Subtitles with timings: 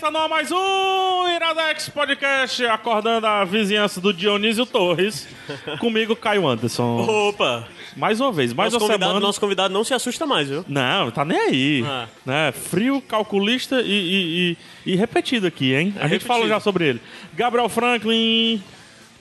[0.00, 5.28] Está no ar mais um Iradex Podcast, acordando a vizinhança do Dionísio Torres.
[5.78, 7.02] Comigo, Caio Anderson.
[7.28, 7.68] Opa!
[7.94, 9.26] Mais uma vez, mais nosso, uma convidado, semana.
[9.26, 10.64] nosso convidado não se assusta mais, viu?
[10.66, 11.84] Não, tá nem aí.
[11.86, 12.08] Ah.
[12.24, 12.50] Né?
[12.50, 15.88] Frio, calculista e, e- e- e repetido aqui, hein?
[15.96, 16.24] A gente repetido.
[16.28, 17.00] fala já sobre ele.
[17.34, 18.62] Gabriel Franklin.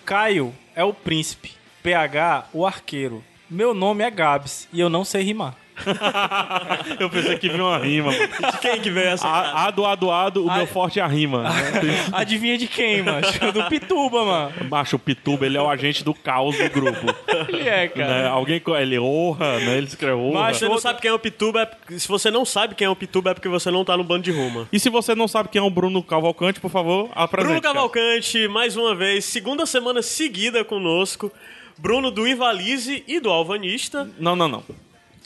[0.05, 1.51] Caio é o príncipe,
[1.83, 3.21] PH o arqueiro.
[3.49, 5.55] Meu nome é Gabs e eu não sei rimar.
[6.99, 8.11] Eu pensei que viu uma rima.
[8.11, 8.27] mano.
[8.61, 9.27] Quem que veio essa?
[9.27, 11.43] A- Ado, ado, ado, o meu forte é a rima.
[12.11, 13.51] Adivinha de quem, macho?
[13.51, 14.51] Do Pituba, mano.
[14.69, 17.07] Macho, o Pituba, ele é o agente do caos do grupo.
[17.49, 17.87] Ele é, né?
[17.89, 18.29] cara.
[18.29, 19.77] Alguém, co- ele honra, né?
[19.77, 20.41] Ele escreve honra.
[20.41, 22.89] Mas você não sabe quem é o Pituba, é se você não sabe quem é
[22.89, 24.67] o Pituba é porque você não tá no bando de Ruma.
[24.71, 27.47] E se você não sabe quem é o Bruno Cavalcante, por favor, apresente.
[27.47, 27.73] Bruno cara.
[27.75, 31.31] Cavalcante, mais uma vez, segunda semana seguida conosco.
[31.77, 34.09] Bruno do Ivalize e do Alvanista.
[34.19, 34.63] Não, não, não.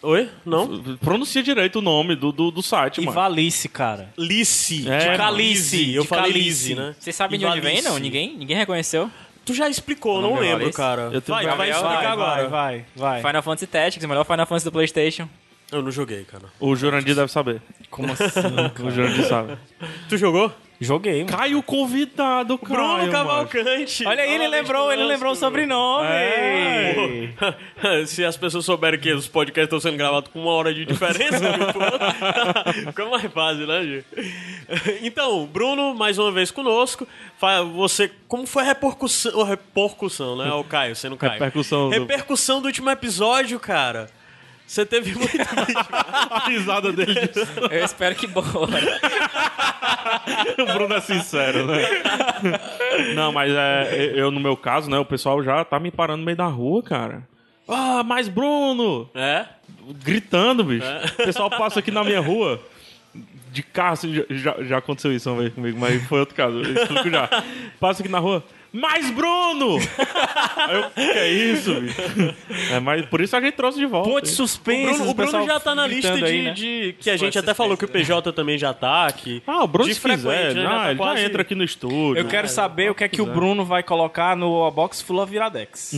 [0.03, 0.29] Oi?
[0.45, 0.97] Não?
[0.97, 3.15] Pronuncia direito o nome do, do, do site, E mano.
[3.15, 4.09] Valice, cara.
[4.17, 4.87] Lice.
[4.87, 5.17] É, de mano.
[5.17, 5.93] Calice.
[5.93, 6.39] Eu de falei Calice.
[6.49, 6.95] Lize, né?
[6.99, 7.87] Vocês sabem de onde vem, Ivalice.
[7.89, 7.97] não?
[7.99, 8.35] Ninguém?
[8.37, 9.09] Ninguém reconheceu?
[9.45, 10.77] Tu já explicou, não é lembro, Ivalice?
[10.77, 11.09] cara.
[11.11, 12.47] Eu tenho Vai, vai Vai, explicar Vai, agora.
[12.49, 13.21] vai, vai, vai.
[13.21, 15.27] Final Fantasy Tactics, o melhor Final Fantasy do Playstation.
[15.73, 16.45] Eu não joguei, cara.
[16.59, 17.61] O Jurandir deve saber.
[17.89, 18.25] Como assim?
[18.85, 19.57] O Jurandir sabe.
[20.07, 20.51] Tu jogou?
[20.81, 21.37] Joguei, mano.
[21.37, 22.73] Caio convidado, Caio.
[22.73, 23.11] Bruno.
[23.11, 24.05] Cavalcante.
[24.05, 26.07] Olha aí, ele lembrou, ele lembrou o sobrenome.
[26.09, 27.25] É.
[28.05, 31.39] Se as pessoas souberem que os podcasts estão sendo gravados com uma hora de diferença,
[31.39, 34.03] tipo, fica mais fácil, né, Gil?
[35.01, 37.07] Então, Bruno, mais uma vez conosco.
[37.39, 40.51] Fa- Você, como foi a repercussão, a repercussão, né?
[40.51, 41.33] O Caio, sendo Caio.
[41.33, 44.09] Repercussão do- Repercussão do último episódio, cara.
[44.65, 45.29] Você teve muito
[46.31, 47.51] A risada dele disso.
[47.69, 48.45] Eu espero que boa.
[50.59, 51.81] O Bruno é sincero, né?
[53.15, 54.97] Não, mas é, eu, no meu caso, né?
[54.97, 57.27] O pessoal já tá me parando no meio da rua, cara.
[57.67, 59.09] Ah, mais Bruno!
[59.15, 59.45] É?
[60.03, 60.85] Gritando, bicho.
[61.19, 62.59] O pessoal passa aqui na minha rua.
[63.51, 66.57] De carro, assim, já- já, já aconteceu isso uma vez comigo, mas foi outro caso.
[66.61, 67.29] Eu explico já.
[67.79, 68.43] Passa aqui na rua.
[68.73, 69.77] Mais Bruno!
[70.57, 72.01] Aí eu, que é isso, bicho?
[72.71, 74.09] É, mas por isso a gente trouxe de volta.
[74.09, 74.95] Ponte O suspensa.
[74.95, 76.51] Bruno, o Bruno já tá na lista de, aí, né?
[76.53, 79.43] de- que a gente até falou que o PJ também já tá aqui.
[79.45, 80.13] Ah, o Bruno de se né?
[80.15, 82.17] ah, Já tá ele já quase- entra aqui no estúdio.
[82.17, 85.31] Eu quero saber o que é que o Bruno vai colocar no box Full of
[85.31, 85.93] Viradex.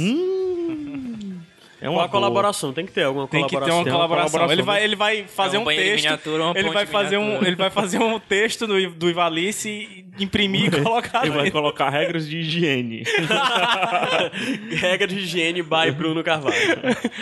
[1.81, 3.77] É Uma colaboração, tem que ter alguma Tem que ter colaboração.
[3.79, 4.31] uma Tem uma colaboração.
[4.39, 4.85] colaboração, Ele vai, né?
[4.85, 5.95] ele vai fazer É um um, texto.
[6.03, 10.73] miniatura, uma ele vai fazer um, ele vai fazer um texto do, do Ivalice, imprimir
[10.73, 13.03] e colocar Ele vai colocar regras de higiene.
[14.71, 16.55] Regra de higiene by Bruno Carvalho.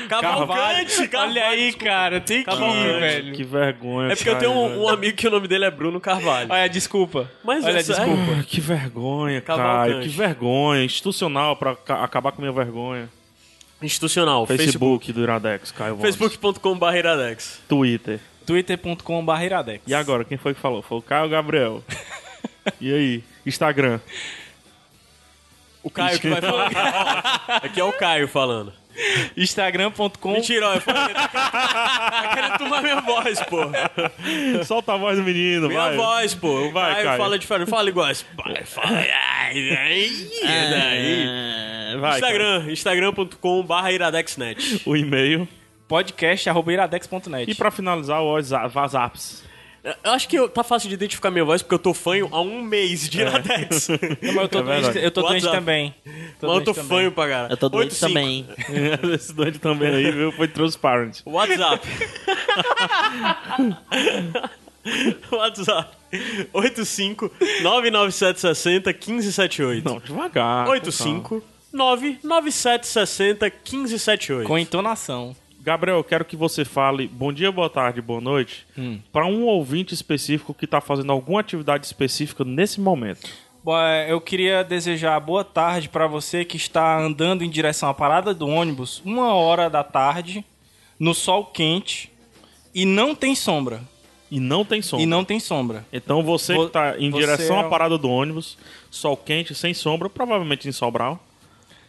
[0.09, 1.31] Cavalcante, Carvalho.
[1.31, 2.99] Olha aí, cara, tem que ir, Cavalcante.
[2.99, 3.33] velho.
[3.33, 4.11] que vergonha.
[4.11, 6.51] É porque eu cara, tenho um, um amigo que o nome dele é Bruno Carvalho.
[6.51, 7.29] Olha, desculpa.
[7.43, 8.13] Mas Olha, é sério?
[8.15, 8.39] desculpa.
[8.39, 9.91] Ah, Que vergonha, Cavalcante.
[9.91, 10.01] Caio.
[10.03, 10.83] Que vergonha.
[10.83, 13.09] Institucional pra ca- acabar com a minha vergonha.
[13.81, 14.45] Institucional.
[14.45, 14.65] Facebook.
[14.71, 16.15] Facebook, do Iradex, Caio Voz.
[16.15, 17.59] Facebook.com.br Iradex.
[17.67, 18.19] Twitter.
[18.45, 19.83] twitter.com.br Iradex.
[19.85, 20.81] E agora, quem foi que falou?
[20.81, 21.83] Foi o Caio Gabriel.
[22.79, 23.23] e aí?
[23.45, 23.99] Instagram.
[25.81, 27.43] O Caio que vai falar.
[27.63, 28.71] Aqui é o Caio falando.
[29.35, 30.33] Instagram.com.
[30.33, 31.13] Mentira, ó, eu falei.
[31.15, 33.57] Tá querendo, tomar minha voz, pô.
[34.63, 35.95] Solta a voz do menino, Minha vai.
[35.97, 36.67] voz, pô.
[36.67, 37.17] O Vai, Caio Caio.
[37.17, 37.69] fala diferente.
[37.69, 38.05] Fala igual.
[38.35, 38.99] Vai, fala.
[38.99, 40.11] Ai.
[40.43, 44.81] É, vai, Instagram, instagram.com.br iradexnet.
[44.85, 45.47] O e-mail.
[45.87, 47.51] podcast.iradex.net.
[47.51, 49.19] E pra finalizar, o WhatsApp.
[49.83, 52.39] Eu acho que eu- tá fácil de identificar minha voz porque eu tô fanho há
[52.39, 53.89] um mês de Iradex.
[54.21, 55.93] Não, mas eu tô É doente, eu tô doente também.
[56.05, 56.87] Tô Mas eu tô doente também.
[56.89, 57.51] fanho pra caralho.
[57.51, 58.07] Eu tô doente 85.
[58.07, 58.45] também.
[59.13, 60.31] Esse doente também aí, viu?
[60.31, 61.19] Foi transparent.
[61.25, 61.85] WhatsApp.
[65.31, 65.89] WhatsApp.
[66.53, 69.83] 85 99760 1578.
[69.85, 70.67] Não, devagar.
[70.69, 71.43] 85
[71.73, 74.47] 99760 1578.
[74.47, 75.35] Com entonação.
[75.63, 78.99] Gabriel, eu quero que você fale bom dia, boa tarde, boa noite Hum.
[79.13, 83.29] para um ouvinte específico que está fazendo alguma atividade específica nesse momento.
[83.63, 87.93] Bom, é, eu queria desejar boa tarde pra você que está andando em direção à
[87.93, 90.43] parada do ônibus, uma hora da tarde,
[90.99, 92.11] no sol quente,
[92.75, 93.81] e não tem sombra.
[94.29, 95.03] E não tem sombra.
[95.03, 95.85] E não tem sombra.
[95.93, 98.57] Então você Vo- que está em direção é à parada do ônibus,
[98.91, 101.23] sol quente, sem sombra, provavelmente em Sobral,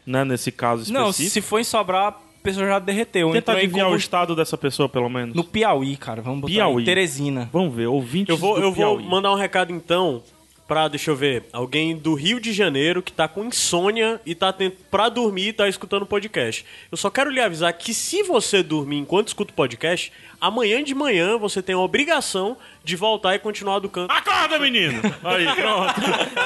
[0.06, 0.25] né?
[0.25, 1.04] Nesse caso específico.
[1.06, 2.14] Não, se for em Sobrar, a
[2.44, 3.29] pessoa já derreteu.
[3.29, 5.35] Tenta Entrou adivinhar o estado dessa pessoa, pelo menos.
[5.35, 6.20] No Piauí, cara.
[6.20, 6.82] Vamos botar Piauí.
[6.82, 7.49] em Teresina.
[7.50, 9.05] Vamos ver, ouvintes Eu vou, do eu vou Piauí.
[9.05, 10.23] mandar um recado então
[10.69, 14.50] pra, deixa eu ver, alguém do Rio de Janeiro que tá com insônia e tá
[14.52, 14.73] tent...
[14.91, 16.64] pra dormir e tá escutando podcast.
[16.91, 20.94] Eu só quero lhe avisar que se você dormir enquanto escuta o podcast, amanhã de
[20.94, 25.00] manhã você tem a obrigação de voltar e continuar do canto Acorda, menino!
[25.23, 25.94] Aí, pronto.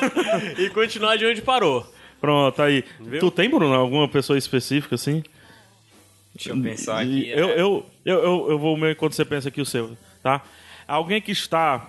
[0.59, 1.87] e continuar de onde parou.
[2.21, 2.85] Pronto, aí.
[3.21, 5.23] Tu tem, Bruno, alguma pessoa específica assim?
[6.39, 7.29] Deixa eu pensar aqui.
[7.29, 7.53] Eu, é.
[7.53, 10.41] eu, eu, eu, eu vou meio enquanto você pensa aqui o seu, tá?
[10.87, 11.85] Alguém que está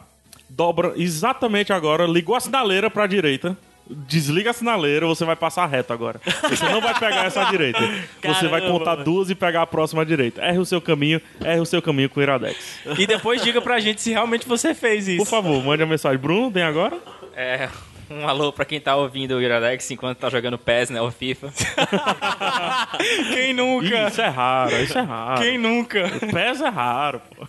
[0.50, 3.56] dobra exatamente agora, ligou a sinaleira pra direita.
[3.92, 6.22] Desliga a sinaleira, você vai passar reto agora.
[6.48, 7.80] Você não vai pegar essa direita.
[8.22, 9.04] Você vai Caramba, contar mano.
[9.04, 10.44] duas e pegar a próxima direita.
[10.44, 12.80] Erre o seu caminho, erre o seu caminho com o Iradex.
[13.00, 15.18] E depois diga pra gente se realmente você fez isso.
[15.18, 16.20] Por favor, mande a mensagem.
[16.20, 17.00] Bruno, tem agora?
[17.36, 17.68] É,
[18.10, 21.02] um alô pra quem tá ouvindo o Iradex enquanto tá jogando PES, né?
[21.02, 21.52] O FIFA.
[23.34, 24.08] Quem Ih, nunca?
[24.08, 25.42] isso é raro, isso é raro.
[25.42, 26.10] Quem nunca?
[26.32, 27.48] Pés é raro, pô.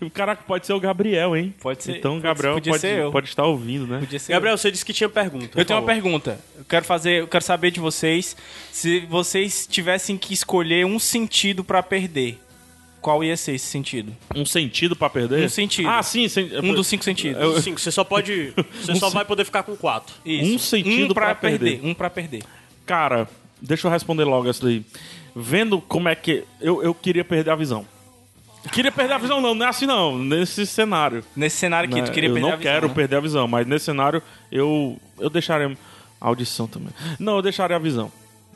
[0.06, 1.54] O cara pode ser o Gabriel, hein?
[1.60, 3.10] Pode ser- Então o pode- Gabriel podia pode, ser eu.
[3.12, 3.98] pode estar ouvindo, né?
[4.00, 5.58] Podia ser Gabriel, você disse que tinha pergunta.
[5.58, 6.38] Eu tenho uma pergunta.
[6.56, 8.36] Eu quero fazer, eu quero saber de vocês
[8.72, 12.38] se vocês tivessem que escolher um sentido pra perder.
[13.00, 14.12] Qual ia ser esse sentido?
[14.34, 15.44] Um sentido pra perder?
[15.46, 15.88] Um sentido.
[15.88, 16.28] Ah, sim.
[16.28, 17.40] sen- Um dos cinco sentidos.
[17.40, 18.52] Eu- Sim, você só pode.
[18.80, 20.14] Você só vai poder ficar com quatro.
[20.24, 20.52] Isso.
[20.54, 21.70] um sentido um pra, pra perder.
[21.74, 21.88] perder.
[21.88, 22.42] Um pra perder.
[22.84, 23.28] Cara,
[23.62, 24.84] deixa eu responder logo essa daí.
[25.34, 26.42] Vendo como é que...
[26.60, 27.86] Eu, eu queria perder a visão.
[28.72, 30.18] Queria perder a visão não, não é assim não.
[30.18, 31.24] Nesse cenário.
[31.36, 32.06] Nesse cenário aqui, né?
[32.06, 32.94] tu queria eu perder não a visão, quero né?
[32.94, 35.76] perder a visão, mas nesse cenário eu, eu deixaria...
[36.20, 36.88] A audição também.
[37.20, 38.10] Não, eu deixaria a visão.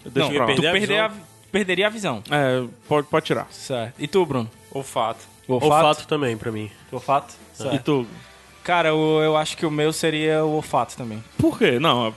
[0.04, 0.44] Eu Não, pra lá.
[0.46, 1.22] tu perder a perder visão.
[1.52, 2.22] Perderia a visão.
[2.30, 3.46] É, pode, pode tirar.
[3.50, 3.94] Certo.
[3.98, 4.50] E tu, Bruno?
[4.72, 5.20] Olfato.
[5.46, 6.70] O Olfato também, pra mim.
[6.90, 7.34] Olfato?
[7.54, 7.82] E Certo.
[7.84, 8.06] tu?
[8.64, 11.22] Cara, eu, eu acho que o meu seria o olfato também.
[11.36, 11.80] Por quê?
[11.80, 12.14] Não,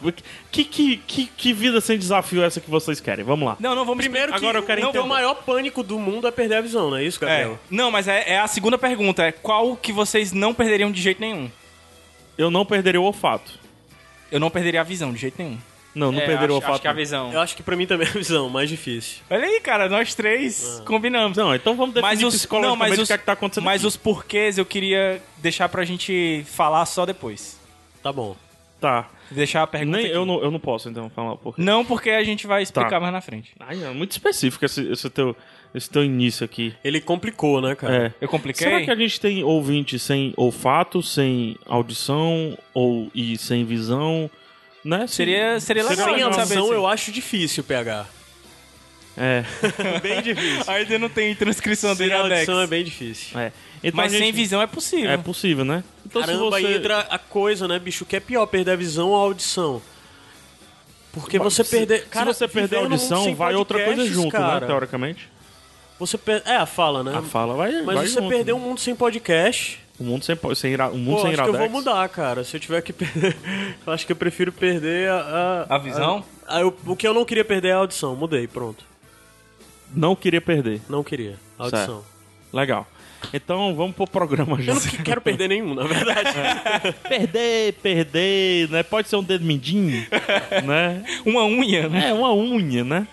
[0.52, 3.26] que, que, que, que vida sem desafio é essa que vocês querem?
[3.26, 3.58] Vamos lá.
[3.60, 5.04] Não, não, vamos Primeiro que Agora eu quero não, entender.
[5.04, 7.60] o maior pânico do mundo é perder a visão, não é isso, É, Gabriel?
[7.72, 9.24] não, mas é, é a segunda pergunta.
[9.24, 11.50] É qual que vocês não perderiam de jeito nenhum?
[12.38, 13.58] Eu não perderia o olfato.
[14.32, 15.58] Eu não perderia a visão de jeito nenhum.
[15.96, 16.74] Não, não É, perderia o acho, olfato.
[16.74, 17.32] acho que a visão.
[17.34, 19.24] Eu acho que pra mim também é a visão, mais difícil.
[19.30, 21.38] Olha aí, cara, nós três combinamos.
[21.38, 23.64] Não, então vamos definir mas os, não, mas o os, que é que tá acontecendo
[23.64, 23.88] mas aqui.
[23.88, 27.58] os porquês eu queria deixar pra gente falar só depois.
[28.04, 28.36] Tá bom.
[28.80, 29.10] Tá.
[29.32, 30.16] Deixar a pergunta Nem, aqui.
[30.16, 31.56] eu, não, eu não posso, então, falar por.
[31.58, 33.00] Não, porque a gente vai explicar Tá.
[33.00, 33.54] mais na frente.
[33.60, 35.36] Ai, é muito específico esse, esse, teu,
[35.74, 36.76] esse teu início aqui.
[36.84, 38.08] Ele complicou, né, cara?
[38.08, 38.14] É.
[38.22, 38.68] Eu compliquei?
[38.68, 44.30] Será que a gente tem ouvinte sem olfato, sem audição ou, e sem visão?
[44.86, 45.08] Né?
[45.08, 46.74] Seria, seria legal Sem a gente saber audição assim.
[46.76, 48.08] eu acho difícil pegar.
[49.18, 49.44] É.
[50.04, 50.72] bem difícil.
[50.72, 52.32] Ainda não tem transcrição Sem Iradex.
[52.32, 53.40] audição é bem difícil.
[53.40, 53.52] é.
[53.84, 55.10] Então Mas gente- sem visão é possível.
[55.10, 55.84] É possível, né?
[56.06, 56.76] Então Caramba, se você...
[56.76, 58.04] entra a coisa, né, bicho?
[58.04, 59.82] O que é pior, perder a visão ou a audição?
[61.12, 62.06] Porque você Se- perder...
[62.08, 64.60] Cara, se você perder a audição, vai outra coisa junto, cara.
[64.62, 64.68] né?
[64.68, 65.30] Teoricamente.
[65.98, 66.44] Você per...
[66.46, 67.16] É, a fala, né?
[67.18, 68.58] A fala vai, Mas vai você junto, perder né?
[68.58, 69.80] um mundo sem podcast...
[70.00, 70.90] O mundo sem, sem, ira...
[70.90, 71.72] o mundo Pô, sem acho que eu vou iradex.
[71.72, 72.44] mudar, cara.
[72.44, 73.36] Se eu tiver que perder...
[73.88, 75.66] eu acho que eu prefiro perder a...
[75.70, 76.24] A visão?
[76.48, 78.16] a- eu- O que eu não queria perder é a audição.
[78.16, 78.84] Mudei, pronto.
[79.94, 80.82] Não queria perder.
[80.90, 81.38] Não queria.
[81.58, 82.04] A audição.
[82.52, 82.86] Legal.
[83.34, 84.72] Então vamos pro programa já.
[84.74, 86.30] Eu não que- quero perder nenhum, na verdade.
[87.08, 88.84] perder, perder, né?
[88.84, 90.06] Pode ser um dedo mindinho,
[90.66, 91.04] né?
[91.26, 92.10] Uma unha, né?
[92.10, 93.08] É, uma unha, né?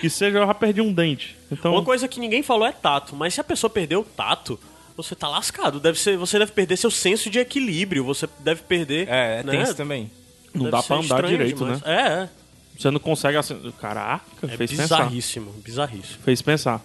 [0.00, 1.36] Que seja, eu já perdi um dente.
[1.50, 4.60] Então, Uma coisa que ninguém falou é tato, mas se a pessoa perdeu o tato,
[5.02, 5.78] você tá lascado.
[5.78, 9.08] Deve ser, você deve perder seu senso de equilíbrio, você deve perder.
[9.08, 9.52] É, né?
[9.52, 10.10] tem isso também.
[10.52, 11.80] não Deve dá pra andar direito, demais.
[11.82, 11.86] né?
[11.86, 12.28] É, é.
[12.76, 13.72] Você não consegue assim.
[13.80, 14.82] Caraca, É fez pensar.
[15.02, 16.18] bizarríssimo, bizarríssimo.
[16.24, 16.80] Fez pensar.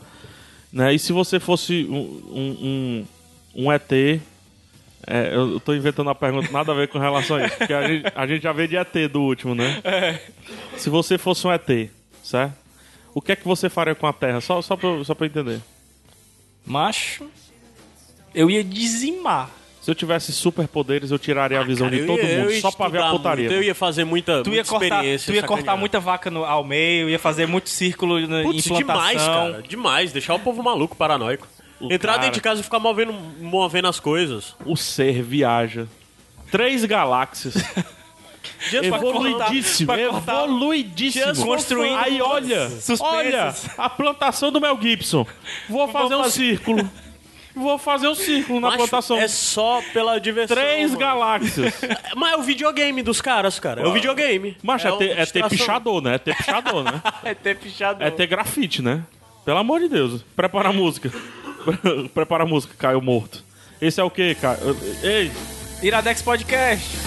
[0.71, 0.93] Né?
[0.93, 1.95] E se você fosse um,
[2.31, 3.05] um,
[3.55, 3.91] um, um ET.
[3.91, 4.19] é,
[5.35, 7.57] eu tô inventando uma pergunta nada a ver com relação a isso.
[7.57, 9.81] Porque a gente, a gente já veio de ET do último, né?
[10.77, 11.89] Se você fosse um ET,
[12.23, 12.53] certo?
[13.13, 14.39] O que é que você faria com a Terra?
[14.41, 15.61] Só, só, pra, só pra eu entender.
[16.65, 17.29] Macho,
[18.33, 19.49] eu ia dizimar.
[19.81, 22.71] Se eu tivesse superpoderes, eu tiraria a visão Cara, de todo ia- mundo ia só
[22.71, 23.49] pra ver a putaria.
[23.49, 25.25] muito, eu ia fazer muita, Tu ia muita cortar, experiência.
[25.33, 25.77] tu ia cortar sacanear.
[25.79, 28.77] muita vaca no- ao meio, ia fazer muito círculo na Putz, implantação.
[28.77, 29.61] demais, cara.
[29.67, 30.11] Demais.
[30.13, 31.45] Deixar o povo maluco, paranoico.
[31.81, 33.11] O Entrar cara- dentro de casa e ficar movendo,
[33.41, 34.55] movendo as coisas.
[34.65, 35.85] O ser viaja.
[36.49, 37.55] Três galáxias.
[38.69, 39.87] Pra Evoluidíssimo.
[39.93, 41.45] pra cortar- Evoluidíssimo.
[41.45, 43.01] Construindo Aí olha, suspensas.
[43.01, 45.27] olha a plantação do Mel Gibson.
[45.69, 46.89] Vou fazer um círculo.
[47.55, 49.17] Vou fazer um círculo na Macho, plantação.
[49.17, 50.57] É só pela diversão.
[50.57, 50.99] Três mano.
[50.99, 51.73] galáxias.
[52.15, 53.81] Mas é o videogame dos caras, cara.
[53.81, 54.57] É o videogame.
[54.63, 56.15] Macho, é, uma ter, é ter pichador, né?
[56.15, 57.01] É ter pichador, né?
[57.23, 58.03] É ter pichado.
[58.03, 59.03] É ter grafite, né?
[59.45, 60.23] Pelo amor de Deus.
[60.35, 61.11] Prepara a música.
[62.13, 63.43] Prepara a música, Caio Morto.
[63.81, 64.77] Esse é o quê, Caio?
[65.03, 65.31] Ei,
[65.81, 66.97] Iradex Podcast.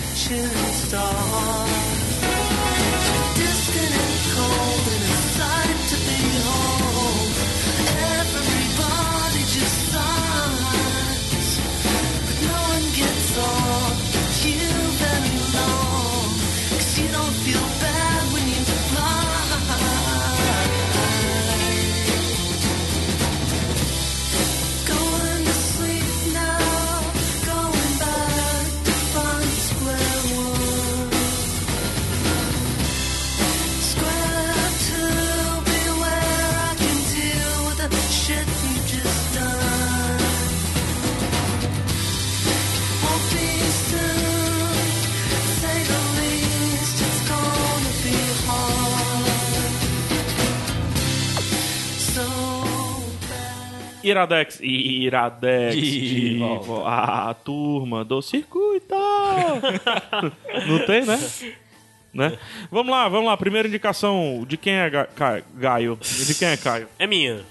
[54.08, 56.64] Iradex, Iradex, De volta.
[56.64, 58.94] vo- a turma do circuito.
[60.66, 61.18] Não tem, né?
[62.14, 62.38] né?
[62.70, 63.36] Vamos lá, vamos lá.
[63.36, 65.98] Primeira indicação de quem é Ga- Ca- Gaio?
[66.00, 66.88] De quem é Caio?
[66.98, 67.44] É minha.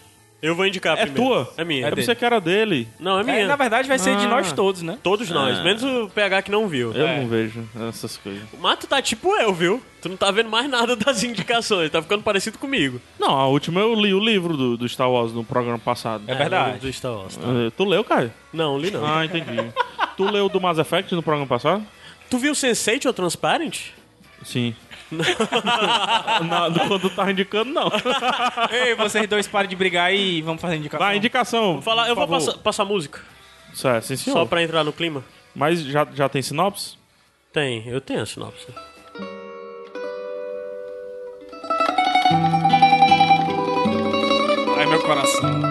[0.46, 1.24] Eu vou indicar É primeiro.
[1.46, 1.54] tua?
[1.58, 1.88] É minha.
[1.88, 2.04] É dele.
[2.04, 2.88] você que era dele.
[3.00, 3.38] Não, é minha.
[3.40, 4.30] É, na verdade, vai ser de Ah.
[4.30, 4.98] nós todos, né?
[5.02, 6.94] Todos nós, menos o PH que não viu.
[6.94, 7.20] Eu É.
[7.20, 8.44] não vejo essas coisas.
[8.60, 9.82] Mas tu tá tipo eu, viu?
[10.02, 13.02] Tu não tá vendo mais nada das indicações, tá ficando parecido comigo.
[13.20, 16.24] Não, a última eu li o livro do, do Star Wars no programa passado.
[16.28, 16.80] É verdade.
[16.80, 17.48] Do Star Wars, tá?
[17.48, 18.32] Eh, Tu leu, Caio?
[18.54, 19.06] Não, li não.
[19.06, 19.58] Ah, entendi.
[20.16, 21.84] tu leu do Mass Effect no programa passado?
[22.30, 23.78] Tu viu Sense8 ou Transparent?
[24.44, 24.76] Sim.
[25.12, 27.90] Na- quando tu tava indicando, não.
[28.72, 31.06] Ei, vocês dois parem de brigar e vamos fazer indicação.
[31.06, 31.74] Vai, indicação.
[31.74, 32.44] Vou falar, eu vou favor.
[32.46, 33.22] passar, passar música,
[33.74, 34.38] Certo, sim, senhor.
[34.38, 35.24] só pra entrar no clima.
[35.56, 36.98] Mas já, já tem sinopse?
[37.54, 38.68] Tem, eu tenho a sinopse.
[44.78, 45.65] Ai, meu coração.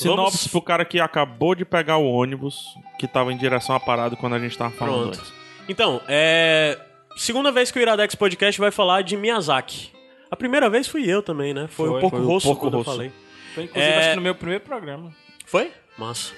[0.00, 3.80] Sinopse Vamos- pro cara que acabou de pegar o ônibus que tava em direção à
[3.80, 5.18] parada quando a gente tava falando Pronto.
[5.18, 5.32] antes.
[5.68, 6.78] Então, é.
[7.16, 9.90] Segunda vez que o Iradex Podcast vai falar de Miyazaki.
[10.30, 11.66] A primeira vez fui eu também, né?
[11.68, 12.90] Foi, Foi, um pouco rosto Porco quando Rosso.
[12.90, 13.12] eu falei.
[13.54, 15.12] Foi, inclusive, É- acho que no meu primeiro programa.
[15.44, 15.72] Foi?
[15.98, 16.32] Massa.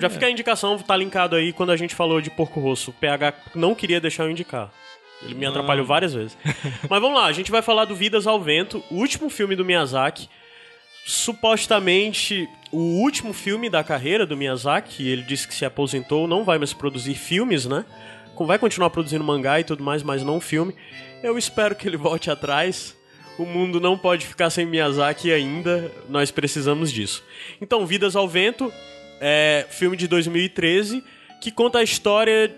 [0.00, 0.10] Já é.
[0.10, 2.90] fica a indicação, tá linkado aí quando a gente falou de Porco Rosso.
[2.90, 4.70] O PH não queria deixar eu indicar.
[5.22, 6.36] Ele me atrapalhou várias vezes.
[6.90, 9.64] Mas vamos lá, a gente vai falar do Vidas ao Vento, o último filme do
[9.64, 10.28] Miyazaki.
[11.06, 15.08] Supostamente o último filme da carreira do Miyazaki.
[15.08, 17.84] Ele disse que se aposentou, não vai mais produzir filmes, né?
[18.36, 20.74] Vai continuar produzindo mangá e tudo mais, mas não filme.
[21.22, 22.96] Eu espero que ele volte atrás.
[23.38, 25.90] O mundo não pode ficar sem Miyazaki ainda.
[26.08, 27.22] Nós precisamos disso.
[27.60, 28.72] Então, Vidas ao Vento
[29.20, 31.02] é filme de 2013
[31.40, 32.52] que conta a história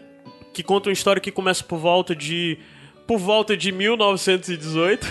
[0.54, 2.58] que conta uma história que começa por volta de
[3.06, 5.06] por volta de 1918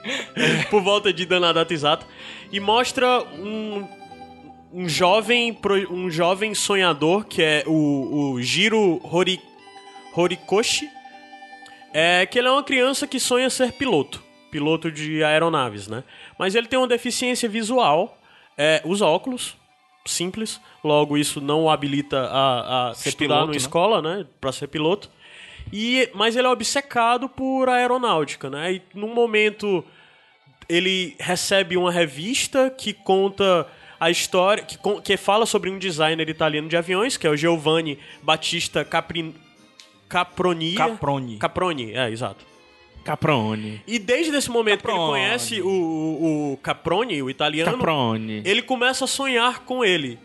[0.70, 2.06] por volta de dana data exata
[2.50, 3.86] e mostra um
[4.72, 5.56] um jovem
[5.90, 9.40] um jovem sonhador que é o, o Jiro Hori,
[10.14, 10.90] Horikoshi
[11.92, 16.02] é que ele é uma criança que sonha ser piloto, piloto de aeronaves, né?
[16.38, 18.18] Mas ele tem uma deficiência visual,
[18.56, 19.56] é, usa óculos,
[20.06, 23.56] simples, logo isso não o habilita a, a Ser estudar piloto, numa né?
[23.58, 24.26] escola, né?
[24.40, 25.10] Pra ser piloto.
[25.70, 28.74] E, mas ele é obcecado por aeronáutica, né?
[28.74, 29.84] E num momento
[30.68, 33.66] ele recebe uma revista que conta
[34.02, 37.96] a história, que, que fala sobre um designer italiano de aviões, que é o Giovanni
[38.20, 39.32] Battista Capri,
[40.08, 40.74] Caproni.
[40.74, 41.36] Caproni.
[41.38, 42.44] Caproni, é, exato.
[43.04, 43.80] Caprone.
[43.86, 45.12] E desde esse momento que ele Caproni.
[45.12, 48.42] conhece o, o, o Caproni, o italiano, Caprone.
[48.44, 50.18] ele começa a sonhar com ele.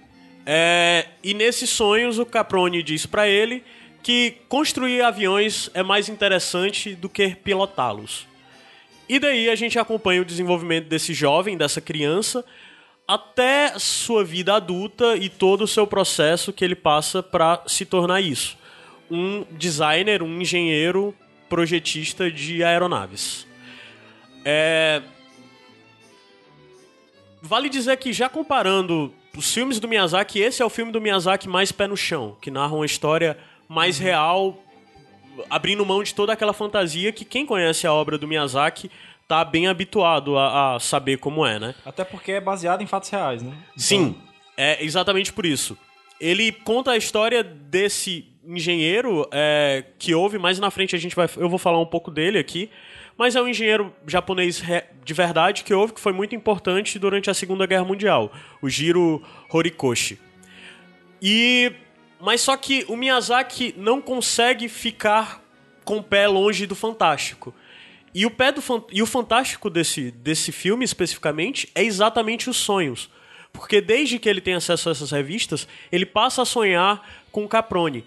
[0.44, 3.64] É, e nesses sonhos o Caproni diz pra ele
[4.02, 8.26] que construir aviões é mais interessante do que pilotá-los.
[9.08, 12.44] E daí a gente acompanha o desenvolvimento desse jovem, dessa criança,
[13.08, 18.20] até sua vida adulta e todo o seu processo que ele passa para se tornar
[18.20, 18.58] isso.
[19.10, 21.16] Um designer, um engenheiro,
[21.48, 23.48] projetista de aeronaves.
[24.44, 25.02] É...
[27.42, 31.48] Vale dizer que já comparando os filmes do Miyazaki, esse é o filme do Miyazaki
[31.48, 33.38] mais pé no chão, que narra uma história
[33.70, 34.62] mais real,
[35.50, 38.90] abrindo mão de toda aquela fantasia que quem conhece a obra do Miyazaki
[39.28, 41.76] tá bem habituado a, a saber como é, né?
[41.86, 43.54] Até porque é baseado em fatos reais, né?
[43.76, 44.16] Sim,
[44.56, 45.78] é exatamente por isso.
[46.20, 51.30] Ele conta a história desse engenheiro é, que houve, mais na frente a gente vai,
[51.38, 52.70] eu vou falar um pouco dele aqui,
[53.18, 54.64] mas é um engenheiro japonês
[55.04, 58.32] de verdade que houve, que foi muito importante durante a Segunda Guerra Mundial,
[58.62, 60.20] o Jiro Horikoshi.
[61.22, 61.74] E
[62.20, 65.44] mas só que o Miyazaki não consegue ficar
[65.84, 67.54] com o pé longe do fantástico.
[68.20, 73.12] E o pé do e o fantástico desse desse filme especificamente é exatamente os sonhos.
[73.54, 77.48] Porque desde que ele tem acesso a essas revistas, ele passa a sonhar com o
[77.48, 78.04] Caproni.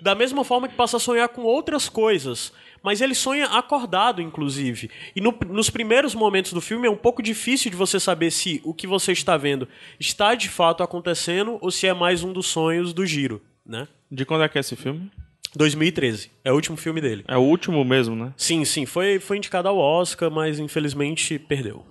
[0.00, 2.52] Da mesma forma que passa a sonhar com outras coisas.
[2.82, 4.90] Mas ele sonha acordado, inclusive.
[5.14, 8.60] E no- nos primeiros momentos do filme é um pouco difícil de você saber se
[8.64, 9.68] o que você está vendo
[10.00, 13.86] está de fato acontecendo ou se é mais um dos sonhos do Giro, né?
[14.10, 15.08] De quando é que é esse filme?
[15.56, 16.30] 2013.
[16.44, 17.24] É o último filme dele.
[17.28, 18.32] É o último mesmo, né?
[18.36, 18.86] Sim, sim.
[18.86, 21.84] Foi, foi indicado ao Oscar, mas infelizmente perdeu.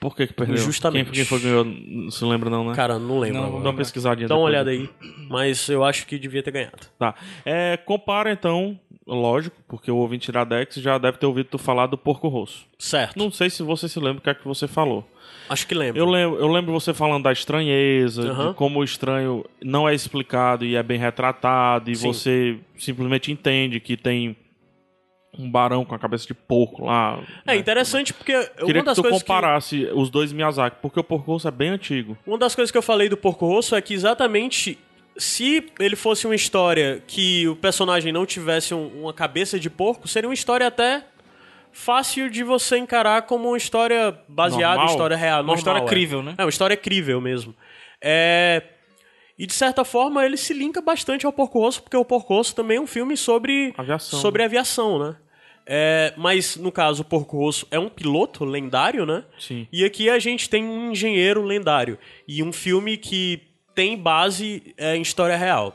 [0.00, 0.56] Por que que perdeu?
[0.56, 1.06] Injustamente.
[1.06, 1.64] Quem, quem foi que ganhou?
[1.64, 2.74] Não se lembra não, né?
[2.74, 3.64] Cara, não lembro Não, agora.
[3.64, 4.28] Dá uma pesquisadinha.
[4.28, 4.86] Dá uma olhada aí.
[5.30, 6.86] Mas eu acho que devia ter ganhado.
[6.98, 7.14] Tá.
[7.42, 11.96] É, compara então lógico, porque o ouvinte Iradex já deve ter ouvido tu falar do
[11.96, 12.66] Porco Rosso.
[12.78, 13.18] Certo.
[13.18, 15.08] Não sei se você se lembra o que é que você falou.
[15.48, 15.98] Acho que lembro.
[16.00, 18.48] Eu lembro, eu lembro você falando da estranheza, Aham.
[18.50, 22.06] de como o estranho não é explicado e é bem retratado, e Sim.
[22.06, 24.36] você simplesmente entende que tem
[25.36, 27.18] um barão com a cabeça de porco lá.
[27.44, 27.56] É né?
[27.58, 28.32] interessante porque
[28.64, 29.26] Queria uma das que tu coisas que...
[29.26, 32.16] comparasse os dois Miyazaki, porque o Porco Rosso é bem antigo.
[32.26, 34.78] Uma das coisas que eu falei do Porco Rosso é que exatamente
[35.16, 40.06] se ele fosse uma história que o personagem não tivesse um- uma cabeça de porco,
[40.08, 41.04] seria uma história até
[41.74, 44.86] fácil de você encarar como uma história baseada Normal?
[44.86, 45.38] em história real.
[45.38, 45.84] Uma normal, história é.
[45.84, 46.34] crível, né?
[46.38, 47.54] É, uma história crível mesmo.
[48.00, 48.62] É...
[49.36, 52.54] E de certa forma ele se linka bastante ao Porco Rosso, porque o Porco Rosso
[52.54, 55.16] também é um filme sobre Aviação, sobre aviação, né?
[55.66, 59.24] É, mas no caso o Porco Rosso é um piloto lendário, né?
[59.36, 59.66] Sim.
[59.72, 63.42] E aqui a gente tem um engenheiro lendário e um filme que
[63.74, 65.74] tem base é, em história real.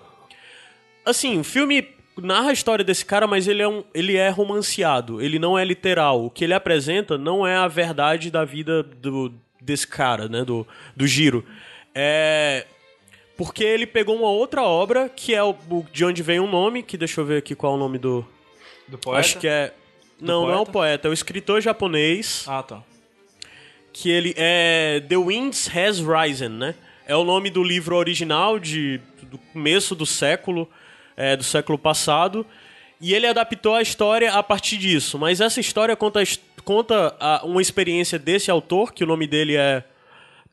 [1.06, 1.86] Assim, o filme
[2.22, 5.64] narra a história desse cara, mas ele é, um, ele é romanceado, ele não é
[5.66, 6.26] literal.
[6.26, 10.44] O que ele apresenta não é a verdade da vida do, desse cara, né?
[10.44, 11.46] Do, do Giro.
[11.94, 12.66] É.
[13.38, 15.56] Porque ele pegou uma outra obra, que é o,
[15.94, 18.26] de onde vem o nome, que deixa eu ver aqui qual é o nome do.
[18.88, 19.20] Do poeta?
[19.20, 19.74] Acho que é.
[20.20, 20.72] Não, não é o poeta?
[20.72, 22.84] poeta, é o escritor japonês Ah, tá.
[23.94, 26.76] que ele é The Winds Has Risen, né?
[27.08, 30.70] É o nome do livro original de, do começo do século,
[31.20, 32.44] é, do século passado,
[33.00, 35.20] e ele adaptou a história a partir disso.
[35.20, 36.22] Mas essa história conta,
[36.66, 39.84] conta a- uma experiência desse autor, que o nome dele é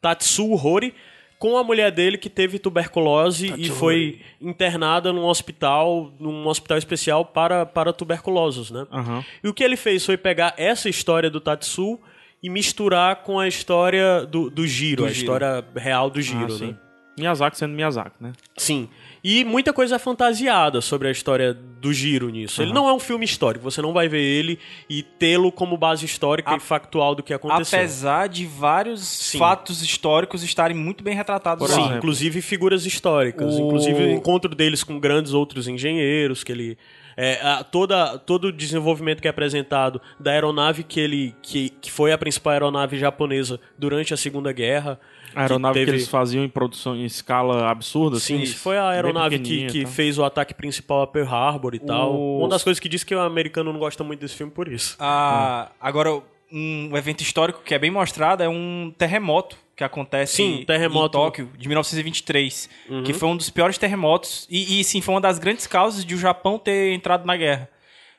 [0.01, 0.95] Tatsuo Hori,
[1.39, 7.25] com a mulher dele que teve tuberculose e foi internada num hospital, num hospital especial
[7.27, 8.87] para, para tuberculosos, né?
[8.91, 9.23] Aham.
[9.45, 12.01] E o que ele fez foi pegar essa história do Tatsu
[12.43, 15.19] e misturar com a história do, do Giro, Do a Giro.
[15.21, 16.67] história real do Giro, Ah, sim.
[16.69, 16.77] né?
[17.19, 18.33] Miyazaki sendo Miyazaki, né?
[18.57, 18.89] Sim.
[19.29, 22.63] E muita coisa fantasiada sobre a história do Giro nisso.
[22.63, 24.57] Ele não é um filme histórico, você não vai ver ele
[24.89, 27.77] e tê-lo como base histórica A- e factual do que aconteceu.
[27.79, 29.39] Apesar de vários Sim.
[29.39, 31.75] fatos históricos estarem muito bem retratados lá.
[31.75, 31.97] Sim, exemplo.
[31.99, 33.57] inclusive figuras históricas.
[33.57, 36.79] O- Inclusive o encontro deles com grandes outros engenheiros, que ele.
[37.17, 41.35] É, a- toda, todo o desenvolvimento que é apresentado da aeronave que ele.
[41.43, 45.01] Que, que foi a principal aeronave japonesa durante a Segunda Guerra.
[45.37, 48.53] A aeronave que, teve- eles faziam em produção em escala absurda, Sim, assim.
[48.55, 52.15] foi a aeronave que, que fez o ataque principal a Pearl Harbor e tal.
[52.15, 54.67] O- Uma das coisas que diz que o americano não gosta muito desse filme por
[54.67, 54.97] isso.
[54.99, 60.65] Ah, agora, um evento histórico que é bem mostrado é um terremoto que acontece Sim,
[60.67, 61.19] terremoto.
[61.19, 62.71] em Tóquio, de 1923,
[63.05, 66.15] que foi um dos piores terremotos e, e, sim, foi uma das grandes causas de
[66.15, 67.69] o Japão ter entrado na guerra.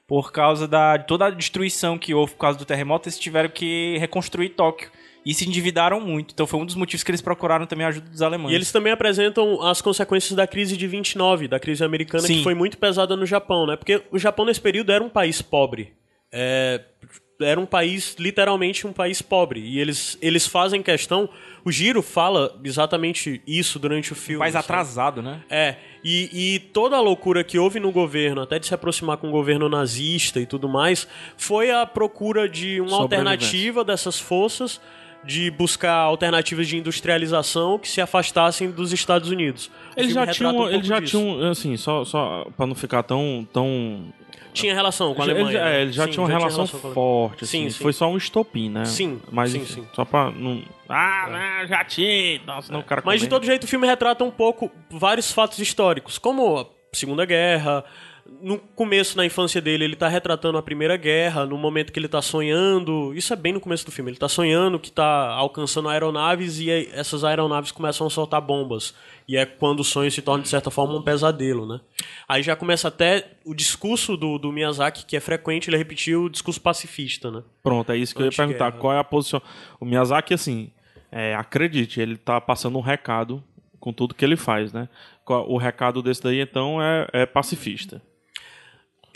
[0.07, 3.49] Por causa da, de toda a destruição que houve por causa do terremoto, eles tiveram
[3.49, 4.89] que reconstruir Tóquio.
[5.27, 6.33] E se endividaram muito.
[6.33, 8.53] Então foi um dos motivos que eles procuraram também a ajuda dos alemães.
[8.53, 12.37] E eles também apresentam as consequências da crise de 29, da crise americana, Sim.
[12.37, 13.75] que foi muito pesada no Japão, né?
[13.75, 15.91] Porque o Japão, nesse período, era um país pobre.
[16.31, 16.81] É,
[17.41, 19.59] era um país, literalmente, um país pobre.
[19.59, 21.27] E eles, eles fazem questão.
[21.65, 24.37] O Giro fala exatamente isso durante o filme.
[24.37, 24.63] um país sabe?
[24.63, 25.43] atrasado, né?
[25.49, 29.27] É, e, e toda a loucura que houve no governo, até de se aproximar com
[29.27, 34.79] o governo nazista e tudo mais, foi a procura de uma alternativa dessas forças
[35.23, 39.69] de buscar alternativas de industrialização que se afastassem dos Estados Unidos.
[39.95, 41.17] Eles já tinham, um eles já disso.
[41.19, 44.13] tinham, assim, só, só pra não ficar tão, tão
[44.53, 45.57] Tinha relação com a Alemanha.
[45.59, 45.81] é, né?
[45.81, 46.93] eles já Sim, tinham uma relação, com a Alemanha.
[46.93, 47.63] forte, assim.
[47.65, 47.83] Sim, sim.
[47.83, 48.85] Foi só um estopim, né?
[48.85, 49.85] Sim, Mas, sim, sim.
[49.93, 50.61] só pra não...
[50.89, 51.27] Ah,
[51.61, 52.39] não, já tinha...
[52.45, 53.35] Nossa, não, o cara Mas de comenta.
[53.35, 57.83] todo jeito o filme retrata um pouco vários fatos históricos, como a Segunda Guerra.
[58.41, 62.07] No começo, na infância dele, ele tá retratando a Primeira Guerra, no momento que ele
[62.07, 63.13] tá sonhando.
[63.15, 64.11] Isso é bem no começo do filme.
[64.11, 68.93] Ele tá sonhando que tá alcançando aeronaves e essas aeronaves começam a soltar bombas.
[69.27, 71.81] E é quando o sonho se torna, de certa forma, um pesadelo, né?
[72.27, 76.29] Aí já começa até o discurso do, do Miyazaki, que é frequente ele repetir o
[76.29, 77.43] discurso pacifista, né?
[77.63, 78.71] Pronto, é isso que eu ia perguntar.
[78.73, 79.41] Qual é a posição...
[79.79, 80.71] O Miyazaki, assim,
[81.11, 83.43] é, acredite, ele tá passando um recado
[83.79, 84.87] com tudo que ele faz, né?
[85.25, 88.01] O recado desse daí, então, é, é pacifista.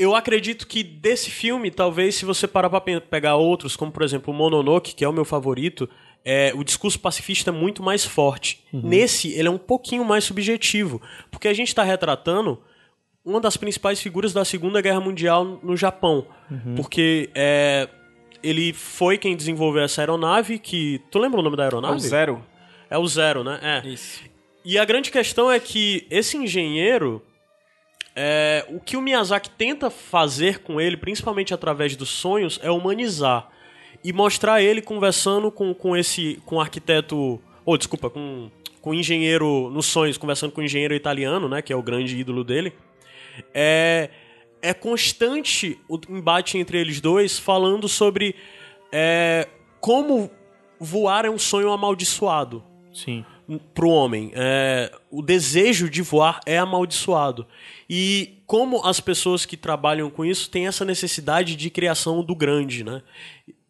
[0.01, 4.03] Eu acredito que desse filme, talvez, se você parar pra pe- pegar outros, como por
[4.03, 5.87] exemplo o Mononoke, que é o meu favorito,
[6.25, 8.63] é, o discurso pacifista é muito mais forte.
[8.73, 12.59] Nesse, ele é um pouquinho mais subjetivo, porque a gente está retratando
[13.23, 16.25] uma das principais figuras da Segunda Guerra Mundial no Japão,
[16.75, 17.87] porque é,
[18.41, 20.99] ele foi quem desenvolveu essa aeronave que...
[21.11, 21.95] Tu lembra o nome da É aeronave?
[21.97, 22.43] o Zero.
[22.89, 23.59] É o Zero, né?
[23.61, 23.87] É.
[23.87, 24.21] Isso.
[24.65, 27.21] E a grande questão é que esse engenheiro,
[28.15, 33.49] é, o que o Miyazaki tenta fazer com ele, principalmente através dos sonhos, é humanizar
[34.03, 38.49] e mostrar ele conversando com, com esse com arquiteto, ou desculpa, com
[38.81, 42.43] com engenheiro nos sonhos, conversando com o engenheiro italiano, né, que é o grande ídolo
[42.43, 42.73] dele.
[43.53, 44.09] É
[44.61, 48.35] é constante o embate entre eles dois falando sobre
[48.91, 49.47] é,
[49.79, 50.29] como
[50.79, 53.25] voar é um sonho amaldiçoado Sim.
[53.73, 54.31] Pro homem.
[54.33, 57.45] É, o desejo de voar é amaldiçoado.
[57.89, 62.83] E como as pessoas que trabalham com isso têm essa necessidade de criação do grande,
[62.83, 63.01] né?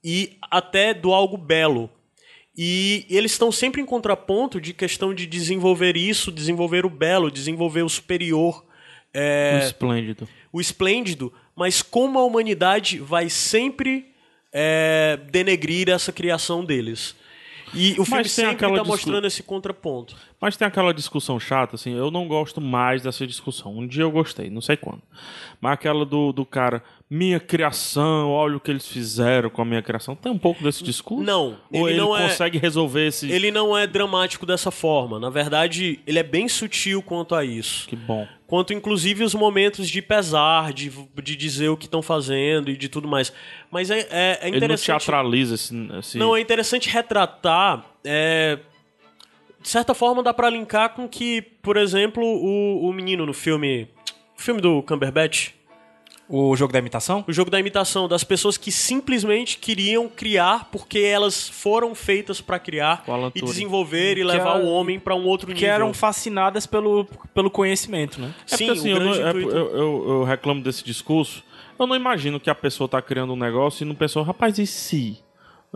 [0.04, 1.89] E até do algo belo.
[2.56, 7.82] E eles estão sempre em contraponto de questão de desenvolver isso, desenvolver o belo, desenvolver
[7.82, 8.65] o superior,
[9.13, 10.28] é, Esplêndido.
[10.52, 14.08] o esplêndido, mas como a humanidade vai sempre
[14.54, 17.15] é, denegrir essa criação deles.
[17.73, 20.15] E o filme sempre está discu- mostrando esse contraponto.
[20.39, 23.77] Mas tem aquela discussão chata, assim, eu não gosto mais dessa discussão.
[23.77, 25.01] Um dia eu gostei, não sei quando.
[25.62, 29.81] Mas aquela do, do cara, minha criação, olha o que eles fizeram com a minha
[29.81, 30.15] criação.
[30.15, 31.23] Tem um pouco desse discurso?
[31.23, 33.31] Não, Ou ele ele, não é- consegue resolver esse...
[33.31, 35.19] Ele não é dramático dessa forma.
[35.19, 37.88] Na verdade, ele é bem sutil quanto a isso.
[37.88, 38.27] Que bom.
[38.52, 40.92] Quanto inclusive os momentos de pesar, de,
[41.24, 43.32] de dizer o que estão fazendo e de tudo mais.
[43.72, 44.88] Mas é, é, é Ele não interessante.
[44.88, 45.74] teatraliza esse...
[45.98, 46.18] esse...
[46.18, 47.86] Não, é interessante retratar.
[48.04, 48.60] é,
[49.62, 53.88] de certa forma, dá pra linkar com que, por exemplo, o, o menino no filme.
[54.38, 55.52] O filme do Cumberbatch.
[56.34, 57.26] O jogo da imitação?
[57.28, 62.58] O jogo da imitação, das pessoas que simplesmente queriam criar porque elas foram feitas pra
[62.58, 63.04] criar
[63.36, 65.70] e desenvolver e Que levar era- o homem pra um outro Que nível.
[65.70, 68.34] eram fascinadas pelo, pelo conhecimento, né?
[68.50, 71.44] É Sim, porque, assim, o eu, não- é- eu- eu- eu reclamo desse discurso.
[71.78, 74.65] Eu não imagino que a pessoa tá criando um negócio e não pensou, rapaz, e
[74.65, 75.17] se?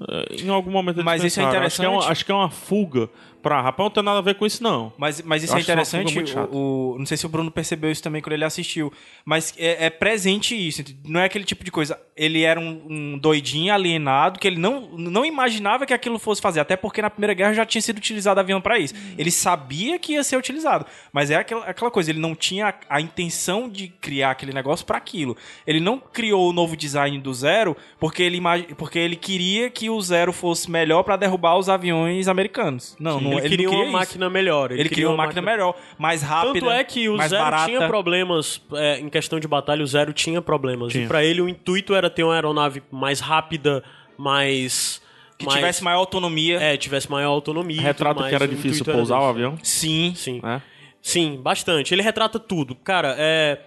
[0.09, 1.65] Eh, Em algum momento eles Mas isso é pensaram.
[1.65, 2.11] Acho que é, uma, interessante.
[2.11, 3.09] acho que é uma fuga
[3.45, 3.61] pra.
[3.61, 4.91] Rapaz, não tem nada a ver com isso, não.
[4.97, 6.35] Mas, mas isso Eu é isso interessante.
[6.51, 8.91] O, o- não sei se o Bruno percebeu isso também quando ele assistiu.
[9.23, 10.83] Mas é, é presente isso.
[11.07, 11.99] Não é aquele tipo de coisa.
[12.17, 16.59] Ele era um, um doidinho alienado que ele não, não imaginava que aquilo fosse fazer.
[16.59, 18.95] Até porque na Primeira Guerra já tinha sido utilizado avião para isso.
[19.17, 20.85] Ele sabia que ia ser utilizado.
[21.13, 22.09] Mas é aquela, aquela coisa.
[22.09, 25.37] Ele não tinha a, a intenção de criar aquele negócio para aquilo.
[25.67, 28.41] Ele não criou o novo design do Zero porque ele,
[28.77, 32.95] porque ele queria que o Zero fosse melhor para derrubar os aviões americanos.
[32.99, 34.71] Não, não ele, ele queria uma queria máquina melhor.
[34.71, 36.53] Ele, queria uma máquina, melhor, mais rápida.
[36.53, 37.65] Tanto é que o Zero barata.
[37.65, 40.91] tinha problemas é, em questão de batalha, o Zero tinha problemas.
[40.91, 41.05] Tinha.
[41.05, 43.83] E pra ele o intuito era ter uma aeronave mais rápida,
[44.17, 45.01] mais.
[45.37, 46.59] que mais- tivesse maior autonomia.
[46.61, 47.81] É, tivesse maior autonomia.
[47.81, 49.57] Retrata mais, que era difícil intuito era pousar o avião.
[49.63, 50.13] Sim.
[50.15, 50.39] Sim.
[50.41, 50.61] né?
[51.01, 51.93] Sim, bastante.
[51.93, 52.73] Ele retrata tudo.
[52.75, 53.59] Cara, é.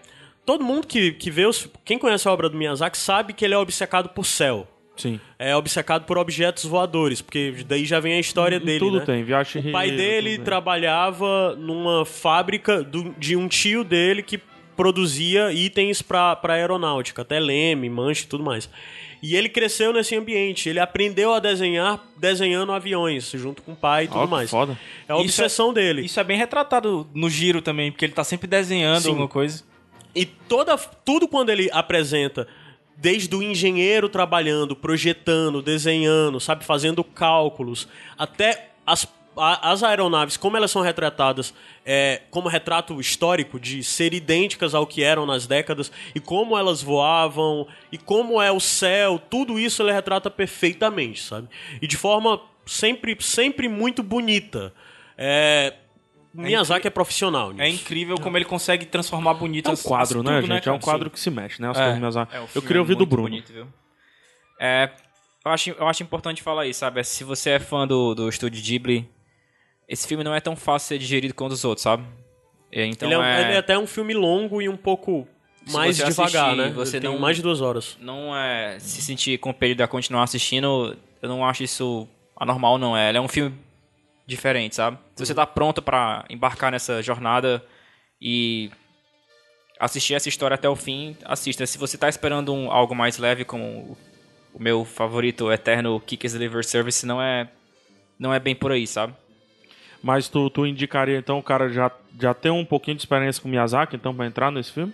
[0.44, 1.68] Todo mundo que, que vê os.
[1.84, 4.66] Quem conhece a obra do Miyazaki sabe que ele é obcecado por céu.
[4.98, 5.18] Sim.
[5.38, 8.78] É obcecado por objetos voadores, porque daí já vem a história dele.
[8.80, 9.04] tudo né?
[9.06, 14.38] tem, viagem O pai dele trabalhava numa fábrica do- de um tio dele que
[14.76, 18.68] produzia itens pra pra aeronáutica, até leme, manche e tudo mais.
[19.20, 20.68] E ele cresceu nesse ambiente.
[20.68, 24.48] Ele aprendeu a desenhar desenhando aviões, junto com o pai e tudo que mais.
[24.50, 24.78] foda.
[25.08, 26.02] É a obsessão dele.
[26.04, 29.08] Isso é bem retratado no giro também, porque ele tá sempre desenhando Sim.
[29.08, 29.64] alguma coisa.
[30.14, 32.46] E toda, tudo quando ele apresenta,
[33.00, 37.86] desde o engenheiro trabalhando, projetando, desenhando, sabe, fazendo cálculos,
[38.18, 39.06] até as,
[39.36, 41.54] a- as aeronaves, como elas são retratadas
[41.86, 46.82] é, como retrato histórico de ser idênticas ao que eram nas décadas, e como elas
[46.82, 51.48] voavam, e como é o céu, tudo isso ele retrata perfeitamente, sabe?
[51.80, 54.74] E de forma sempre, sempre muito bonita.
[55.16, 55.72] É,
[56.34, 57.62] Miyazaki é profissional nisso.
[57.62, 60.68] É incrível como ele consegue transformar bonito É um as- quadro, as né, tudo, gente?
[60.68, 60.84] é um cara?
[60.84, 61.12] quadro Sim.
[61.14, 61.70] que se mexe, né?
[61.70, 61.80] As É.
[61.84, 63.28] coisas minhas- É, o Eu filme queria é ouvir do muito Bruno.
[63.28, 63.66] bonito, viu?
[64.60, 64.90] É,
[65.44, 67.02] eu, acho, eu acho importante falar isso, sabe?
[67.04, 69.08] Se você é fã do, do estúdio Ghibli,
[69.88, 72.04] esse filme não é tão fácil de ser digerido quanto os outros, sabe?
[72.70, 75.26] É, Então ele, é, um- é, ele é até um filme longo e um pouco
[75.64, 76.72] Se mais você devagar, assistir, né?
[76.74, 77.96] você Ele tem não- mais de duas horas.
[78.00, 83.08] não é se sentir compelido a continuar assistindo, eu não acho isso anormal, não é.
[83.08, 83.54] Ele é um filme
[84.28, 84.98] diferente, sabe?
[85.16, 87.64] Se você tá pronto pra embarcar nessa jornada
[88.20, 88.70] e
[89.80, 91.64] assistir essa história até o fim, assista.
[91.66, 93.96] Se você tá esperando um, algo mais leve, como
[94.52, 97.48] o, meu favorito eterno Kick's Delivery Service, não é,
[98.18, 99.14] não é bem por aí, sabe?
[100.02, 103.48] Mas tu, tu indicaria, então, o cara já, já tem um pouquinho de experiência com
[103.48, 104.92] Miyazaki, então, pra entrar nesse filme?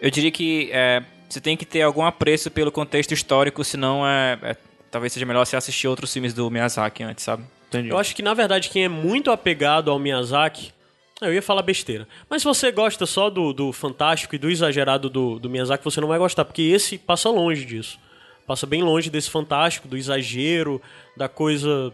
[0.00, 4.38] Eu diria que é, você tem que ter algum apreço pelo contexto histórico, senão é,
[4.42, 4.56] é-
[4.90, 7.44] talvez seja melhor você assistir outros filmes do Miyazaki antes, sabe?
[7.68, 7.88] Entendi.
[7.90, 10.72] Eu acho que, na verdade, quem é muito apegado ao Miyazaki.
[11.20, 12.06] Eu ia falar besteira.
[12.28, 16.00] Mas se você gosta só do, do fantástico e do exagerado do, do Miyazaki, você
[16.00, 17.98] não vai gostar, porque esse passa longe disso.
[18.46, 20.80] Passa bem longe desse fantástico, do exagero,
[21.16, 21.92] da coisa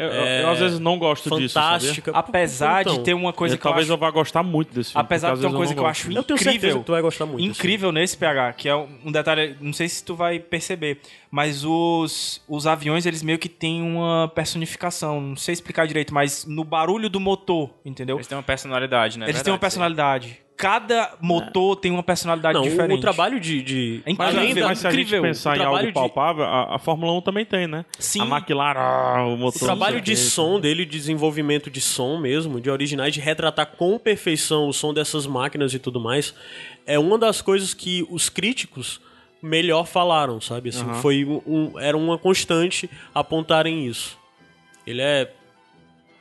[0.00, 1.78] Eu, eu- eu, às vezes não gosto disso, sabia?
[1.80, 2.10] fantástica.
[2.14, 3.92] Apesar Então, de ter uma coisa E que eu talvez acho...
[3.92, 5.04] eu vá gostar muito desse filme.
[5.04, 7.02] Apesar de ter uma coisa que eu acho Eu tenho certeza incrível, que tu vai
[7.02, 7.42] gostar muito.
[7.44, 12.42] incrível nesse PH, que é um detalhe, não sei se tu vai perceber, mas os,
[12.48, 17.08] os aviões, eles meio que têm uma personificação, não sei explicar direito, mas no barulho
[17.10, 18.16] do motor, entendeu?
[18.16, 19.26] Eles têm uma personalidade, né?
[19.28, 20.36] Eles têm uma Verdade, sim.
[20.60, 22.98] Cada motor tem uma personalidade Não, o- diferente.
[22.98, 23.62] o trabalho de.
[23.62, 25.22] de É Mas, incrível, mas se a gente incrível.
[25.22, 27.84] pensar O em algo trabalho de- palpável, a, a Fórmula 1 também tem, né?
[27.98, 28.20] Sim.
[28.20, 29.60] A McLaren, ah, o O motor.
[29.60, 33.98] trabalho não de o som dele, desenvolvimento de som mesmo, de originais, de retratar com
[33.98, 36.34] perfeição o som dessas máquinas e tudo mais,
[36.86, 39.00] é uma das coisas que os críticos
[39.42, 40.68] melhor falaram, sabe?
[40.68, 44.18] Assim, foi um- um- era uma constante apontarem isso.
[44.86, 45.32] Ele é,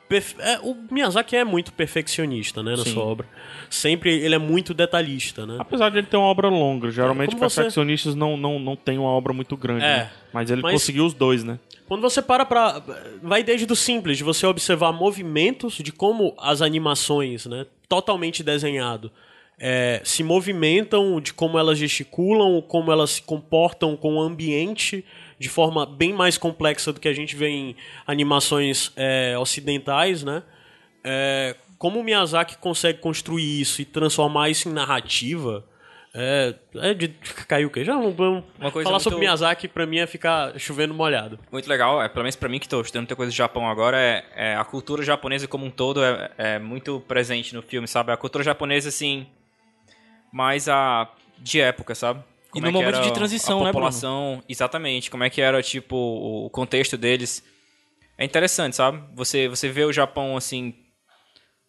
[0.09, 2.91] perfe- é, o Miyazaki é muito perfeccionista, né, na Sim.
[2.93, 3.27] sua obra.
[3.69, 5.55] Sempre ele é muito detalhista, né?
[5.59, 8.97] Apesar de ele ter uma obra longa, geralmente Como você- perfeccionistas não, não, não têm
[8.97, 9.85] uma obra muito grande.
[9.85, 10.11] É, né?
[10.33, 11.59] Mas ele mas- conseguiu os dois, né?
[11.87, 12.83] Quando você para pra.
[13.21, 19.11] Vai desde o simples, de você observar movimentos, de como as animações, né, totalmente desenhado,
[19.59, 25.03] é, se movimentam, de como elas gesticulam, como elas se comportam com o ambiente
[25.39, 27.75] de forma bem mais complexa do que a gente vê em
[28.05, 30.43] animações é, ocidentais, né?
[31.03, 35.65] É, como o Miyazaki consegue construir isso e transformar isso em narrativa.
[36.13, 37.07] É, é de
[37.47, 37.85] caiu o quê?
[37.85, 41.39] Já não vamos Uma coisa falar muito- sobre Miyazaki pra mim é ficar chovendo molhado.
[41.51, 43.95] Muito legal, é, pelo menos pra mim que tô estudando muita coisa do Japão agora,
[43.97, 48.11] é, é a cultura japonesa como um todo é, é muito presente no filme, sabe?
[48.11, 49.25] A cultura japonesa, assim,
[50.33, 52.21] mais a de época, sabe?
[52.53, 53.73] E no é momento de transição, a né, Bruno?
[53.73, 57.43] população, exatamente, como é que era, tipo, o contexto deles.
[58.17, 59.01] É interessante, sabe?
[59.15, 60.73] Você, você vê o Japão, assim,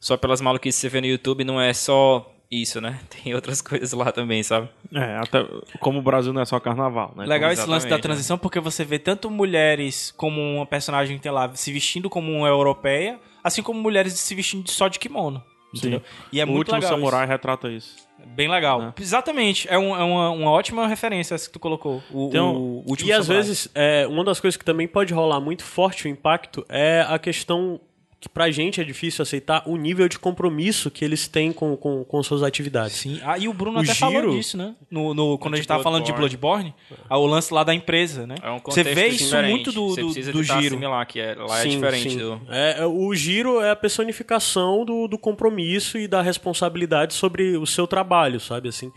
[0.01, 2.99] só pelas maluquices que você vê no YouTube, não é só isso, né?
[3.23, 4.69] Tem outras coisas lá também, sabe?
[4.93, 5.47] É, até
[5.79, 7.27] como o Brasil não é só carnaval, né?
[7.27, 11.23] Legal esse lance da Exatamente, transição, porque você vê tanto mulheres como uma personagem que
[11.23, 15.45] tem lá se vestindo como uma europeia, assim como mulheres se vestindo só de kimono.
[15.75, 16.03] Entendeu?
[16.33, 16.91] E é o muito último legal.
[16.91, 17.31] samurai isso.
[17.33, 17.97] retrata isso.
[18.35, 18.93] Bem legal.
[19.01, 19.67] Exatamente.
[19.71, 22.03] É, um- é uma, uma ótima referência essa que tu colocou.
[22.11, 23.43] O, Então, o último E às samurai.
[23.47, 27.19] vezes, é, uma das coisas que também pode rolar muito forte o impacto é a
[27.19, 27.81] questão
[28.21, 32.05] que pra gente é difícil aceitar o nível de compromisso que eles têm com, com,
[32.05, 32.97] com suas atividades.
[32.97, 33.19] Sim.
[33.25, 34.75] Ah, e o Bruno O até giro- falou disso, né?
[34.91, 36.75] No, no- quando a gente tava falando de Bloodborne.
[37.09, 38.35] Ah, o lance lá da empresa, né?
[38.43, 39.51] É um você vê isso diferente.
[39.51, 40.59] muito do, Você do, precisa do giro.
[40.59, 42.19] assimilar, que é, lá é Sim, diferente sim.
[42.19, 42.41] do...
[42.51, 47.67] É, é, o giro é a personificação do, do compromisso e da responsabilidade sobre o
[47.67, 48.69] seu trabalho, sabe?
[48.69, 48.93] Assim,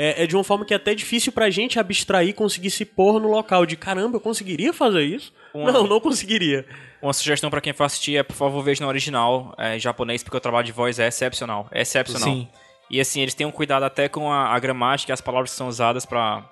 [0.00, 2.84] é, é de uma forma que é até difícil pra gente abstrair e conseguir se
[2.84, 5.32] pôr no local de caramba, eu conseguiria fazer isso?
[5.52, 6.64] Não, não conseguiria.
[7.02, 10.22] Uma sugestão pra quem for assistir é, por favor, veja no original, é, em japonês,
[10.22, 11.66] porque o trabalho de voz é excepcional.
[11.72, 12.28] É excepcional.
[12.28, 12.46] Sim.
[12.88, 15.56] E assim, eles têm um cuidado até com a, a gramática e as palavras que
[15.56, 16.48] são usadas pra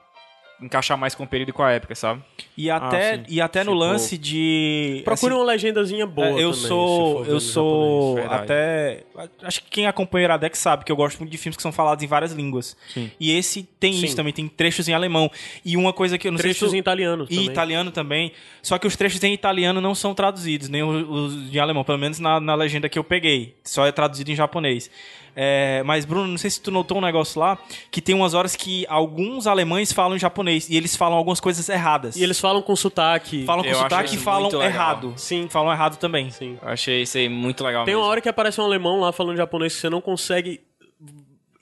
[0.60, 2.22] encaixar mais com o período e com a época, sabe?
[2.56, 3.24] E até, sim.
[3.28, 5.02] e até no Tipo, lance de.
[5.04, 9.04] Procure assim, uma legendazinha boa É, eu também, sou, eu sou japonês, até,
[9.42, 11.72] acho que quem acompanha o Iradex sabe que eu gosto muito de filmes que são
[11.72, 12.76] falados em várias línguas.
[12.92, 13.10] Sim.
[13.20, 14.06] E esse tem Sim.
[14.06, 15.30] isso também, tem trechos em alemão.
[15.64, 17.50] E uma coisa que eu não Trechos sei se em italiano e também.
[17.50, 18.32] italiano também.
[18.62, 21.98] Só que os trechos em italiano não são traduzidos, nem os, os de alemão, pelo
[21.98, 23.54] menos na, na legenda que eu peguei.
[23.62, 24.90] Só é traduzido em japonês.
[25.38, 27.58] É, mas, Bruno, não sei se tu notou um negócio lá,
[27.90, 32.16] que tem umas horas que alguns alemães falam japonês e eles falam algumas coisas erradas.
[32.16, 33.44] E eles falam com sotaque.
[33.44, 35.12] falam com Eu sotaque e falam errado.
[35.18, 35.46] Sim.
[35.50, 36.30] Falam errado também.
[36.30, 36.58] Sim.
[36.62, 38.02] Eu achei isso aí muito legal Tem mesmo.
[38.02, 40.60] uma hora que aparece um alemão lá falando japonês que você não consegue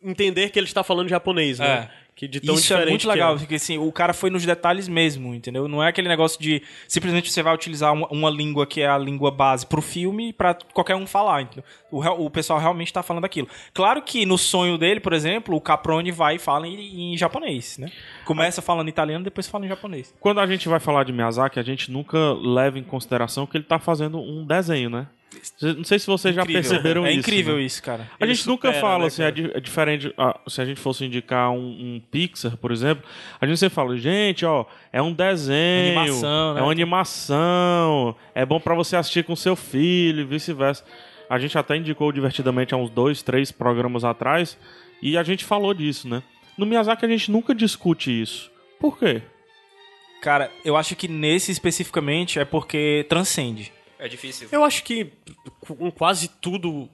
[0.02, 1.90] entender que ele está falando japonês, né?
[2.16, 4.46] Que de tão Isso é diferente muito que legal, porque assim, o cara foi nos
[4.46, 5.66] detalhes mesmo, entendeu?
[5.66, 8.96] Não é aquele negócio de simplesmente você vai utilizar uma, uma língua que é a
[8.96, 11.64] língua base pro filme pra qualquer um falar, entendeu?
[11.90, 13.48] O, o pessoal realmente tá falando aquilo.
[13.72, 17.78] Claro que no sonho dele, por exemplo, o Caprone vai e fala em, em japonês,
[17.78, 17.90] né?
[18.24, 20.14] Começa falando italiano, depois fala em japonês.
[20.20, 23.64] Quando a gente vai falar de Miyazaki, a gente nunca leva em consideração que ele
[23.64, 25.08] tá fazendo um desenho, né?
[25.76, 26.62] Não sei se vocês já Incrível.
[26.62, 27.20] perceberam é isso.
[27.20, 27.62] incrível né?
[27.62, 28.10] isso, cara.
[28.20, 30.12] A Ele gente nunca supera, fala né, assim, é, é diferente.
[30.18, 31.56] ah, se a gente fosse indicar um,
[31.96, 33.04] um Pixar, por exemplo,
[33.40, 36.60] a gente sempre fala, gente, ó, é um desenho, Animação, né?
[36.60, 40.84] é uma animação, é bom pra você assistir com seu filho, e vice-versa.
[41.28, 44.58] A gente até indicou divertidamente há uns dois, três programas atrás,
[45.02, 46.22] e a gente falou disso, né?
[46.56, 48.50] No Miyazaki a gente nunca discute isso.
[48.78, 49.22] Por quê?
[50.22, 53.72] Cara, eu acho que nesse especificamente é porque transcende.
[54.04, 54.48] É difícil.
[54.52, 55.10] Eu acho que
[55.66, 56.88] com quase tudo,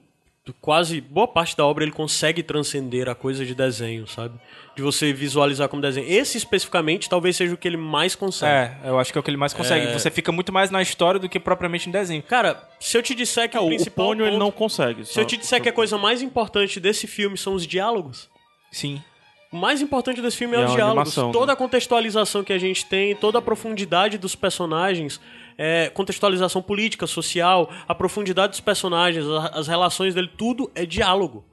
[0.61, 4.39] quase boa parte da obra ele consegue transcender a coisa de desenho, sabe?
[4.77, 6.07] De você visualizar como desenho.
[6.09, 8.51] Esse especificamente talvez seja o que ele mais consegue.
[8.51, 9.91] É, eu acho que é o que ele mais consegue.
[9.91, 12.23] Você fica muito mais na história do que propriamente em desenho.
[12.23, 15.05] Cara, se eu te disser que o o principal Pônio ele ponto- não consegue.
[15.05, 18.29] Se eu te disser que a coisa mais importante desse filme são os diálogos,
[18.71, 19.03] Sim.
[19.51, 20.97] o mais importante desse filme é é os diálogos.
[21.17, 21.53] animação, toda né?
[21.53, 25.19] a contextualização que a gente tem, toda a profundidade dos personagens,
[25.57, 31.45] é, contextualização política, social, a profundidade dos personagens, a- as relações dele, tudo é diálogo.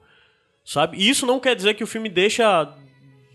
[0.64, 0.98] Sabe?
[0.98, 2.68] E isso não quer dizer que o filme deixa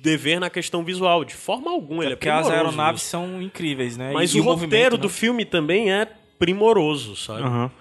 [0.02, 2.04] dever na questão visual, de forma alguma.
[2.04, 3.12] ele é Porque as aeronaves nisso.
[3.12, 4.12] são incríveis, né?
[4.14, 5.02] Mas E o, movimento, roteiro né?
[5.02, 6.06] do filme também é
[6.38, 7.42] primoroso, sabe?
[7.44, 7.72] Aham.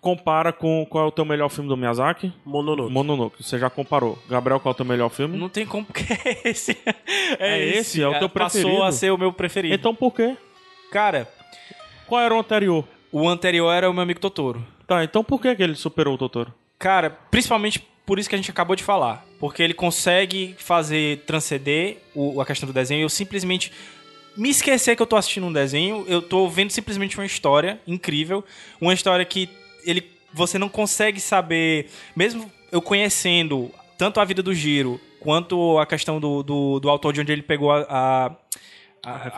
[0.00, 2.32] compara com qual é o teu melhor filme do Miyazaki?
[2.44, 2.92] Mononoke.
[2.92, 3.42] Mononoke.
[3.42, 4.18] Você já comparou.
[4.28, 5.36] Gabriel, qual é o teu melhor filme?
[5.38, 6.76] Não tem como que é esse.
[7.38, 8.02] É esse?
[8.02, 8.82] É o teu Passou preferido?
[8.82, 9.74] a ser o meu preferido.
[9.74, 10.36] Então por quê?
[10.90, 11.28] Cara,
[12.12, 12.84] Qual era o anterior?
[13.10, 14.62] o anterior era o meu amigo Totoro.
[14.86, 16.52] Tá, então por que, que ele superou o Totoro?
[16.78, 19.24] Cara, principalmente por isso que a gente acabou de falar.
[19.40, 23.72] Porque ele consegue fazer transcender o- a questão do desenho eu simplesmente
[24.36, 28.44] me esquecer que eu tô assistindo um desenho, eu tô vendo simplesmente uma história incrível,
[28.78, 29.48] uma história que
[29.86, 35.86] ele você não consegue saber, mesmo eu conhecendo tanto a vida do Giro quanto a
[35.86, 38.32] questão do, do, do autor de onde ele pegou a- a-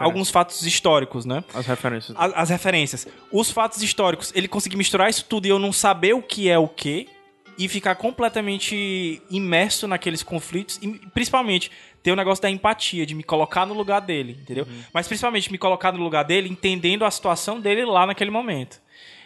[0.05, 1.42] alguns fatos históricos, né?
[1.55, 2.16] As referências.
[2.18, 3.09] a- as referências.
[3.33, 6.59] Os fatos históricos, ele conseguir misturar isso tudo e eu não saber o que é
[6.59, 7.09] o que
[7.57, 11.70] e ficar completamente imerso naqueles conflitos e principalmente
[12.03, 14.66] ter o negócio da empatia, de me colocar no lugar dele, entendeu?
[14.92, 18.81] Mas principalmente me colocar no lugar dele, entendendo a situação dele lá naquele momento.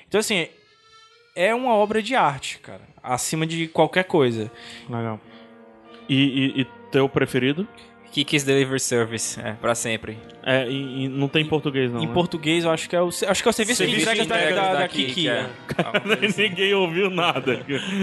[0.07, 0.47] Então assim,
[1.35, 4.51] é uma obra de arte, cara, acima de qualquer coisa.
[4.89, 5.19] Legal.
[6.09, 6.15] E,
[6.57, 7.67] e, e teu preferido?
[8.13, 10.19] Kiki's Delivery Service, é, pra sempre.
[10.43, 12.03] É, e, e não tem em português, não.
[12.03, 12.13] em né?
[12.15, 14.29] português, eu acho que é o acho que é o serviço, Serviço de entrega de
[14.29, 15.15] da, entrega da, da Daqui, Kiki.
[15.15, 15.43] que é.
[15.43, 15.49] né?
[16.49, 17.63] Ninguém ouviu nada.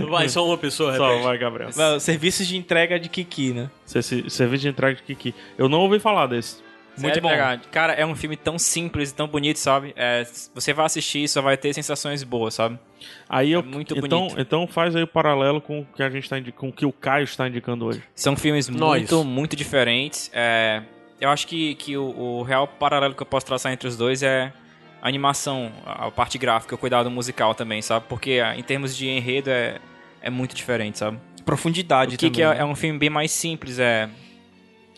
[0.09, 1.23] Vai, só uma pessoa, Só, repete.
[1.23, 1.69] vai, Gabriel.
[1.75, 3.69] Não, Serviços de entrega de Kiki, né?
[3.85, 5.33] Servi- Serviço de entrega de Kiki.
[5.57, 6.64] Eu não ouvi falar desse.
[6.97, 7.29] Muito Sério, bom.
[7.29, 7.59] pegar.
[7.71, 9.93] Cara, é um filme tão simples e tão bonito, sabe?
[9.97, 12.79] É, você vai assistir e só vai ter sensações boas, sabe?
[13.27, 14.39] Aí eu, muito então, bonito.
[14.41, 16.85] então faz aí o paralelo com o que a gente tá indi- com o que
[16.85, 18.01] o Caio está indicando hoje.
[18.15, 18.99] São filmes Nós.
[19.01, 20.31] muito, muito diferentes.
[20.33, 20.81] É,
[21.19, 24.23] eu acho que, que o, o real paralelo que eu posso traçar entre os dois
[24.23, 24.53] é
[25.01, 28.05] a animação, a parte gráfica, o cuidado musical também, sabe?
[28.07, 29.79] Porque ah, em termos de enredo é,
[30.21, 31.19] é muito diferente, sabe?
[31.45, 32.45] Profundidade O que, também.
[32.45, 32.61] é, né?
[32.61, 34.09] é um filme bem mais simples, é,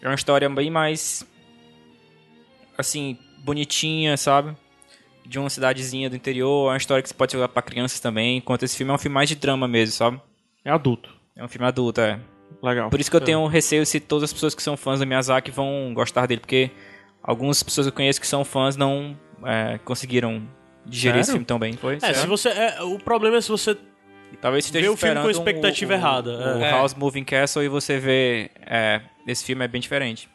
[0.01, 1.25] é uma história bem mais,
[2.77, 4.55] assim, bonitinha, sabe?
[5.25, 8.37] De uma cidadezinha do interior, é uma história que você pode jogar pra crianças também,
[8.37, 10.21] enquanto esse filme é um filme mais de drama mesmo, sabe?
[10.63, 11.09] É adulto.
[11.35, 12.19] É um filme adulto, é.
[12.63, 12.89] Legal.
[12.89, 15.51] Por isso que eu tenho receio se todas as pessoas que são fãs do Miyazaki
[15.51, 16.71] vão gostar dele, porque
[17.21, 20.41] algumas pessoas que eu conheço que são fãs não é, conseguiram
[20.85, 21.35] digerir esse Sério?
[21.39, 21.73] filme tão bem.
[21.73, 21.97] Foi?
[22.01, 23.77] É, se você, é, o problema é se você
[24.41, 26.71] Talvez você esteja Vê o filme com esperando expectativa o- o- errada, O, é.
[26.71, 30.27] House Moving Castle e você vê é, esse filme é bem diferente.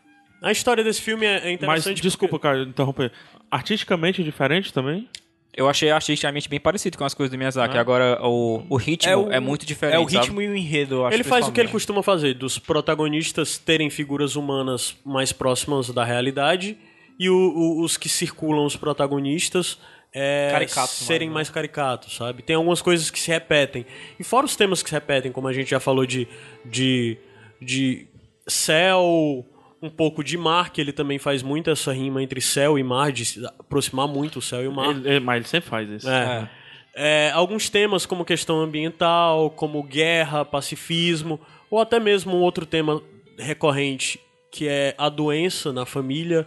[0.42, 2.02] A história desse filme é é Mas, interessante.
[2.02, 3.12] desculpa, Caio, interromper.
[3.50, 5.09] Artisticamente diferente também?
[5.55, 7.76] Eu achei artisticamente bem parecido com as coisas do Miyazaki.
[7.76, 9.96] Agora, o, o ritmo é, muito diferente.
[9.96, 10.16] É o sabe?
[10.16, 11.14] ritmo e o enredo, eu acho.
[11.14, 16.05] Ele faz o que ele costuma fazer, dos protagonistas terem figuras humanas mais próximas da
[16.05, 16.78] realidade
[17.18, 19.78] e o- o- os que circulam os protagonistas
[20.14, 22.42] é, Caricatos serem mais, mais caricatos, sabe?
[22.42, 23.87] Tem algumas coisas que se repetem.
[24.18, 26.26] E fora os temas que se repetem, como a gente já falou de,
[26.66, 27.16] de,
[27.61, 28.07] de
[28.46, 29.46] céu,
[29.82, 33.10] um pouco de mar, que ele também faz muito essa rima entre céu e mar,
[33.10, 34.90] de se aproximar muito o céu e o mar.
[34.90, 36.08] Ele- ele- mas ele sempre faz isso.
[36.08, 36.48] É.
[36.94, 41.40] É, alguns temas como questão ambiental, como guerra, pacifismo,
[41.70, 43.02] ou até mesmo um outro tema
[43.38, 46.46] recorrente que é a doença na família,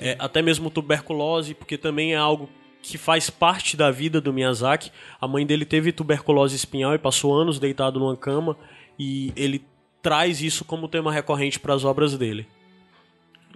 [0.00, 2.48] é, até mesmo tuberculose, porque também é algo
[2.82, 4.92] que faz parte da vida do Miyazaki.
[5.20, 8.56] A mãe dele teve tuberculose espinhal e passou anos deitado numa cama
[8.98, 9.64] e ele
[10.02, 12.46] traz isso como tema recorrente para as obras dele.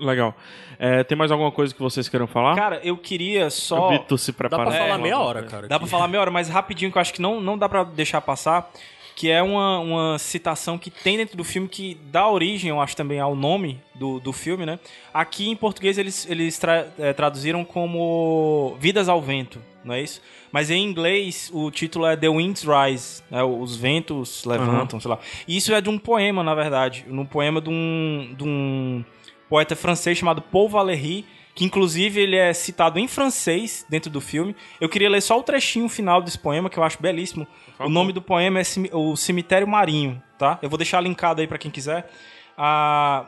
[0.00, 0.34] Legal.
[0.78, 2.56] É, tem mais alguma coisa que vocês queiram falar?
[2.56, 3.90] Cara, eu queria o só.
[3.90, 4.70] Vitor se Dá prepara.
[4.70, 5.68] pra falar É, meia hora, cara.
[5.68, 7.84] Dá pra falar meia hora, mas rapidinho, que eu acho que não, não dá pra
[7.84, 8.70] deixar passar.
[9.16, 12.96] Que é uma, uma citação que tem dentro do filme que dá origem, eu acho,
[12.96, 14.78] também ao nome do, do filme, né?
[15.12, 20.22] Aqui em português eles, eles tra- eh, traduziram como Vidas ao Vento, não é isso?
[20.50, 23.42] Mas em inglês o título é The Winds Rise, né?
[23.42, 25.18] Os ventos levantam, sei lá.
[25.46, 27.04] E isso é de um poema, na verdade.
[27.06, 29.04] Num poema de um, de um
[29.50, 34.54] poeta francês chamado Paul Valéry, que inclusive ele é citado em francês dentro do filme.
[34.80, 37.46] Eu queria ler só o trechinho final desse poema, que eu acho belíssimo.
[37.80, 40.58] O nome do poema é O Cemitério Marinho, tá?
[40.62, 42.08] Eu vou deixar linkado aí pra quem quiser.
[42.56, 43.27] Ah,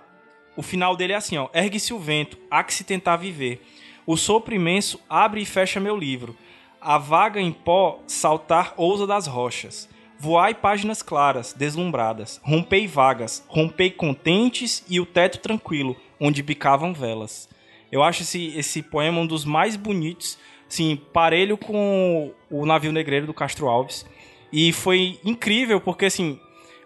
[0.56, 1.48] o final dele é assim, ó.
[1.52, 3.60] Ergue-se o vento, há que se tentar viver.
[4.06, 6.36] O sopro imenso abre e fecha meu livro.
[6.80, 9.88] A vaga em pó saltar ousa das rochas.
[10.22, 12.40] Voai páginas claras, deslumbradas.
[12.44, 17.48] Rompei vagas, rompei contentes e o teto tranquilo, onde bicavam velas.
[17.90, 23.26] Eu acho esse, esse poema um dos mais bonitos, assim, parelho com o Navio Negreiro
[23.26, 24.06] do Castro Alves.
[24.52, 26.38] E foi incrível, porque assim,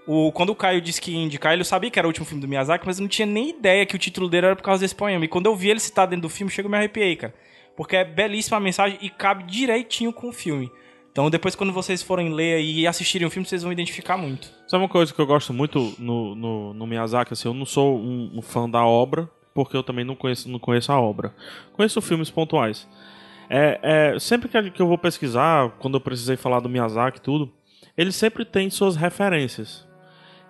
[0.06, 2.40] o, quando o Caio disse que ia indicar, ele sabia que era o último filme
[2.40, 4.80] do Miyazaki, mas eu não tinha nem ideia que o título dele era por causa
[4.80, 5.24] desse poema.
[5.24, 7.34] E quando eu vi ele citado dentro do filme, chega eu me arrepiei, cara.
[7.76, 10.72] Porque é belíssima a mensagem e cabe direitinho com o filme.
[11.16, 14.52] Então depois quando vocês forem ler e assistirem o filme, vocês vão identificar muito.
[14.68, 17.32] Sabe uma coisa que eu gosto muito no, no, no Miyazaki?
[17.32, 20.58] Assim, eu não sou um, um fã da obra, porque eu também não conheço, não
[20.58, 21.34] conheço a obra.
[21.72, 22.86] Conheço filmes pontuais.
[23.48, 23.80] É,
[24.14, 27.50] é, sempre que eu vou pesquisar, quando eu precisei falar do Miyazaki e tudo,
[27.96, 29.88] ele sempre tem suas referências.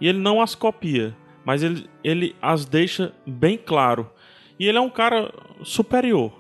[0.00, 4.10] E ele não as copia, mas ele, ele as deixa bem claro.
[4.58, 6.32] E ele é um cara superior.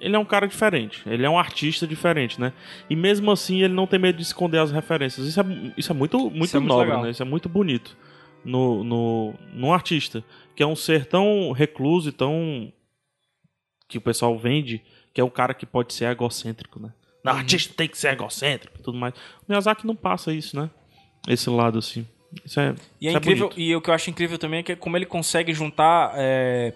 [0.00, 1.02] Ele é um cara diferente.
[1.06, 2.52] Ele é um artista diferente, né?
[2.88, 5.26] E mesmo assim ele não tem medo de esconder as referências.
[5.26, 5.44] Isso é,
[5.76, 7.10] isso é muito, muito Isso é muito nobre, né?
[7.10, 7.96] Isso é muito bonito
[8.44, 10.22] no, no, no artista.
[10.54, 12.72] Que é um ser tão recluso e tão.
[13.88, 16.92] que o pessoal vende, que é um cara que pode ser egocêntrico, né?
[17.24, 17.38] Não, Uhum.
[17.38, 19.12] artista tem que ser egocêntrico e tudo mais.
[19.14, 20.70] O Miyazaki não passa isso, né?
[21.28, 22.06] Esse lado assim.
[22.44, 22.74] Isso é.
[23.00, 25.06] E é isso incrível, e o que eu acho incrível também é que como ele
[25.06, 26.74] consegue juntar, é,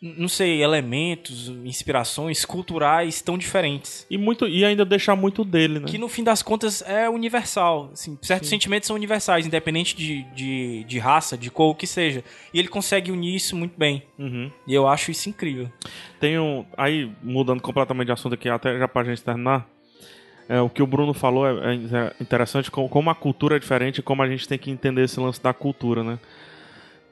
[0.00, 4.06] não sei, elementos, inspirações culturais tão diferentes.
[4.08, 5.86] E, muito, e ainda deixar muito dele, né?
[5.88, 7.90] Que no fim das contas é universal.
[7.92, 12.22] Assim, certos sentimentos são universais, independente de, de, de raça, de cor, o que seja.
[12.54, 14.04] E ele consegue unir isso muito bem.
[14.18, 14.50] Uhum.
[14.66, 15.70] E eu acho isso incrível.
[16.20, 16.64] Tem um.
[16.76, 19.68] Aí, mudando completamente de assunto aqui, até já pra gente terminar.
[20.48, 23.98] É, o que o Bruno falou é, é interessante, como, como a cultura é diferente
[23.98, 26.18] e como a gente tem que entender esse lance da cultura, né?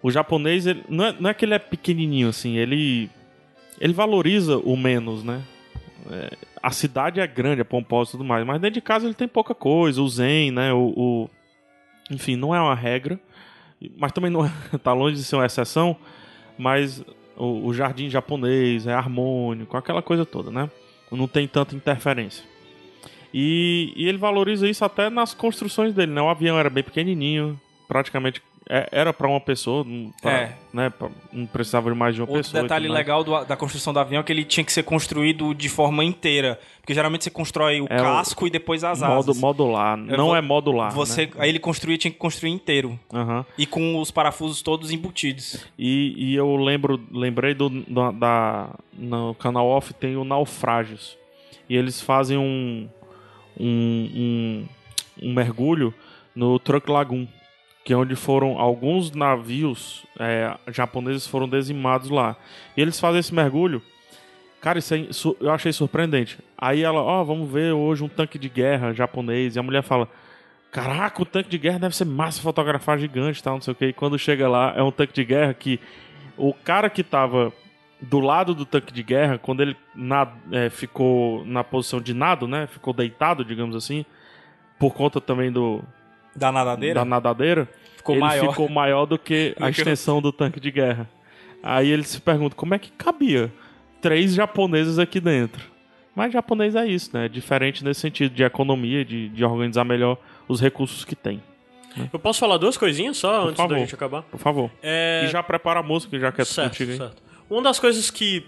[0.07, 3.11] O japonês, ele, não, é, não é que ele é pequenininho, assim, ele.
[3.81, 5.43] Ele valoriza o menos, né?
[6.09, 9.15] É, a cidade é grande, é pomposa e tudo mais, mas dentro de casa ele
[9.15, 10.73] tem pouca coisa, o zen, né?
[10.73, 11.31] O, o-
[12.09, 13.19] enfim, não é uma regra,
[13.99, 15.97] mas também não é, tá longe de ser uma exceção,
[16.57, 17.05] mas
[17.37, 20.71] o, o jardim japonês é harmônico, aquela coisa toda, né?
[21.11, 22.45] Não tem tanta interferência.
[23.35, 26.23] E, e ele valoriza isso até nas construções dele, né?
[26.23, 30.57] O avião era bem pequenininho, praticamente era para uma pessoa, não, pra- É.
[30.73, 30.91] né?
[30.91, 32.61] pra- não precisava de mais de uma Outro pessoa.
[32.61, 35.55] e detalhe legal do- da construção do avião é que ele tinha que ser construído
[35.55, 36.59] de forma inteira.
[36.81, 39.41] Porque geralmente você constrói o É o- casco e depois as Modo, asas.
[39.41, 40.93] modular, não vou- é modular.
[40.93, 41.33] Você, né?
[41.39, 42.99] Aí ele construía, tinha que construir inteiro.
[43.13, 43.45] Aham.
[43.59, 45.65] E com os parafusos todos embutidos.
[45.79, 51.17] E, e eu lembro, lembrei do, da, da- no canal off tem o Naufrágios.
[51.69, 52.89] E eles fazem um,
[53.59, 55.93] um, um, um mergulho
[56.35, 57.27] no Truck Lagoon,
[57.87, 62.35] que é onde foram alguns navios é, japoneses foram dizimados lá.
[62.77, 63.81] E eles fazem esse mergulho.
[64.61, 66.37] Cara, isso su- eu achei surpreendente.
[66.59, 69.55] Aí ela, ó, vamos ver hoje um tanque de guerra japonês.
[69.55, 70.09] E a mulher fala,
[70.73, 73.87] Caraca, o tanque de guerra deve ser massa fotografar gigante tal, não sei o que.
[73.87, 75.79] E quando chega lá, é um tanque de guerra que
[76.37, 77.53] o cara que tava
[78.01, 82.49] do lado do tanque de guerra, quando ele na- é, ficou na posição de nado,
[82.49, 82.67] né?
[82.67, 84.05] Ficou deitado, digamos assim,
[84.77, 85.85] por conta também do
[86.37, 86.95] Da nadadeira?
[86.95, 88.51] da nadadeira, Ficou ele maior.
[88.51, 91.09] ficou maior do que a extensão do tanque de guerra.
[91.63, 93.53] Aí ele se pergunta como é que cabia
[94.01, 95.65] três japoneses aqui dentro.
[96.15, 97.27] Mas japonês é isso, né?
[97.27, 100.17] É diferente nesse sentido de economia, de, de organizar melhor
[100.49, 101.43] os recursos que tem.
[102.13, 103.75] Eu posso falar duas coisinhas só antes favor.
[103.75, 104.23] da gente acabar?
[104.23, 104.71] Por favor.
[104.83, 105.25] É...
[105.25, 107.23] E já prepara a música, já que é certo, contigo certo.
[107.49, 108.45] Uma das coisas que,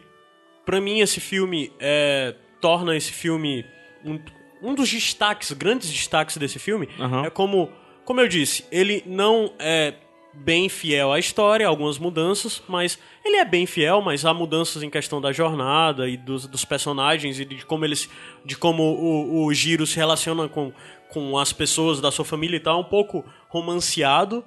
[0.67, 3.65] pra mim, esse filme é, torna esse filme
[4.05, 4.19] um,
[4.63, 7.27] um dos destaques, grandes destaques desse filme, Aham.
[7.27, 7.71] é como,
[8.05, 9.95] como eu disse, ele não é
[10.33, 14.91] bem fiel à história, algumas mudanças, mas ele é bem fiel, mas há mudanças em
[14.91, 18.09] questão da jornada e dos, dos personagens e de como eles,
[18.45, 20.73] de como o, o Giro se relaciona com,
[21.11, 24.45] com as pessoas da sua família e tal, é um pouco romanceado.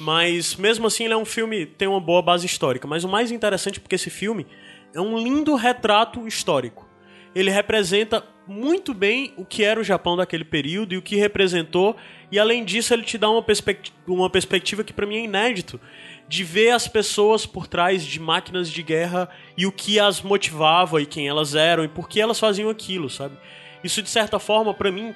[0.00, 2.86] Mas mesmo assim ele é um filme tem uma boa base histórica.
[2.86, 4.46] Mas o mais interessante é porque esse filme
[4.94, 6.88] é um lindo retrato histórico.
[7.34, 11.96] Ele representa muito bem o que era o Japão daquele período e o que representou.
[12.32, 15.80] E além disso ele te dá uma, perspecti- uma perspectiva que pra mim é inédito
[16.26, 21.00] de ver as pessoas por trás de máquinas de guerra e o que as motivava
[21.00, 23.36] e quem elas eram e por que elas faziam aquilo, sabe?
[23.84, 25.14] Isso de certa forma pra mim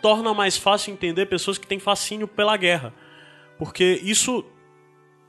[0.00, 2.92] torna mais fácil entender pessoas que têm fascínio pela guerra.
[3.58, 4.44] Porque isso.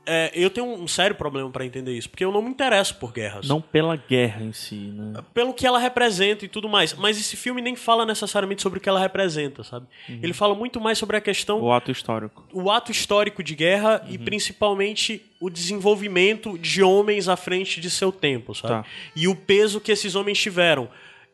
[0.08, 2.08] É, eu tenho um sério problema pra entender isso.
[2.08, 3.46] Porque eu não me interesso por guerras.
[3.46, 5.22] Não pela guerra em si, né?
[5.34, 6.94] Pelo que ela representa e tudo mais.
[6.94, 9.86] Mas esse filme nem fala necessariamente sobre o que ela representa, sabe?
[10.08, 12.42] Ele fala muito mais sobre a questão O ato histórico.
[12.52, 18.10] o ato histórico de guerra e principalmente o desenvolvimento de homens à frente de seu
[18.10, 18.82] tempo, sabe?
[18.82, 18.84] Tá.
[19.14, 20.88] E o peso que esses homens tiveram.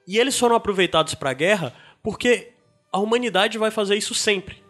[0.07, 1.73] E eles foram aproveitados para a guerra
[2.03, 2.51] porque
[2.93, 4.64] a humanidade vai fazer isso sempre.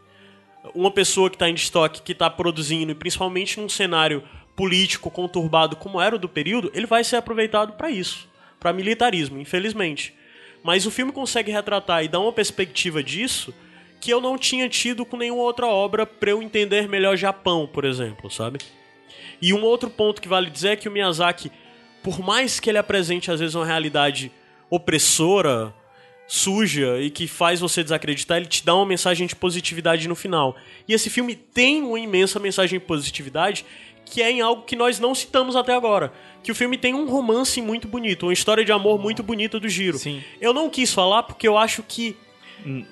[0.73, 4.23] Uma pessoa que está em estoque, que está produzindo, e principalmente num cenário
[4.55, 8.29] político conturbado como era o do período, ele vai ser aproveitado para isso,
[8.61, 10.15] para militarismo, infelizmente.
[10.63, 13.53] Mas o filme consegue retratar e dar uma perspectiva disso
[14.01, 17.85] que eu não tinha tido com nenhuma outra obra para eu entender melhor Japão, por
[17.85, 18.59] exemplo, sabe?
[19.41, 21.51] E um outro ponto que vale dizer é que o Miyazaki,
[22.03, 24.31] por mais que ele apresente às vezes uma realidade
[24.71, 25.75] opressora,
[26.27, 30.57] suja e que faz você desacreditar, ele te dá uma mensagem de positividade no final.
[30.89, 33.65] E esse filme tem uma imensa mensagem de positividade
[34.07, 36.13] que é em algo que nós não citamos até agora.
[36.43, 39.67] Que o filme tem um romance muito bonito, uma história de amor muito bonita do
[39.69, 39.97] Giro.
[39.99, 40.23] Sim.
[40.41, 42.15] Eu não quis falar porque eu acho que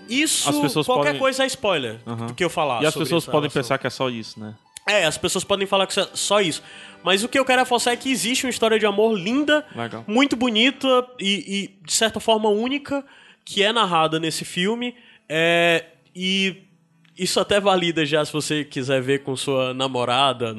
[0.08, 2.26] isso, As pessoas qualquer podem- coisa é spoiler Aham.
[2.26, 2.82] do que eu falar.
[2.82, 3.62] E as pessoas podem relação.
[3.62, 4.54] pensar que é só isso, né?
[4.86, 6.62] É, as pessoas podem falar que isso é só isso.
[7.04, 10.04] Mas o que eu quero reforçar é que existe uma história de amor linda, Legal.
[10.06, 13.04] muito bonita e, e, de certa forma única,
[13.45, 14.95] que é narrada nesse filme.
[15.28, 15.84] É,
[16.14, 16.62] e
[17.18, 20.57] isso até valida já se você quiser ver com sua namorada,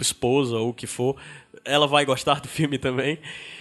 [0.00, 1.16] esposa ou o que for.
[1.64, 3.18] Ela vai gostar do filme também.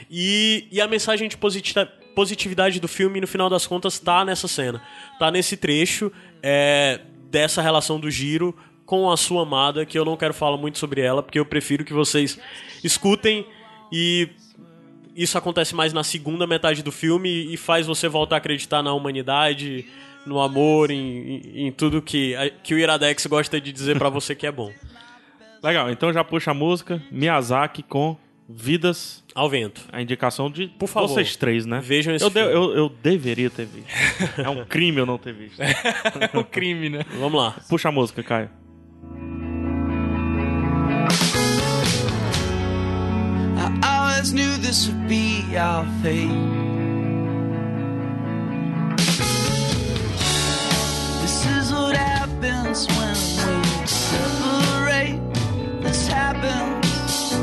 [0.10, 1.74] E, e a mensagem de positi-
[2.16, 4.82] positividade do filme, no final das contas, tá nessa cena.
[5.20, 6.12] Tá nesse trecho
[6.42, 7.00] é,
[7.30, 11.00] dessa relação do Giro com a sua amada, que eu não quero falar muito sobre
[11.00, 12.38] ela, porque eu prefiro que vocês
[12.84, 13.46] escutem
[13.92, 14.30] e
[15.16, 18.94] isso acontece mais na segunda metade do filme e faz você voltar a acreditar na
[18.94, 19.86] humanidade,
[20.26, 20.98] no amor, em,
[21.56, 22.34] em- em tudo que,
[22.64, 24.72] que o Iradex gosta de dizer pra você que é bom.
[25.64, 28.18] Legal, então já puxa a música Miyazaki com
[28.54, 29.82] Vidas, Ao vento.
[29.94, 31.80] a indicação de Por favor, vocês três, né?
[31.82, 33.88] vejam esse eu, de- eu, eu deveria ter visto.
[34.40, 35.58] é um crime eu não ter visto.
[35.62, 37.06] É um crime, né?
[37.18, 37.56] Vamos lá.
[37.70, 38.50] Puxa a música, Caio.
[44.22, 46.30] Always knew this would be our fate.
[51.22, 55.20] This is what happens when we separate.
[55.82, 57.34] This happens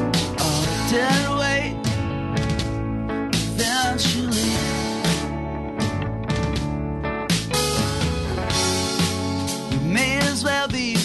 [0.41, 1.75] all dead weight.
[3.57, 4.55] Eventually,
[9.73, 10.98] we may as well be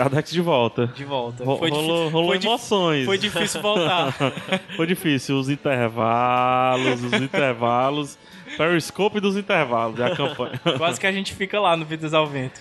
[0.00, 0.86] Iradex de volta.
[0.88, 1.44] De volta.
[1.44, 3.04] Ro- Foi rolou rolou foi emoções.
[3.06, 4.12] Foi difícil voltar.
[4.76, 5.36] Foi difícil.
[5.38, 8.18] Os intervalos, os intervalos.
[8.56, 10.60] Periscope dos intervalos, é a campanha.
[10.76, 12.60] Quase que a gente fica lá no Vidas ao Vento.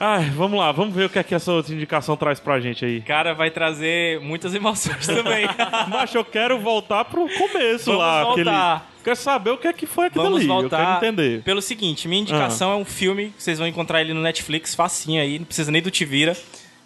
[0.00, 2.84] Ai, vamos lá, vamos ver o que é que essa outra indicação traz pra gente
[2.84, 3.00] aí.
[3.00, 5.44] Cara, vai trazer muitas emoções também.
[5.90, 8.22] Mas eu quero voltar pro começo Vamos lá.
[8.22, 8.30] voltar.
[8.76, 8.97] Aquele...
[9.08, 10.46] Quero saber o que é que foi aquilo Vamos ali.
[10.46, 11.42] voltar Eu quero entender.
[11.42, 15.38] pelo seguinte, minha indicação é um filme, vocês vão encontrar ele no Netflix, facinho aí,
[15.38, 16.36] não precisa nem do Tivira.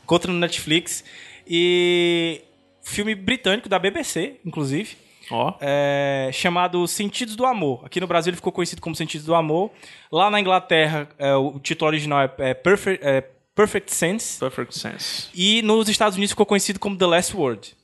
[0.04, 1.02] Encontra no Netflix.
[1.46, 2.40] E
[2.84, 4.96] filme britânico da BBC, inclusive,
[5.32, 5.54] Ó.
[5.60, 7.84] é, chamado Sentidos do Amor.
[7.84, 9.72] Aqui no Brasil ele ficou conhecido como Sentidos do Amor.
[10.10, 13.20] Lá na Inglaterra, é, o título original é, é Perfect, é
[13.54, 14.38] Perfect Sense.
[14.38, 15.28] Perfect sense.
[15.34, 17.74] E nos Estados Unidos ficou conhecido como The Last Word.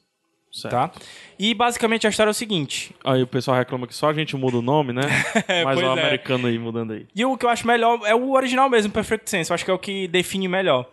[0.51, 0.73] Certo.
[0.73, 0.91] Tá?
[1.39, 4.37] E basicamente a história é o seguinte: Aí o pessoal reclama que só a gente
[4.37, 5.03] muda o nome, né?
[5.65, 5.87] Mas o é.
[5.87, 7.07] americano aí mudando aí.
[7.15, 9.51] E o que eu acho melhor é o original mesmo, Perfect Sense.
[9.51, 10.89] Eu acho que é o que define melhor.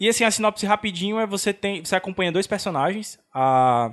[0.00, 1.84] E assim, a sinopse rapidinho é você tem.
[1.84, 3.18] Você acompanha dois personagens.
[3.32, 3.92] A.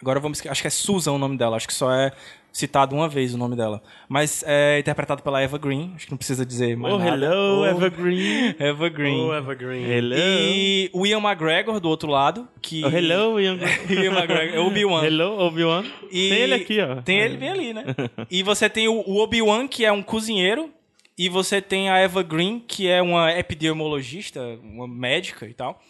[0.00, 0.44] Agora vamos.
[0.46, 1.56] Acho que é Susan o nome dela.
[1.56, 2.12] Acho que só é
[2.52, 3.82] citado uma vez o nome dela.
[4.08, 5.92] Mas é interpretado pela Eva Green.
[5.94, 7.10] Acho que não precisa dizer mais Oh, nada.
[7.26, 8.54] hello, Oh, Evergreen.
[8.58, 9.20] Eva Green.
[9.20, 9.84] Oh, Evergreen.
[9.90, 10.16] Hello.
[10.18, 12.48] E o Ian McGregor do outro lado.
[12.60, 12.84] Que...
[12.84, 13.58] Oh, hello, Ian.
[13.88, 14.66] Ian McGregor.
[14.66, 15.04] Obi-Wan.
[15.04, 15.84] Hello, Obi-Wan.
[16.10, 17.02] E Tem ele aqui, ó.
[17.02, 17.84] Tem ele bem ali, né?
[18.30, 20.70] e você tem o, o Obi-Wan, que é um cozinheiro.
[21.16, 25.80] e você tem a Eva Green, que é uma epidemiologista, uma médica e tal.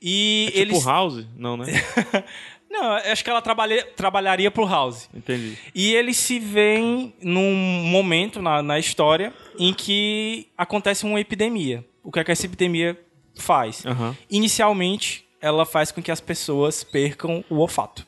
[0.00, 0.84] E É tipo eles.
[0.84, 1.26] House?
[1.36, 1.66] Não, né?
[2.78, 3.84] Não, acho que ela trabalha...
[3.96, 5.08] trabalharia pro House.
[5.14, 5.56] Entendi.
[5.74, 7.54] E eles se veem num
[7.90, 11.84] momento na, na história em que acontece uma epidemia.
[12.04, 12.98] O que é que essa epidemia
[13.38, 13.84] faz?
[13.86, 14.16] Aham.
[14.30, 18.06] Inicialmente, ela faz com que as pessoas percam o olfato.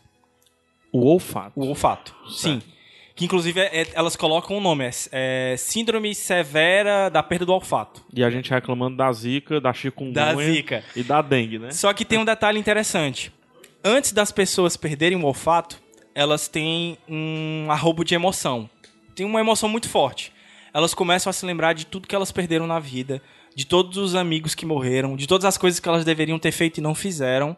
[0.92, 1.52] O olfato.
[1.58, 2.62] O olfato, sim.
[3.14, 4.90] Que inclusive é- é- elas colocam o nome, é,
[5.52, 8.00] é Síndrome Severa da Perda do Olfato.
[8.14, 10.84] E a gente reclamando da zika, da chikungunya Da zika.
[10.94, 11.70] e da dengue, né?
[11.72, 13.32] Só que tem um detalhe interessante.
[13.84, 15.80] Antes das pessoas perderem o olfato,
[16.12, 18.68] elas têm um arrobo de emoção.
[19.14, 20.32] Tem uma emoção muito forte.
[20.74, 23.22] Elas começam a se lembrar de tudo que elas perderam na vida,
[23.54, 26.78] de todos os amigos que morreram, de todas as coisas que elas deveriam ter feito
[26.78, 27.56] e não fizeram,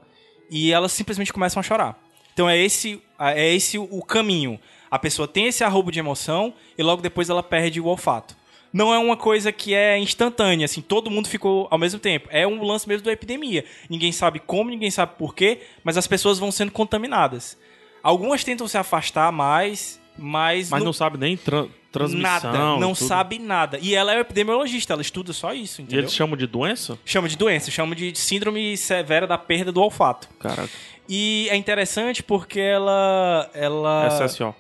[0.51, 1.99] e elas simplesmente começam a chorar.
[2.35, 4.61] Então é esse, é esse o caminho.
[4.91, 8.37] A pessoa tem esse arrobo de emoção e logo depois ela perde o olfato.
[8.73, 12.29] Não é uma coisa que é instantânea, assim, todo mundo ficou ao mesmo tempo.
[12.31, 13.65] É um lance mesmo da epidemia.
[13.89, 17.59] Ninguém sabe como, ninguém sabe por quê, mas as pessoas vão sendo contaminadas.
[18.03, 22.23] Algumas tentam se afastar mais, mas, Mas não, não sabe nem tran transmissão.
[22.53, 23.09] nada, não tudo.
[23.09, 23.77] sabe nada.
[23.83, 26.03] E ela é epidemiologista, ela estuda só isso, E entendeu?
[26.03, 26.97] eles chamam de doença?
[27.05, 30.29] Chama de doença, chama de síndrome severa da perda do olfato.
[30.39, 30.71] Caraca.
[31.09, 33.51] E é interessante porque ela.
[33.53, 34.55] ela SSO.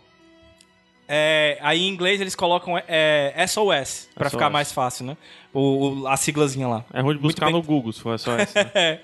[1.12, 4.32] É, aí em inglês eles colocam é, SOS, pra SOS.
[4.32, 5.16] ficar mais fácil, né?
[5.52, 6.84] O, o- a siglazinha lá.
[6.92, 7.54] É ruim de Muito buscar bem.
[7.56, 8.62] no Google, se for só essa.
[8.62, 8.70] Né?
[8.74, 9.00] É.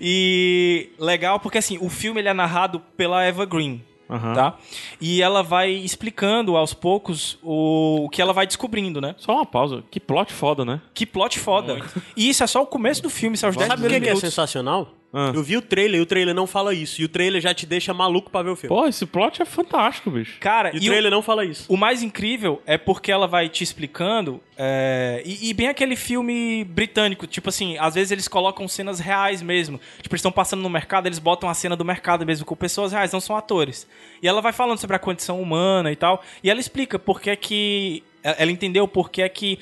[0.00, 4.34] E legal porque assim, o filme ele é narrado pela Eva Green, Aham.
[4.34, 4.58] tá?
[5.00, 9.14] E ela vai explicando aos poucos o, o que ela vai descobrindo, né?
[9.18, 9.82] Só uma pausa.
[9.90, 10.80] Que plot foda, né?
[10.92, 11.78] Que plot foda.
[12.16, 14.14] E isso é só o começo do filme, são os 10 Sabe o que, é
[14.16, 14.88] sensacional?
[15.12, 15.32] Ah.
[15.34, 17.02] Eu vi o trailer e o trailer não fala isso.
[17.02, 18.74] E o trailer já te deixa maluco pra ver o filme.
[18.74, 20.38] Pô, esse plot é fantástico, bicho.
[20.38, 21.64] Cara, e o e trailer não fala isso.
[21.68, 24.40] O mais incrível é porque ela vai te explicando.
[24.56, 29.42] é, e, e bem aquele filme britânico, tipo assim, às vezes eles colocam cenas reais
[29.42, 29.80] mesmo.
[30.00, 32.92] Tipo, eles estão passando no mercado, eles botam a cena do mercado mesmo com pessoas
[32.92, 33.88] reais, não são atores.
[34.22, 36.22] E ela vai falando sobre a condição humana e tal.
[36.42, 38.04] E ela explica por que é que.
[38.22, 39.58] Ela entendeu por que é que.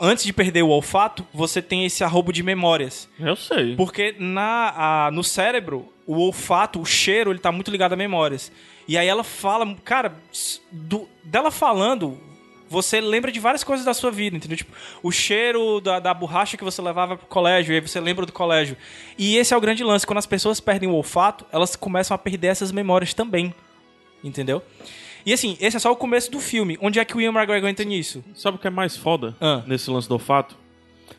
[0.00, 3.06] Antes de perder o olfato, você tem esse arrobo de memórias.
[3.18, 3.76] Eu sei.
[3.76, 4.72] Porque na,
[5.06, 8.50] a- no cérebro, o olfato, o cheiro, ele tá muito ligado a memórias.
[8.88, 10.14] E aí ela fala, cara,
[10.72, 12.18] do- dela falando,
[12.68, 14.56] você lembra de várias coisas da sua vida, entendeu?
[14.56, 14.72] Tipo,
[15.02, 18.32] o cheiro da, da borracha que você levava pro colégio, e aí você lembra do
[18.32, 18.76] colégio.
[19.18, 22.18] E esse é o grande lance, quando as pessoas perdem o olfato, elas começam a
[22.18, 23.54] perder essas memórias também.
[24.24, 24.62] Entendeu?
[25.24, 26.78] E assim, esse é só o começo do filme.
[26.80, 28.24] Onde é que o Ian McGregor entra nisso?
[28.34, 29.62] Sabe o que é mais foda Ah.
[29.66, 30.56] nesse lance do olfato?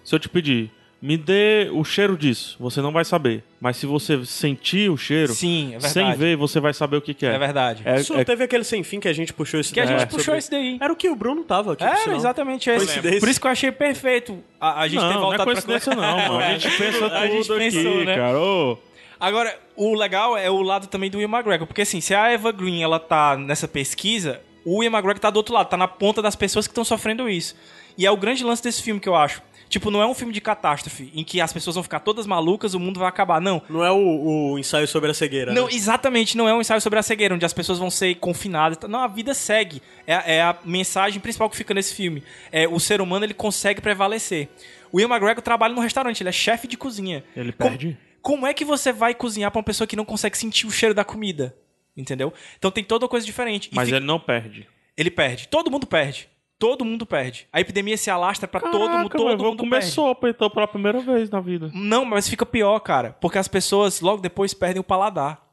[0.04, 0.72] Se eu te pedir,
[1.02, 3.44] me dê o cheiro disso, você não vai saber.
[3.60, 5.94] Mas se você sentir o cheiro, Sim, é verdade.
[5.94, 7.34] sem ver, você vai saber o que, que é.
[7.34, 7.82] É verdade.
[7.86, 10.02] É, Isso é- teve aquele sem fim que a gente puxou esse Que a gente
[10.02, 10.78] é, puxou sobre- esse daí.
[10.80, 11.84] Era o que o Bruno tava aqui.
[11.86, 13.20] por É, exatamente esse.
[13.20, 15.92] Por isso que eu achei perfeito a, a gente ter não, não é voltado coincidência
[15.96, 16.02] pra...
[16.08, 16.38] não, mano.
[16.40, 18.16] A gente pensa A gente tudo aqui, pensou, né?
[18.16, 18.40] cara.
[18.40, 18.78] Ô,
[19.22, 22.52] Agora, o legal é o lado também do Ian McGregor, porque assim, se a Eva
[22.52, 26.22] Green ela tá nessa pesquisa, o Ian McGregor tá do outro lado, tá na ponta
[26.22, 27.56] das pessoas que estão sofrendo isso.
[27.98, 29.42] E é o grande lance desse filme que eu acho.
[29.70, 32.74] Tipo, não é um filme de catástrofe, em que as pessoas vão ficar todas malucas,
[32.74, 33.40] o mundo vai acabar.
[33.40, 33.62] Não.
[33.70, 35.54] Não é o, o ensaio sobre a cegueira.
[35.54, 35.74] Não, né?
[35.74, 38.78] exatamente, não é um ensaio sobre a cegueira, onde as pessoas vão ser confinadas.
[38.90, 39.82] Não, a vida segue.
[40.06, 42.22] É, a- é a mensagem principal que fica nesse filme.
[42.52, 44.50] É, o ser humano ele consegue prevalecer.
[44.92, 47.24] O Ian McGregor trabalha num restaurante, ele é chefe de cozinha.
[47.34, 47.98] Ele Com- perde?
[48.22, 50.94] Como é que você vai cozinhar pra uma pessoa que não consegue sentir o cheiro
[50.96, 51.56] da comida?
[51.96, 52.32] Entendeu?
[52.58, 53.70] Então tem toda coisa diferente.
[53.72, 54.68] E Mas fica- ele não perde.
[54.96, 55.48] ele perde.
[55.48, 56.30] Todo mundo perde.
[56.58, 57.48] Todo mundo perde.
[57.52, 59.88] A epidemia se alastra pra todo mundo, todo vou mundo comer perde.
[59.88, 61.72] sopa, então, pela primeira vez na vida.
[61.74, 63.14] Não, mas fica pior, cara.
[63.20, 65.44] Porque as pessoas logo depois perdem o paladar.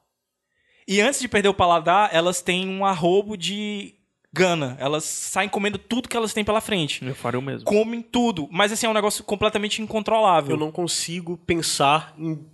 [0.87, 3.95] E antes de perder o paladar, elas têm um arrobo de
[4.33, 4.77] gana.
[4.79, 7.03] Elas saem comendo tudo que elas têm pela frente.
[7.05, 7.65] Eu faria o mesmo.
[7.65, 8.47] Comem tudo.
[8.51, 10.53] Mas assim, é um negócio completamente incontrolável.
[10.57, 12.47] Eu não consigo pensar em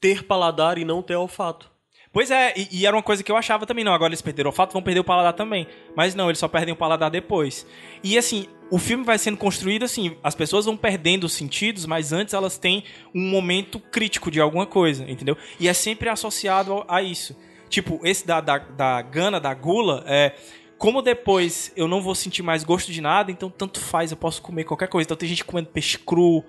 [0.00, 1.70] ter paladar e não ter olfato.
[2.10, 3.92] Pois é, e, e era uma coisa que eu achava também, não.
[3.92, 5.66] Agora eles perderam o olfato, vão perder o paladar também.
[5.94, 7.66] Mas não, eles só perdem o paladar depois.
[8.02, 12.12] E assim, o filme vai sendo construído assim, as pessoas vão perdendo os sentidos, mas
[12.12, 12.82] antes elas têm
[13.14, 15.36] um momento crítico de alguma coisa, entendeu?
[15.60, 17.36] E é sempre associado ao- a isso.
[17.68, 20.34] Tipo, esse da, da, da gana, da gula, é.
[20.78, 24.40] Como depois eu não vou sentir mais gosto de nada, então tanto faz, eu posso
[24.40, 25.06] comer qualquer coisa.
[25.06, 26.44] Então tem gente comendo peixe cru,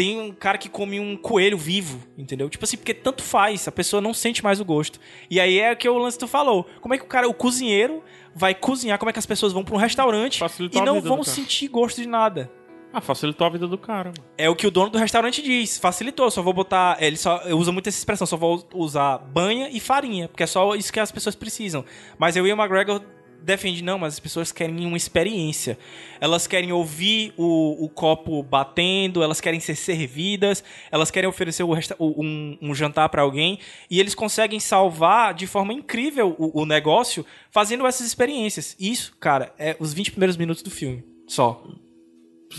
[0.00, 2.48] tem um cara que come um coelho vivo, entendeu?
[2.48, 4.98] Tipo assim, porque tanto faz, a pessoa não sente mais o gosto.
[5.28, 6.66] E aí é o que o lance tu falou.
[6.80, 8.02] Como é que o cara, o cozinheiro,
[8.34, 8.98] vai cozinhar?
[8.98, 12.00] Como é que as pessoas vão pra um restaurante Facilitou e não vão sentir gosto
[12.00, 12.50] de nada?
[12.90, 14.30] Ah, facilitou a vida do cara, mano.
[14.38, 15.76] É o que o dono do restaurante diz.
[15.76, 16.96] Facilitou, só vou botar.
[16.98, 20.74] Ele só usa muito essa expressão, só vou usar banha e farinha, porque é só
[20.76, 21.84] isso que as pessoas precisam.
[22.18, 23.02] Mas eu e o McGregor
[23.42, 25.78] defende, não, mas as pessoas querem uma experiência.
[26.20, 31.74] Elas querem ouvir o, o copo batendo, elas querem ser servidas, elas querem oferecer o
[31.98, 33.58] um, um jantar pra alguém.
[33.90, 38.76] E eles conseguem salvar de forma incrível o, o negócio fazendo essas experiências.
[38.78, 41.04] Isso, cara, é os 20 primeiros minutos do filme.
[41.26, 41.62] Só.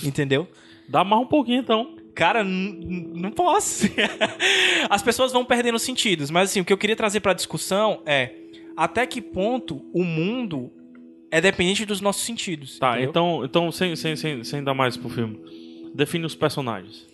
[0.03, 0.47] Entendeu?
[0.87, 1.95] Dá mais um pouquinho, então.
[2.13, 3.87] Cara, não posso.
[4.89, 8.31] As pessoas vão perdendo sentidos, mas assim, o que eu queria trazer pra discussão é
[8.75, 10.71] até que ponto o mundo
[11.29, 12.77] é dependente dos nossos sentidos.
[12.79, 13.09] Tá, entendeu?
[13.09, 15.39] então, então sem, sem, sem, sem dar mais pro filme.
[15.93, 17.05] Define os personagens.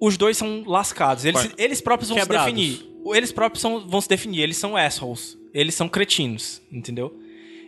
[0.00, 1.24] Os dois são lascados.
[1.24, 1.52] Eles, Vai.
[1.58, 2.46] eles próprios vão Quebrados.
[2.48, 2.88] se definir.
[3.16, 4.40] Eles próprios são- vão se definir.
[4.42, 5.38] Eles são assholes.
[5.52, 7.18] Eles são cretinos, entendeu?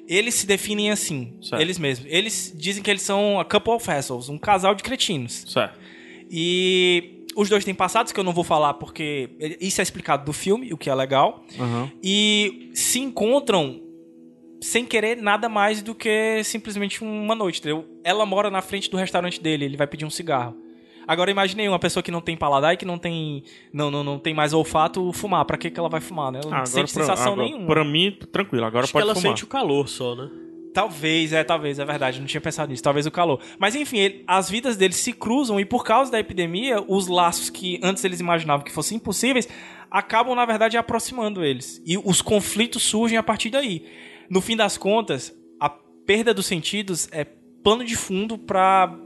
[0.06, 1.60] Eles se definem assim, Certo.
[1.62, 2.06] eles mesmos.
[2.10, 5.44] Eles dizem que eles são a couple of assholes, um casal de cretinos.
[5.48, 5.78] Certo.
[6.30, 9.30] E os dois têm passados que eu não vou falar porque
[9.60, 11.44] isso é explicado do filme, o que é legal.
[11.58, 11.90] Aham.
[12.02, 13.80] E se encontram
[14.62, 17.84] sem querer nada mais do que simplesmente uma noite, entendeu?
[18.04, 20.54] Ela mora na frente do restaurante dele, ele vai pedir um cigarro.
[21.08, 24.18] Agora imaginei uma pessoa que não tem paladar e que não tem não, não, não
[24.18, 25.44] tem mais olfato fumar.
[25.44, 26.40] Pra que, que ela vai fumar, né?
[26.44, 27.66] Ela Ah, não sente sensação agora, nenhuma.
[27.66, 28.64] pra mim, tranquilo.
[28.64, 29.30] Agora Acho que pode ela fumar.
[29.30, 30.28] sente o calor só, né?
[30.72, 32.20] Talvez, é, talvez, é verdade.
[32.20, 32.82] Não tinha pensado nisso.
[32.82, 33.40] Talvez o calor.
[33.58, 37.50] Mas enfim, ele- as vidas deles se cruzam e por causa da epidemia, os laços
[37.50, 39.48] que antes eles imaginavam que fossem impossíveis
[39.90, 41.82] acabam, na verdade, aproximando eles.
[41.84, 43.84] E os conflitos surgem a partir daí.
[44.30, 48.96] No fim das contas, a perda dos sentidos é plano de fundo para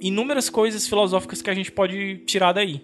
[0.00, 2.80] inúmeras coisas filosóficas que a gente pode tirar daí.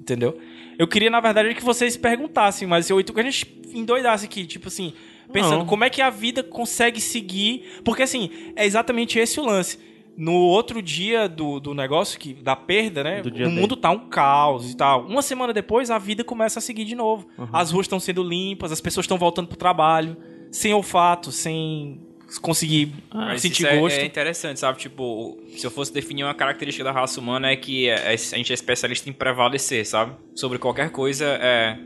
[0.00, 0.38] Entendeu?
[0.78, 4.68] Eu queria, na verdade, que vocês perguntassem, mas eu que a gente endoidasse aqui, tipo
[4.68, 4.94] assim,
[5.32, 5.66] pensando Não.
[5.66, 7.80] como é que a vida consegue seguir.
[7.84, 9.78] Porque, assim, é exatamente esse o lance.
[10.16, 13.22] No outro dia do, do negócio, que, da perda, né?
[13.22, 13.60] Do dia o dele.
[13.60, 15.06] mundo tá um caos e tal.
[15.06, 17.26] Uma semana depois, a vida começa a seguir de novo.
[17.52, 20.16] As ruas estão sendo limpas, as pessoas estão voltando pro trabalho,
[20.52, 22.02] sem olfato, sem
[22.42, 23.96] conseguir Mas sentir isso é- gosto.
[23.98, 24.78] É, interessante, sabe?
[24.78, 28.16] Tipo, se eu fosse definir uma característica da raça humana é que é- é- a
[28.16, 30.12] gente é especialista em prevalecer, sabe?
[30.34, 31.78] Sobre qualquer coisa, é...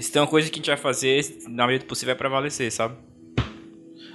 [0.00, 2.70] Se tem uma coisa que a gente vai fazer, na medida do possível, é prevalecer,
[2.70, 2.96] sabe?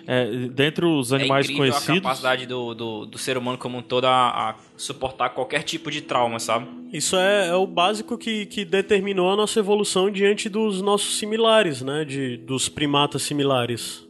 [0.05, 2.01] É, dentre os animais é incrível a conhecidos.
[2.01, 6.01] capacidade do, do, do ser humano como um todo a, a suportar qualquer tipo de
[6.01, 6.67] trauma, sabe?
[6.91, 11.81] Isso é, é o básico que, que determinou a nossa evolução diante dos nossos similares,
[11.81, 12.03] né?
[12.03, 14.05] De, dos primatas similares.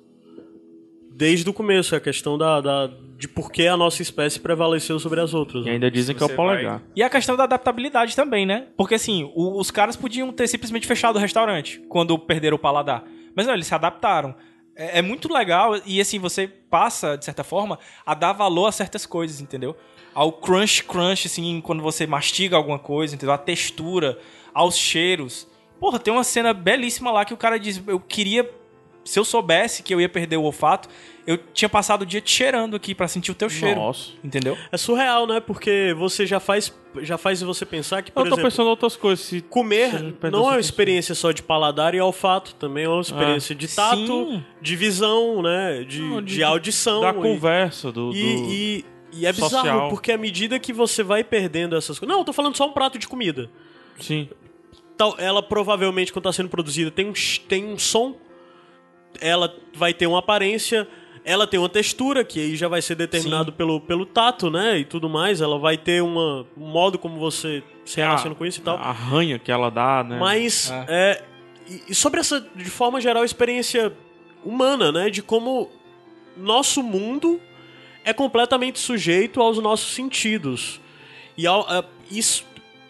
[1.16, 5.00] Desde o começo, é a questão da, da, de por que a nossa espécie prevaleceu
[5.00, 5.66] sobre as outras.
[5.66, 6.82] E ainda dizem que é o polegar.
[6.96, 8.68] E a questão da adaptabilidade também, né?
[8.76, 13.04] Porque assim, o- os caras podiam ter simplesmente fechado o restaurante quando perderam o paladar.
[13.36, 14.34] Mas não, eles se adaptaram.
[14.76, 18.72] É, é muito legal e assim, você passa, de certa forma, a dar valor a
[18.72, 19.76] certas coisas, entendeu?
[20.16, 23.34] Ao crunch crunch, assim, quando você mastiga alguma coisa, entendeu?
[23.34, 24.18] A textura,
[24.52, 25.48] aos cheiros.
[25.80, 28.50] Porra, tem uma cena belíssima lá que o cara diz, eu queria...
[29.04, 30.88] Se eu soubesse que eu ia perder o olfato,
[31.28, 33.80] eu tinha passado o dia te cheirando aqui pra sentir o teu cheiro.
[33.80, 34.12] Nossa.
[34.24, 34.58] Entendeu?
[34.72, 35.40] É surreal, né?
[35.42, 38.70] Porque você já faz, já faz você pensar que, por Eu tô exemplo, pensando em
[38.70, 39.26] outras coisas.
[39.26, 43.54] Se comer não é uma experiência só de paladar e olfato, também é uma experiência
[43.54, 44.44] de tato, Sim.
[44.62, 45.84] de visão, né?
[45.84, 47.02] De, Não, de, de- audição.
[47.02, 48.12] da e- conversa, do.
[48.12, 49.90] do- E, e, e é bizarro, social.
[49.90, 52.14] porque à medida que você vai perdendo essas coisas.
[52.14, 53.50] Não, eu tô falando só um prato de comida.
[54.00, 54.30] Sim.
[54.98, 57.14] Tal- Ela provavelmente, quando tá sendo produzida, tem um,
[57.50, 58.16] tem um som.
[59.22, 60.88] Ela vai ter uma aparência.
[61.26, 64.80] Ela tem uma textura, que aí já vai ser determinado pelo, pelo tato, né?
[64.80, 65.40] E tudo mais.
[65.42, 68.78] Ela vai ter uma, um modo como você se relaciona com isso e tal.
[68.78, 70.18] A ranha que ela dá, né?
[70.20, 71.24] Mas é.
[71.70, 73.94] e- e sobre essa, de forma geral, experiência
[74.44, 75.10] humana, né?
[75.10, 75.70] De como
[76.36, 77.40] nosso mundo
[78.04, 80.82] é completamente sujeito aos nossos sentidos.
[81.38, 82.46] E ao- a- isso,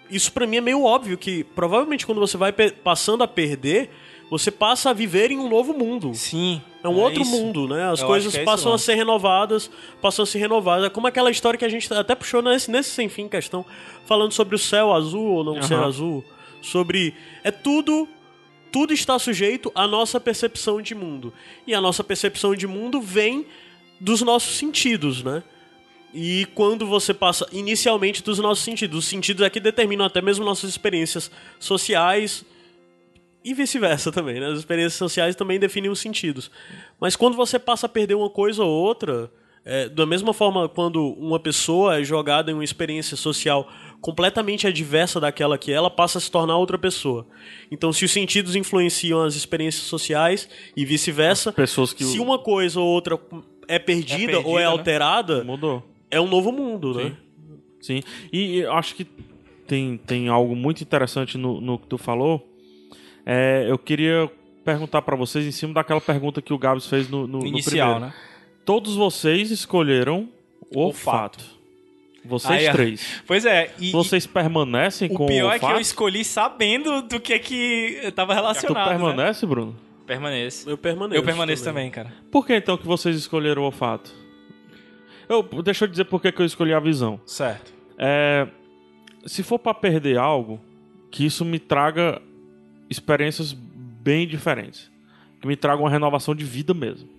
[0.10, 3.92] isso para mim é meio óbvio que provavelmente quando você vai passando a perder,
[4.34, 6.12] você passa a viver em um novo mundo.
[6.16, 6.60] Sim.
[6.84, 7.30] É um outro isso.
[7.30, 7.92] mundo, né?
[7.92, 9.70] As Eu coisas é passam a ser renovadas,
[10.02, 10.84] passam a se renovar.
[10.84, 13.64] É como aquela história que a gente até puxou nesse, nesse Sem Fim questão,
[14.08, 15.86] falando sobre o céu azul ou não ser Aham.
[15.86, 16.26] azul.
[16.64, 17.14] Sobre.
[17.44, 18.08] É tudo.
[18.72, 21.32] Tudo está sujeito à nossa percepção de mundo.
[21.68, 23.46] E a nossa percepção de mundo vem
[24.02, 25.44] dos nossos sentidos, né?
[26.12, 30.72] E quando você passa inicialmente dos nossos sentidos, os sentidos aqui determinam até mesmo nossas
[30.72, 31.30] experiências
[31.60, 32.44] sociais
[33.44, 34.48] e vice-versa também, né?
[34.48, 36.50] As experiências sociais também definem os sentidos.
[37.00, 39.30] Mas quando você passa a perder uma coisa ou outra,
[39.66, 43.70] é, da mesma forma quando uma pessoa é jogada em uma experiência social
[44.02, 47.26] completamente adversa daquela que ela passa a se tornar outra pessoa.
[47.72, 52.80] Então, se os sentidos influenciam as experiências sociais e vice-versa, pessoas que se uma coisa
[52.80, 53.18] ou outra
[53.68, 54.66] é perdida, É ou é perdida, né?
[54.66, 55.84] alterada, Mudou.
[56.12, 57.16] é um novo mundo, né?
[57.82, 58.02] Sim.
[58.32, 59.06] E eu acho que
[59.68, 62.50] tem, tem algo muito interessante no, no que tu falou.
[63.26, 64.30] É, eu queria
[64.64, 67.96] perguntar pra vocês em cima daquela pergunta que o Gabs fez no, no, no Inicial,
[67.96, 68.14] primeiro.
[68.16, 68.22] né?
[68.66, 70.30] Todos vocês escolheram
[70.74, 71.40] o olfato.
[71.40, 71.64] Olfato.
[72.26, 73.22] Vocês três.
[73.28, 75.82] Pois é, e, Vocês permanecem e com o pior o é que eu olfato?
[75.82, 78.86] escolhi sabendo do que que eu tava Tu relacionado.
[78.86, 78.90] né?
[78.98, 79.76] permanece, Bruno?
[80.06, 80.70] Permaneço.
[80.70, 81.20] Eu permaneço.
[81.20, 82.14] Eu permaneço também, cara.
[82.32, 84.12] Por que então que vocês escolheram o olfato?
[85.28, 87.20] Eu, deixa eu dizer por que que eu escolhi a visão.
[87.26, 87.74] Certo.
[87.98, 88.48] É,
[89.26, 90.60] se for pra perder algo,
[91.12, 92.22] que isso me traga
[92.94, 94.92] experiências bem diferentes.
[95.42, 97.10] Que me traga uma renovação de vida mesmo.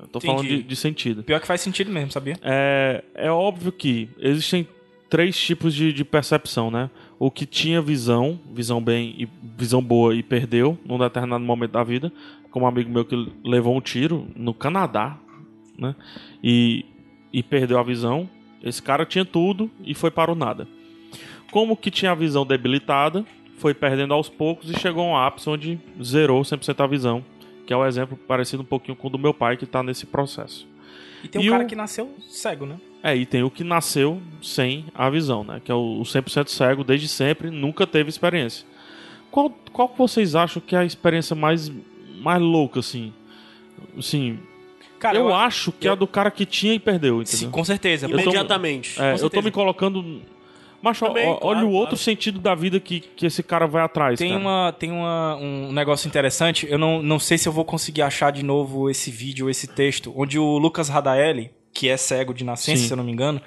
[0.00, 0.62] Eu tô falando Entendi.
[0.62, 1.22] de, de sentido.
[1.22, 2.36] Pior que faz sentido mesmo, sabia?
[2.42, 4.66] É, é óbvio que existem
[5.08, 6.90] três tipos de, de percepção, né?
[7.18, 11.84] O que tinha visão, visão bem e visão boa e perdeu num determinado momento da
[11.84, 12.12] vida,
[12.50, 15.16] como um amigo meu que levou um tiro no Canadá,
[15.78, 15.94] né?
[16.42, 16.84] E,
[17.32, 18.28] e perdeu a visão.
[18.62, 20.66] Esse cara tinha tudo e foi para o nada.
[21.52, 23.24] Como que tinha a visão debilitada,
[23.58, 27.24] foi perdendo aos poucos e chegou a um ápice onde zerou 100% a visão,
[27.66, 30.06] que é o exemplo parecido um pouquinho com o do meu pai que está nesse
[30.06, 30.66] processo.
[31.22, 32.76] E tem um E cara o- que nasceu cego, né?
[33.02, 35.60] É, e tem o que nasceu sem a visão, né?
[35.64, 38.66] Que é o o 100% cego desde sempre, nunca teve experiência.
[39.30, 41.70] Qual, qual que vocês acham que é a experiência mais,
[42.20, 43.12] mais louca, assim?
[43.98, 44.38] Assim,
[44.98, 47.50] Cara, eu, acho que é a do cara que tinha e perdeu, Sim, entendeu?
[47.52, 48.06] com certeza.
[48.06, 49.00] Eu tô- Imediatamente.
[49.00, 49.42] É, eu tô certeza.
[49.44, 50.22] me colocando...
[50.84, 52.04] Mas Também, ó, claro, olha o outro claro.
[52.04, 54.40] sentido da vida que, que esse cara vai atrás, Tem, cara.
[54.40, 56.66] uma, tem uma, um negócio interessante.
[56.70, 60.12] Eu não, não sei se eu vou conseguir achar de novo esse vídeo, esse texto,
[60.14, 62.86] onde o Lucas Radaeli, que é cego de nascença, Sim.
[62.86, 63.40] se eu não me engano,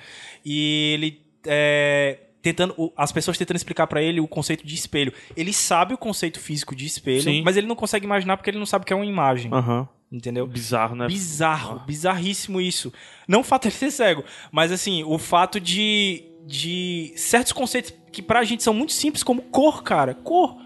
[0.43, 5.13] e ele é, tentando as pessoas tentando explicar pra ele o conceito de espelho.
[5.35, 7.41] Ele sabe o conceito físico de espelho, Sim.
[7.43, 9.87] mas ele não consegue imaginar porque ele não sabe o que é uma imagem, Aham.
[10.11, 10.47] entendeu?
[10.47, 11.07] Bizarro, né?
[11.07, 12.91] Bizarro, bizarríssimo isso.
[13.27, 18.21] Não o fato de ser cego, mas assim, o fato de, de certos conceitos que
[18.21, 20.13] pra gente são muito simples, como cor, cara.
[20.13, 20.57] Cor.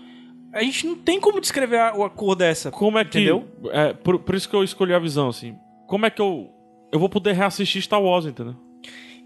[0.54, 2.70] A gente não tem como descrever a, a cor dessa.
[2.70, 3.18] Como é que...
[3.18, 3.50] Entendeu?
[3.72, 5.56] É, por, por isso que eu escolhi a visão, assim.
[5.88, 6.52] Como é que eu...
[6.94, 8.56] Eu vou poder reassistir Star Wars, entendeu?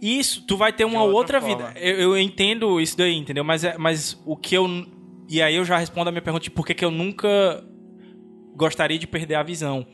[0.01, 1.73] Isso, tu vai ter uma outra outra, vida.
[1.79, 3.43] Eu, eu entendo isso daí, entendeu?
[3.43, 4.67] Mas, é, mas o que eu.
[5.27, 7.63] E aí eu já respondo a minha pergunta de por que, que eu nunca
[8.55, 9.87] gostaria de perder a visão.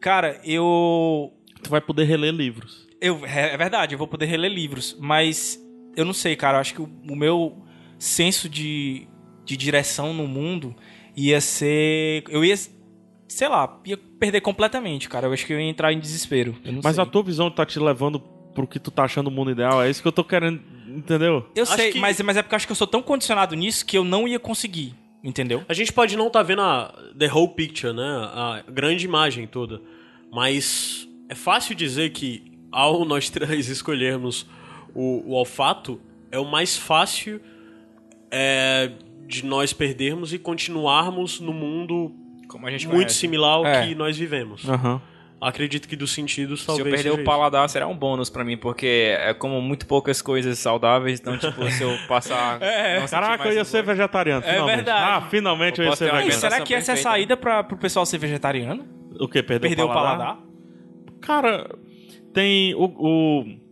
[0.00, 1.32] Cara, eu.
[1.62, 2.88] Tu vai poder reler livros.
[3.00, 5.60] Eu, é é verdade, eu vou poder reler livros, mas
[5.96, 6.56] eu não sei, cara.
[6.58, 7.62] Eu acho que o, o meu
[7.98, 9.06] senso de,
[9.44, 10.74] de direção no mundo
[11.16, 12.24] ia ser.
[12.28, 12.54] Eu ia,
[13.28, 15.26] sei lá, ia perder completamente, cara.
[15.26, 16.56] Eu acho que eu ia entrar em desespero.
[16.64, 17.02] Eu não Mas sei.
[17.02, 18.20] a tua visão tá te levando
[18.54, 19.82] pro que tu tá achando o mundo ideal.
[19.82, 21.46] É isso que eu tô querendo, entendeu?
[21.54, 23.54] Eu Acho sei, que- mas, mas é porque eu acho que eu sou tão condicionado
[23.54, 25.62] nisso que eu não ia conseguir, entendeu?
[25.68, 28.02] A gente pode não estar vendo a the whole picture, né?
[28.02, 29.80] A grande imagem toda.
[30.32, 34.46] Mas é fácil dizer que ao nós três escolhermos
[34.94, 37.40] o, o olfato, é o mais fácil
[38.30, 38.90] é,
[39.26, 42.12] de nós perdermos e continuarmos no mundo
[42.48, 43.14] Como a gente muito conhece.
[43.16, 43.86] similar ao É.
[43.86, 44.68] que nós vivemos.
[44.68, 45.00] Aham.
[45.40, 47.24] Acredito que dos sentidos Se talvez eu perder seja o isso.
[47.24, 51.70] paladar, será um bônus pra mim, porque é como muito poucas coisas saudáveis, então, tipo,
[51.70, 52.58] se eu passar.
[52.98, 54.74] sentir Caraca, eu ia o ser vegitoriano, É finalmente.
[54.76, 55.04] verdade.
[55.24, 57.76] Ah, finalmente eu, Eu ia ser alimentação será que essa é a saída pra, pro
[57.76, 58.84] pessoal ser vegetariano?
[59.20, 59.40] O quê?
[59.40, 60.40] Perder, Perder o paladar?
[61.20, 61.70] Cara,
[62.34, 62.84] tem o...
[62.98, 63.67] o-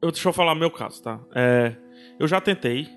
[0.00, 1.18] Eu, deixa eu falar meu caso, tá?
[1.34, 1.74] É,
[2.18, 2.88] eu já tentei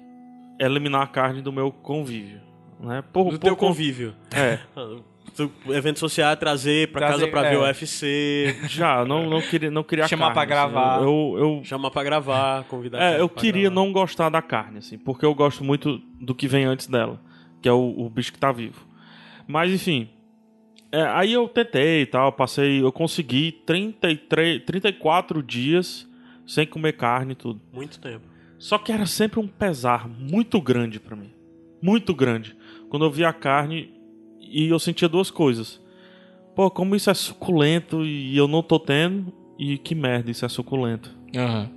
[0.60, 2.40] eliminar a carne do meu convívio.
[2.80, 3.04] Né?
[3.14, 4.14] Por, Do por teu con- convívio.
[4.36, 4.60] É,
[5.38, 7.52] Do evento social, trazer pra Trazer, casa pra é.
[7.52, 10.50] ver o UFC, já, não, não queria, não queria Chamar pra assim.
[10.50, 11.02] gravar.
[11.02, 13.76] Eu, eu, chamar pra gravar, convidar É, eu queria gravar.
[13.76, 17.22] não gostar da carne, assim, porque eu gosto muito do que vem antes dela,
[17.62, 18.86] que é o, o bicho que tá vivo.
[19.48, 20.10] Mas, enfim,
[20.92, 26.10] é, aí eu tentei e tal, passei, eu consegui 33, 34 dias
[26.52, 27.62] sem comer carne e tudo.
[27.72, 28.26] Muito tempo.
[28.60, 31.34] Só que era sempre um pesar muito grande pra mim.
[31.82, 32.56] Muito grande.
[32.90, 33.94] Quando eu via a carne
[34.40, 35.82] e eu sentia duas coisas.
[36.54, 40.50] Pô, como isso é suculento e eu não tô tendo, e que merda, isso é
[40.50, 41.16] suculento.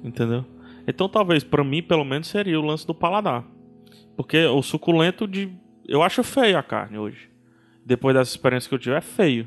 [0.03, 0.45] Entendeu?
[0.89, 3.47] Então talvez pra mim pelo menos seria o lance do paladar.
[4.17, 5.51] Porque o suculento de
[5.87, 7.31] eu acho feio a carne hoje.
[7.87, 9.47] Depois dessa experiência que eu tive é feio.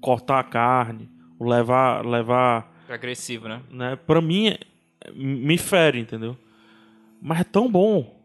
[0.00, 1.08] Cortar a carne,
[1.40, 3.62] levar levar, Agressivo, né?
[3.70, 4.56] né, para mim
[5.14, 6.36] me fere, entendeu?
[7.20, 8.18] Mas é tão bom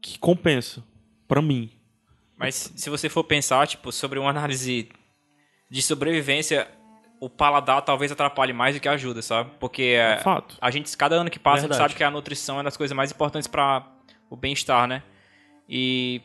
[0.00, 0.82] que compensa
[1.26, 1.70] pra mim.
[2.36, 4.88] Mas se você for pensar, tipo, sobre uma análise
[5.70, 6.66] de sobrevivência,
[7.20, 9.50] o paladar talvez atrapalhe mais do que ajuda, sabe?
[9.60, 10.56] Porque é, Fato.
[10.60, 12.76] a gente, cada ano que passa, a gente sabe que a nutrição é uma das
[12.76, 13.86] coisas mais importantes para
[14.30, 15.02] o bem-estar, né?
[15.68, 16.22] E,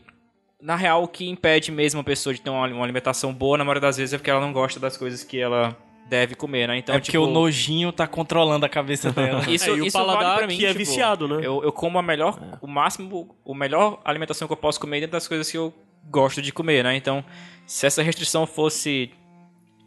[0.62, 3.66] na real, o que impede mesmo a pessoa de ter uma, uma alimentação boa, na
[3.66, 6.78] maioria das vezes, é porque ela não gosta das coisas que ela deve comer, né?
[6.78, 9.42] Então, é porque tipo, o nojinho tá controlando a cabeça dela.
[9.50, 11.38] Isso, É, e o isso paladar vale pra mim, que é tipo, viciado, né?
[11.46, 15.14] Eu, eu como a melhor, o máximo, o melhor alimentação que eu posso comer dentro
[15.14, 15.74] das coisas que eu
[16.10, 16.96] gosto de comer, né?
[16.96, 17.24] Então,
[17.66, 19.12] se essa restrição fosse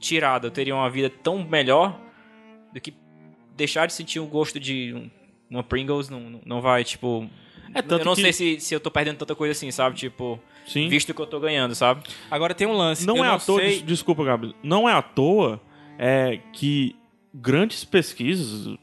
[0.01, 1.99] tirada, eu teria uma vida tão melhor
[2.73, 2.95] do que
[3.57, 5.11] deixar de sentir o gosto de um-
[5.51, 7.29] uma Pringles não, não vai, tipo...
[7.75, 9.95] É tanto eu não que- sei se, se eu tô perdendo tanta coisa assim, sabe?
[9.97, 10.89] Tipo, Sim.
[10.89, 12.03] visto que eu tô ganhando, sabe?
[12.31, 13.07] Agora tem um lance.
[13.07, 15.61] Não eu é não à toa, sei- des- desculpa, Gabi, não é à toa
[15.99, 16.95] é, que
[17.35, 18.77] grandes pesquisas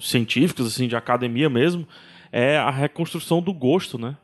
[0.00, 1.86] científicas, assim, de academia mesmo,
[2.32, 4.16] é a reconstrução do gosto, né?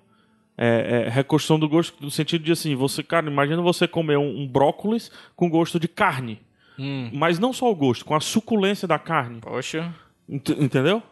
[0.57, 4.43] É, é reconstrução do gosto no sentido de assim, você, cara, imagina você comer um,
[4.43, 6.41] um brócolis com gosto de carne.
[6.79, 7.11] Hum.
[7.13, 9.41] Mas não só o gosto, com a suculência da carne.
[9.41, 9.93] Poxa...
[10.29, 11.03] Ent- entendeu?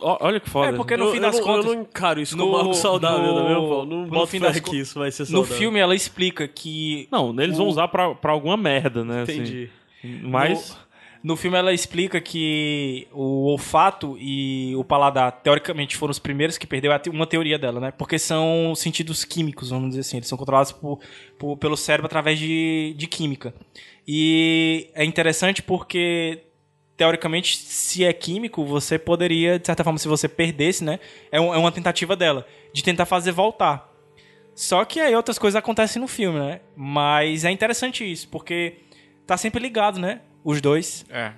[0.00, 0.68] Ó, olha que foda.
[0.70, 2.56] É, porque no eu, fim eu das não, contas- eu não encaro isso no- como
[2.56, 3.86] algo saudável, no- não é mesmo, Paulo?
[3.86, 5.56] Não no boto fim das que co- isso vai ser No saudável.
[5.56, 9.22] filme ela explica que Não, eles vão O- usar pra, pra alguma merda, né?
[9.22, 9.68] assim.
[10.02, 10.76] Mas...
[11.24, 16.66] No filme ela explica que o olfato e o paladar, teoricamente, foram os primeiros que
[16.66, 17.92] perdeu, é uma teoria dela, né?
[17.92, 20.16] Porque são sentidos químicos, vamos dizer assim.
[20.16, 20.98] Eles são controlados por,
[21.38, 23.54] por- pelo cérebro através de, de química.
[24.04, 26.42] E é interessante porque,
[26.96, 30.98] teoricamente, se é químico, você poderia, de certa forma, se você perdesse, né?
[31.30, 33.88] É, é uma tentativa dela, de tentar fazer voltar.
[34.56, 36.62] Só que aí outras coisas acontecem no filme, né?
[36.74, 38.78] Mas é interessante isso, porque
[39.32, 40.20] tá sempre ligado, né?
[40.44, 41.06] Os dois.
[41.08, 41.32] É.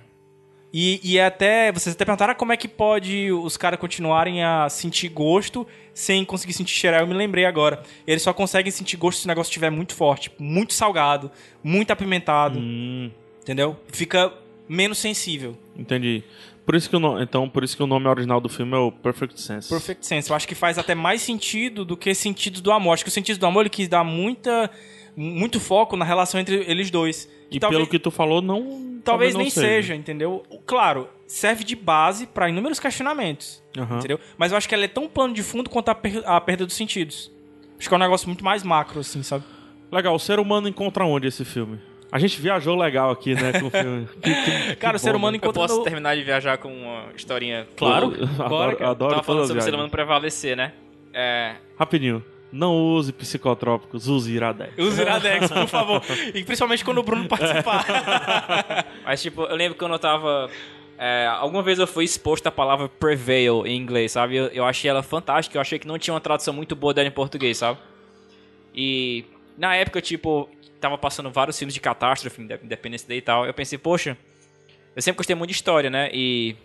[0.73, 4.67] E, e até, vocês até perguntaram ah, como é que pode os caras continuarem a
[4.67, 6.99] sentir gosto sem conseguir sentir cheirar.
[6.99, 7.81] Eu me lembrei agora.
[8.05, 11.31] Eles só conseguem sentir gosto se o negócio estiver muito forte, muito salgado,
[11.63, 13.09] muito apimentado, Hum,
[13.41, 13.77] entendeu?
[13.87, 14.33] Fica
[14.67, 15.57] menos sensível.
[15.77, 16.21] entendi.
[16.65, 18.79] Por isso que o nome, então, por isso que o nome original do filme é
[18.79, 19.69] o Perfect Sense.
[19.69, 20.29] Perfect Sense.
[20.29, 22.95] Eu acho que faz até mais sentido do que sentido do amor.
[22.95, 24.69] Acho que o sentido do amor ele quis dar muita,
[25.15, 27.29] muito foco na relação entre eles dois.
[27.51, 28.99] E talvez- pelo que tu falou, não.
[29.03, 29.93] Talvez não nem seja.
[29.93, 30.43] entendeu?
[30.65, 33.99] Claro, serve de base pra inúmeros questionamentos, Aham.
[33.99, 34.19] entendeu?
[34.37, 36.65] Mas eu acho que ela é tão plano de fundo quanto a, per- a perda
[36.65, 37.31] dos sentidos.
[37.79, 39.43] Acho que é um negócio muito mais macro, assim, sabe?
[39.91, 41.79] Legal, o ser humano encontra onde esse filme?
[42.11, 44.07] A gente viajou legal aqui, né, com o filme.
[44.21, 45.37] Que- que- Cara, o que ser bom, humano né?
[45.37, 45.83] Eu encontra posso no...
[45.83, 47.67] terminar de viajar com uma historinha...
[47.77, 48.13] Claro.
[48.17, 48.89] Eu Bora, adoro, cara.
[48.91, 50.73] adoro Tava falando sobre o ser humano prevalecer, né?
[51.13, 51.55] É...
[51.77, 52.23] Rapidinho.
[52.51, 54.73] Não use psicotrópicos, use Iradex.
[54.77, 56.01] Os Iradex, por favor.
[56.33, 57.85] E principalmente quando o Bruno participar.
[59.03, 60.49] Mas, tipo, eu lembro quando eu tava.
[60.97, 64.37] é, alguma vez eu fui exposto à palavra prevail em inglês, sabe?
[64.37, 67.07] Eu, eu achei ela fantástica, eu achei que não tinha uma tradução muito boa dela
[67.07, 67.77] em português, sabe?
[68.73, 69.25] E
[69.57, 73.45] na época, tipo, tava passando vários filmes de catástrofe, Inde- Independence Day e tal.
[73.45, 74.17] Eu pensei, poxa,
[74.95, 76.09] eu sempre gostei muito de história, né?
[76.13, 76.55] E,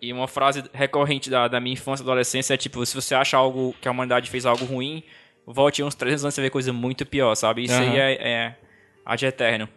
[0.00, 3.36] e uma frase recorrente da, da minha infância e adolescência é tipo: se você acha
[3.36, 5.02] algo que a humanidade fez algo ruim,
[5.46, 7.64] volte uns 300 anos e você vê coisa muito pior, sabe?
[7.64, 7.96] Isso aí Aham.
[7.96, 8.56] é, é
[9.04, 9.68] ad eterno.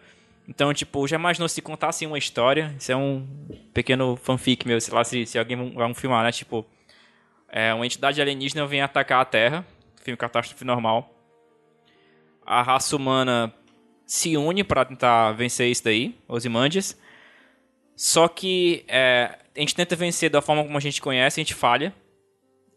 [0.48, 2.76] Então, tipo, já imaginou se contasse uma história?
[2.78, 3.28] Isso é um
[3.72, 6.32] pequeno fanfic meu, sei lá se, se alguém vai vai filmar, né?
[6.32, 6.66] Tipo,
[7.48, 9.66] é, uma entidade alienígena vem atacar a Terra,
[10.02, 11.14] filme catástrofe normal.
[12.44, 13.54] A raça humana
[14.08, 17.00] se une pra tentar vencer isso daí, os Imandias.
[17.96, 21.54] Só que é, a gente tenta vencer da forma como a gente conhece, a gente
[21.54, 21.94] falha.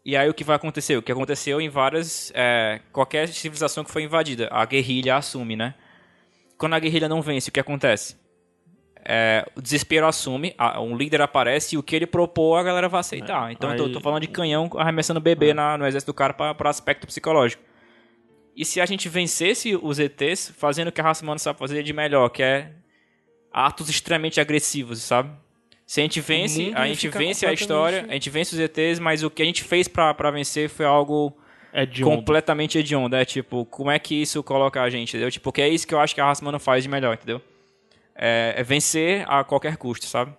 [0.05, 0.97] E aí o que vai acontecer?
[0.97, 2.31] O que aconteceu em várias.
[2.35, 5.73] é, qualquer civilização que foi invadida, a guerrilha assume, né?
[6.57, 8.17] Quando a guerrilha não vence, o que acontece?
[9.05, 12.87] É, o desespero assume, a- um líder aparece e o que ele propor a galera
[12.87, 13.51] vai aceitar.
[13.51, 16.33] então eu tô, aí- tô falando de canhão arremessando bebê na- no exército do cara
[16.33, 17.61] para aspecto psicológico.
[18.55, 21.81] E se a gente vencesse os ETs fazendo o que a raça humana sabe fazer
[21.83, 22.71] de melhor, que é
[23.51, 25.31] atos extremamente agressivos, sabe?
[25.85, 29.23] Se a gente vence, a gente vence a história, a gente vence os ETs, mas
[29.23, 31.35] o que a gente fez pra pra vencer foi algo
[31.91, 33.15] de completamente hediondo.
[33.15, 35.29] É tipo, como é que isso coloca a gente, entendeu?
[35.29, 37.41] Tipo, que é isso que eu acho que a raça humana faz de melhor, entendeu?
[38.15, 40.31] É, é vencer a qualquer custo, sabe?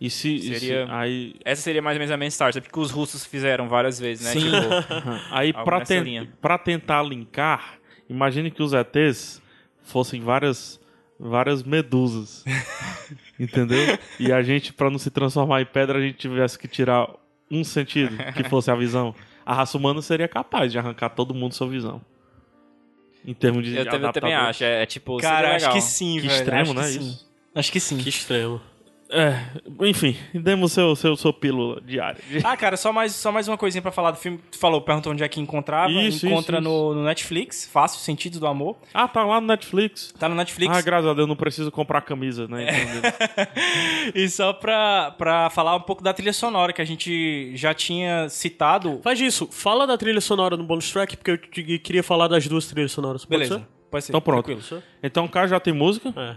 [0.00, 2.68] E se, e se- Seria- aí, Essa seria mais ou menos a mensagem, sabe?
[2.72, 4.32] que os russos fizeram várias vezes, né?
[4.32, 4.50] Sim.
[4.50, 4.68] Tipo,
[5.30, 9.40] aí pra, ten- pra tentar linkar, imagine que os ETs
[9.82, 10.80] fossem várias,
[11.22, 12.44] várias medusas.
[13.38, 13.98] entendeu?
[14.18, 17.08] E a gente, pra não se transformar em pedra, a gente tivesse que tirar
[17.50, 19.14] um sentido, que fosse a visão.
[19.44, 22.00] A raça humana seria capaz de arrancar todo mundo sua visão.
[23.24, 24.64] Em termos de eu, também- eu também acho.
[24.64, 26.32] É, é tipo, Cara, acho que sim, Que velho.
[26.32, 26.98] extremo, acho né, que sim.
[27.00, 27.32] isso?
[27.54, 27.98] Acho que sim.
[27.98, 28.60] Que extremo.
[29.12, 29.38] É,
[29.88, 32.18] enfim, demos seu, seu, sua pílula diária.
[32.44, 34.40] Ah, cara, só mais, só mais uma coisinha pra falar do filme.
[34.50, 35.92] Tu falou, perguntou onde é que encontrava.
[35.92, 38.76] Isso, Encontra isso, no, no Netflix, Fácil Sentido do Amor.
[38.94, 40.12] Ah, tá lá no Netflix.
[40.18, 40.74] Tá no Netflix.
[40.76, 42.66] Ah, graças a Deus, não preciso comprar camisa, né?
[42.70, 43.12] Então,
[44.14, 48.28] E só pra, pra falar um pouco da trilha sonora que a gente já tinha
[48.28, 49.00] citado.
[49.02, 49.46] Faz isso.
[49.50, 52.92] Fala da trilha sonora no bonus track, porque eu te- queria falar das duas trilhas
[52.92, 53.24] sonoras.
[53.24, 53.58] Pode Beleza.
[53.58, 53.66] ser?
[53.90, 54.12] Pode ser.
[54.12, 54.44] Então pronto.
[54.46, 54.82] tranquilo.
[55.02, 56.12] Então, cá já tem música?
[56.16, 56.36] É.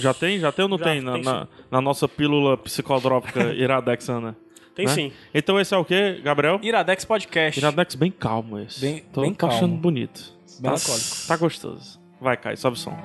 [0.00, 0.38] Já tem?
[0.38, 1.00] Já tem ou não Já, tem?
[1.00, 4.36] Na, tem na, na nossa pílula psicodrópica iradexana?
[4.74, 4.92] Tem né?
[4.94, 5.12] sim.
[5.34, 6.60] Então esse é o quê, Gabriel?
[6.62, 7.58] Iradex Podcast.
[7.58, 8.80] Iradex bem calmo esse.
[8.80, 9.76] Bem- tô, bem achando calmo.
[9.76, 10.32] bonito.
[10.62, 11.06] Tá, Melancólico.
[11.26, 12.00] tá gostoso.
[12.20, 12.96] Vai, Kai, sobe o som.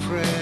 [0.00, 0.39] prayer.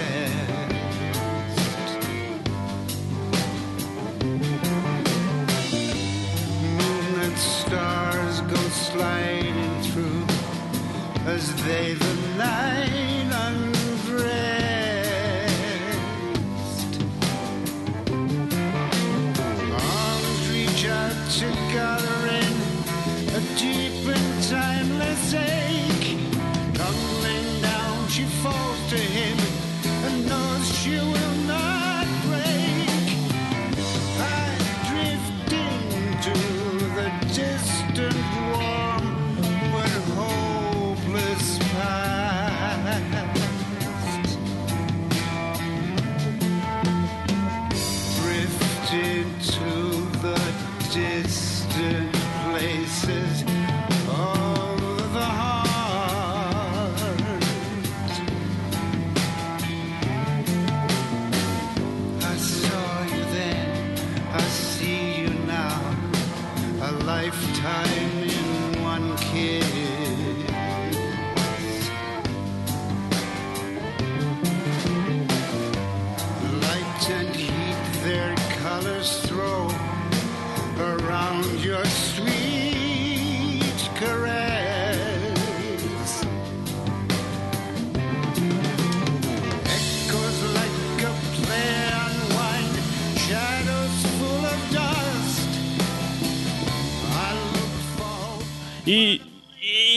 [98.91, 99.21] E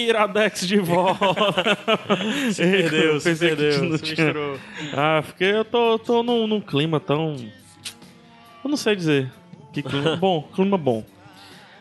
[0.06, 1.24] Iradex de volta.
[2.52, 4.58] se perdeu, se perdeu, se misturou.
[4.94, 7.36] Ah, porque eu tô, tô num, num clima tão.
[8.64, 9.30] Eu não sei dizer.
[9.72, 10.16] Que clima.
[10.20, 11.04] bom, clima bom.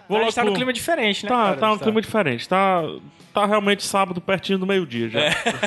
[0.08, 1.30] Vou a gente tá num clima diferente, né?
[1.30, 1.58] Tá, cara?
[1.58, 1.84] tá um Tá.
[1.84, 2.48] clima diferente.
[2.48, 2.82] Tá,
[3.34, 5.20] tá realmente sábado pertinho do meio-dia já.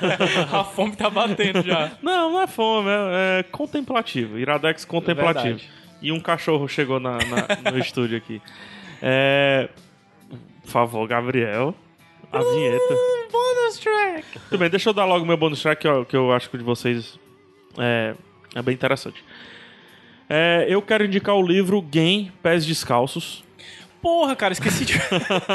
[0.60, 1.92] A fome tá batendo já.
[2.02, 4.38] Não, não é fome, é, é contemplativo.
[4.38, 5.58] Iradex contemplativo.
[5.58, 5.70] Verdade.
[6.00, 8.40] E um cachorro chegou na, na- no estúdio aqui.
[9.02, 9.68] É,
[10.64, 11.74] por favor, Gabriel.
[12.32, 12.94] A vinheta.
[13.30, 14.24] Bonus track!
[14.50, 16.56] Tudo bem, deixa eu dar logo meu bônus track, que eu, que eu acho que
[16.56, 17.18] o de vocês
[17.78, 18.14] é,
[18.54, 19.22] é bem interessante.
[20.28, 23.44] É, eu quero indicar o livro Game Pés Descalços.
[24.02, 24.94] Porra, cara, esqueci de.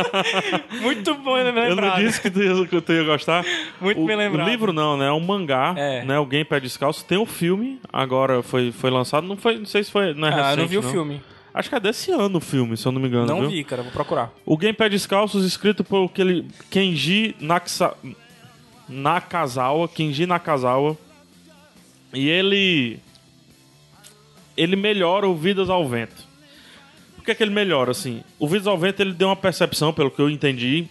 [0.81, 1.69] Muito bom, né?
[1.69, 3.45] Eu não disse que tu, ia- que tu ia gostar.
[3.79, 4.47] Muito o, bem lembrado.
[4.47, 5.07] O livro não, né?
[5.07, 6.03] É um mangá, É.
[6.03, 6.17] né?
[6.17, 7.03] O Game Pés Descalços.
[7.03, 9.27] Tem um filme, agora foi, foi lançado.
[9.27, 10.13] Não, foi, não sei se foi.
[10.15, 11.21] Não é Ah, eu recente, não vi o filme.
[11.53, 13.25] Acho que é desse ano o filme, se eu não me engano.
[13.25, 13.49] Não viu?
[13.49, 14.31] vi, cara, vou procurar.
[14.45, 17.95] O Game Pés Descalços, escrito por aquele Kenji Naksa...
[18.87, 19.87] Nakazawa.
[19.87, 20.97] Kenji Nakazawa.
[22.13, 22.99] E ele.
[24.57, 26.27] Ele melhora o Vidas ao Vento.
[27.15, 28.23] Por que, que ele melhora, assim?
[28.39, 30.87] O Vidas ao Vento ele deu uma percepção, pelo que eu entendi,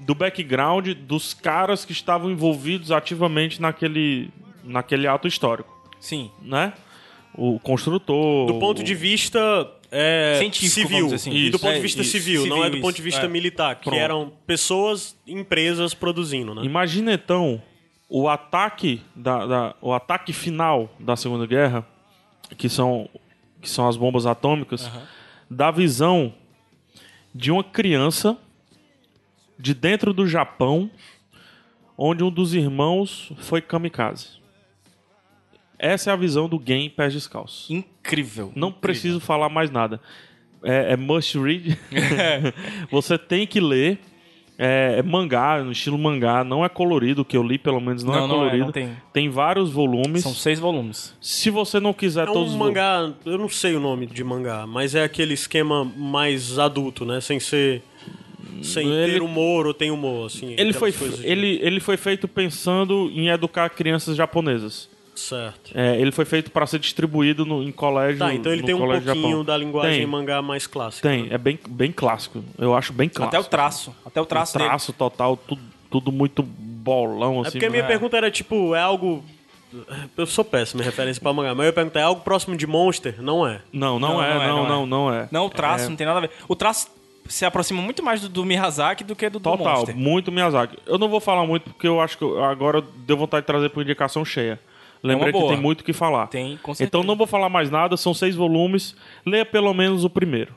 [0.00, 4.30] do background dos caras que estavam envolvidos ativamente naquele,
[4.64, 6.30] naquele ato histórico, Sim.
[6.42, 6.72] né?
[7.34, 8.46] O construtor.
[8.46, 11.14] Do ponto de vista é, Científico, civil.
[11.14, 11.30] assim.
[11.32, 12.10] E do ponto de É, vista isso.
[12.12, 13.28] civil, não Civil, é do ponto de vista É.
[13.28, 13.98] militar, que Pronto.
[13.98, 16.62] eram pessoas, empresas produzindo, né?
[16.64, 17.62] Imagina então
[18.08, 21.86] o ataque da, da- o ataque final da Segunda Guerra,
[22.56, 23.08] que são
[23.60, 24.88] que são as bombas atômicas,
[25.50, 26.32] da visão
[27.34, 28.38] de uma criança
[29.58, 30.88] de dentro do Japão,
[31.96, 34.37] onde um dos irmãos foi kamikaze.
[35.78, 37.70] Essa é a visão do game Pés Descalços.
[37.70, 38.46] Incrível.
[38.56, 38.80] Não Incrível.
[38.80, 40.00] preciso falar mais nada.
[40.62, 41.78] É, é must read.
[42.90, 43.98] Você tem que ler.
[44.60, 46.42] É, é mangá, no estilo mangá.
[46.42, 48.64] Não é colorido, o que eu li pelo menos não, Não, é não é, colorido.
[48.64, 48.90] não tem.
[49.12, 50.24] tem vários volumes.
[50.24, 51.14] São seis volumes.
[51.20, 54.06] Se você não quiser É todos um os vo- mangá, eu não sei o nome
[54.06, 57.20] de mangá, mas é aquele esquema mais adulto, né?
[57.20, 57.82] Sem ser.
[58.60, 60.56] Sem Ele- ter humor ou tem humor, assim.
[60.58, 64.90] Ele foi, de- ele, ele foi feito pensando em educar crianças japonesas.
[65.18, 65.72] Certo.
[65.74, 68.18] É, ele foi feito para ser distribuído no, em colégio.
[68.20, 71.08] Tá, então ele tem um pouquinho da linguagem Tem, mangá mais clássica.
[71.08, 72.42] Tem, é bem, bem clássico.
[72.56, 73.36] Eu acho bem clássico.
[73.36, 73.94] Até o traço.
[74.06, 77.50] Até o traço, O traço total, tudo, tudo muito bolão, É assim.
[77.52, 77.86] porque a minha É.
[77.86, 79.24] pergunta era tipo, é algo
[80.16, 82.66] Eu sou péssimo em referência pra mangá, mas eu ia perguntar, é algo próximo de
[82.66, 83.20] Monster?
[83.20, 83.60] Não é.
[83.72, 84.68] Não, não, Não, é, não é, não, não é.
[84.68, 85.28] não, não é.
[85.30, 86.30] Não, o traço não tem nada a ver.
[86.48, 86.88] O traço
[87.28, 89.94] se aproxima muito mais do, do Miyazaki do que do, do Total, Monster.
[89.94, 90.78] muito Miyazaki.
[90.86, 93.82] Eu não vou falar muito porque eu acho que agora deu vontade de trazer por
[93.82, 94.58] indicação cheia.
[95.02, 95.52] Lembrei que boa.
[95.52, 96.26] tem muito o que falar.
[96.28, 96.88] Tem, com certeza.
[96.88, 98.96] Então não vou falar mais nada, são seis volumes.
[99.24, 100.54] Leia pelo menos o primeiro.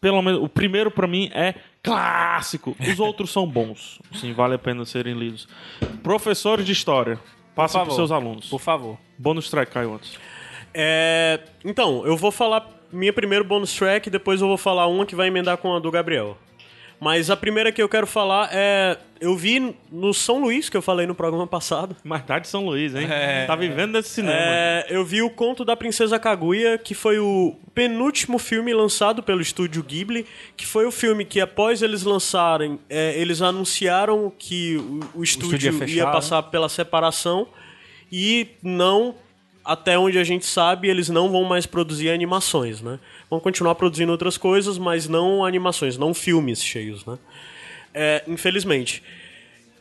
[0.00, 2.76] Pelo menos o primeiro pra mim é clássico.
[2.80, 4.00] Os outros são bons.
[4.12, 5.48] Sim, vale a pena serem lidos.
[6.02, 7.18] Professores de história,
[7.54, 8.48] passa para seus alunos.
[8.48, 8.96] Por favor.
[9.18, 10.18] Bônus track, Caio antes.
[10.72, 15.14] É, Então, eu vou falar minha primeiro bonus track, depois eu vou falar uma que
[15.16, 16.38] vai emendar com a do Gabriel.
[17.00, 18.98] Mas a primeira que eu quero falar é.
[19.20, 21.96] Eu vi no São Luís, que eu falei no programa passado.
[22.04, 23.08] Mais tarde São Luís, hein?
[23.48, 24.36] Tá vivendo desse cinema.
[24.38, 29.40] É, eu vi o Conto da Princesa Kaguya, que foi o penúltimo filme lançado pelo
[29.40, 30.24] estúdio Ghibli,
[30.56, 35.56] que foi o filme que após eles lançarem, é, eles anunciaram que o, o estúdio,
[35.56, 36.12] estúdio ia ia, fechar, né?
[36.12, 37.48] passar pela separação
[38.10, 39.16] e não,
[39.64, 42.98] até onde a gente sabe, eles não vão mais produzir animações, né?
[43.28, 47.18] Vão continuar produzindo outras coisas, mas não animações, não filmes cheios, né?
[47.92, 49.02] É, infelizmente.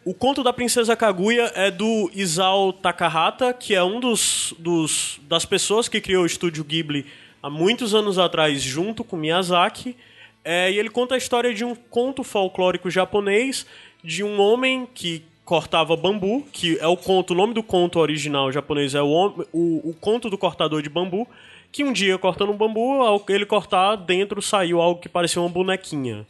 [0.03, 5.43] O conto da Princesa Kaguya é do Isao Takahata, que é um dos, dos das
[5.43, 7.05] pessoas que criou o estúdio Ghibli
[7.43, 9.97] há muitos anos atrás, junto com Miyazaki.
[10.45, 13.65] É, e ele conta a história de um conto folclórico japonês
[14.01, 18.51] de um homem que cortava bambu, que é o conto, o nome do conto original
[18.51, 21.25] japonês é o, o, o conto do cortador de bambu,
[21.71, 25.47] que um dia cortando um bambu, ao ele cortar, dentro saiu algo que parecia uma
[25.47, 26.27] bonequinha.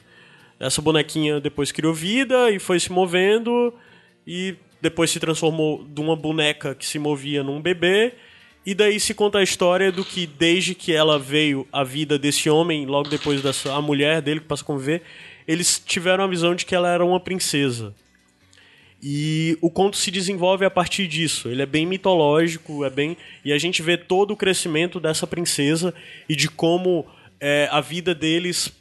[0.60, 3.74] Essa bonequinha depois criou vida e foi se movendo
[4.26, 8.14] e depois se transformou de uma boneca que se movia num bebê.
[8.64, 12.52] E daí se conta a história do que desde que ela veio à vida desse
[12.52, 15.02] homem, logo depois dessa a mulher dele que passa a conviver,
[15.48, 17.96] eles tiveram a visão de que ela era uma princesa.
[19.02, 21.50] E o conto se desenvolve a partir disso.
[21.50, 23.16] Ele é bem mitológico, é bem
[23.46, 25.94] e a gente vê todo o crescimento dessa princesa
[26.28, 27.06] e de como
[27.40, 28.74] é, a vida deles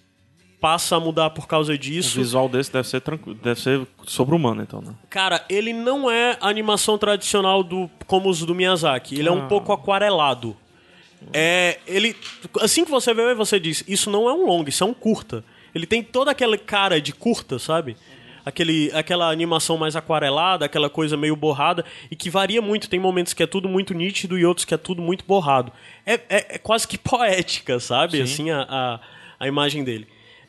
[0.59, 2.19] passa a mudar por causa O disso.
[2.19, 4.95] visual desse deve ser tranquilo, deve ser sobre-humano, então, né?
[5.11, 9.19] Cara, ele não é a animação tradicional do como os do Miyazaki.
[9.19, 10.57] Ele é um pouco aquarelado.
[11.33, 12.17] É, ele
[12.61, 15.45] assim que você vê, você diz, isso não é um longo, isso é um curta.
[15.75, 17.97] Ele tem toda aquela cara de curta, sabe?
[18.47, 22.89] Aquele, aquela animação mais aquarelada, aquela coisa meio borrada, e que varia muito.
[22.89, 25.73] Tem momentos que é tudo muito nítido e outros que é tudo muito borrado.
[26.07, 28.23] É, é- é quase que poética, sabe?
[28.23, 29.01] Assim, a, a,
[29.41, 30.07] a imagem dele.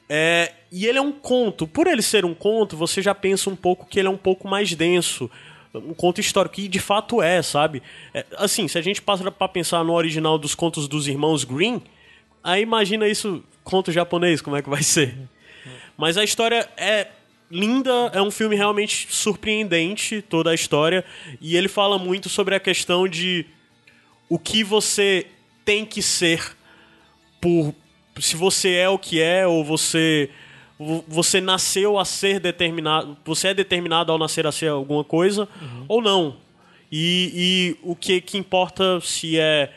[0.08, 1.66] É, e ele é um conto.
[1.68, 4.48] Por ele ser um conto, você já pensa um pouco que ele é um pouco
[4.48, 5.28] mais denso.
[5.74, 7.82] Um conto histórico, e de fato é, sabe?
[8.14, 11.82] É, assim, se a gente passa pra pensar no original dos contos dos irmãos Green,
[12.44, 15.16] aí imagina isso, conto japonês, como é que vai ser.
[15.98, 17.08] Mas a história é
[17.50, 21.04] linda, é um filme realmente surpreendente, toda a história.
[21.40, 23.46] E ele fala muito sobre a questão de
[24.30, 25.28] o que você
[25.64, 26.56] tem que ser
[27.42, 27.74] por
[28.20, 30.30] se você é o que é ou você
[30.80, 35.48] vo- você nasceu a ser determinado, você é determinado ao nascer a ser alguma coisa
[35.88, 36.36] ou não.
[36.92, 39.72] E, e o que que importa se é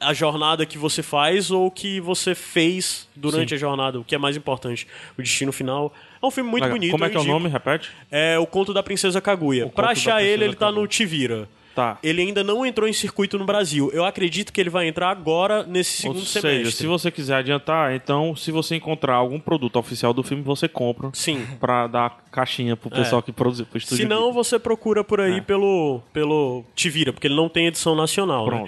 [0.00, 4.14] a jornada que você faz ou o que você fez durante a jornada, o que
[4.14, 4.86] é mais importante,
[5.18, 5.92] o destino final.
[6.22, 6.78] É um filme muito Legal.
[6.78, 6.90] bonito.
[6.92, 7.48] Como é que é o nome?
[7.48, 7.90] Repete?
[8.10, 9.66] É o Conto da Princesa Kaguya.
[9.66, 10.80] O Pra achar ele, ele tá Kaguya.
[10.82, 11.48] no Tivira.
[11.74, 11.98] Tá.
[12.02, 13.90] Ele ainda não entrou em circuito no Brasil.
[13.92, 16.64] Eu acredito que ele vai entrar agora nesse segundo Ou semestre.
[16.64, 20.68] seja, se você quiser adiantar, então, se você encontrar algum produto oficial do filme, você
[20.68, 21.10] compra.
[21.12, 21.46] Sim.
[21.60, 23.98] Pra dar caixinha pro pessoal que produziu, pro estúdio.
[24.04, 28.50] Se não, você procura por aí pelo, pelo Tivira, porque ele não tem edição nacional.
[28.50, 28.64] né?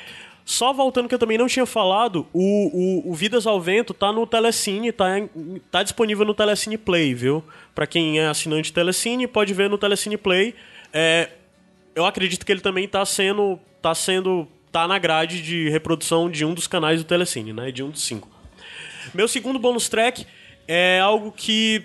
[0.49, 4.11] Só voltando que eu também não tinha falado, o, o, o Vidas ao Vento tá
[4.11, 5.05] no Telecine, tá,
[5.71, 7.45] tá disponível no Telecine Play, viu?
[7.75, 10.55] Pra quem é assinante Telecine, pode ver no Telecine Play.
[10.91, 11.29] É,
[11.95, 13.61] eu acredito que ele também tá sendo.
[13.83, 14.49] tá sendo.
[14.73, 17.71] tá na grade de reprodução de um dos canais do Telecine, né?
[17.71, 18.31] De um dos cinco.
[19.13, 20.27] Meu segundo bônus track
[20.67, 21.85] é algo que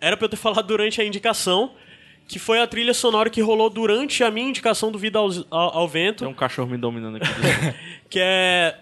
[0.00, 1.72] era pra eu ter falado durante a indicação,
[2.26, 5.78] que foi a trilha sonora que rolou durante a minha indicação do Vida ao, ao,
[5.78, 7.28] ao Vento Tem um cachorro me dominando aqui.
[8.08, 8.78] que é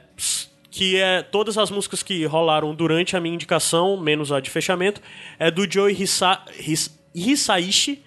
[0.70, 5.02] que é todas as músicas que rolaram durante a minha indicação, menos a de fechamento,
[5.39, 8.02] é do Joe Hisa, His- Hisaishi,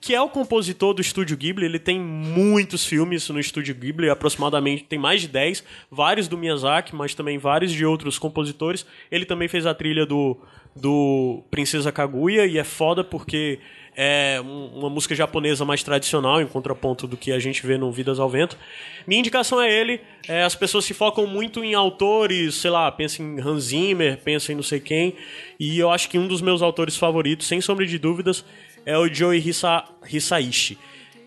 [0.00, 1.66] que é o compositor do Estúdio Ghibli.
[1.66, 6.96] Ele tem muitos filmes no Estúdio Ghibli, aproximadamente tem mais de 10, vários do Miyazaki,
[6.96, 8.86] mas também vários de outros compositores.
[9.10, 10.40] Ele também fez a trilha do,
[10.76, 13.58] do Princesa Kaguya e é foda porque
[13.98, 17.90] é um- uma música japonesa mais tradicional, em contraponto do que a gente vê no
[17.90, 18.58] Vidas ao Vento.
[19.06, 20.00] Minha indicação é ele.
[20.28, 24.52] É, as pessoas se focam muito em autores, sei lá, pensam em Hans Zimmer, pensam
[24.52, 25.14] em não sei quem.
[25.58, 28.44] E eu acho que um dos meus autores favoritos, sem sombra de dúvidas,
[28.84, 29.82] é o Joe Hisa,
[30.12, 30.76] Hisaishi.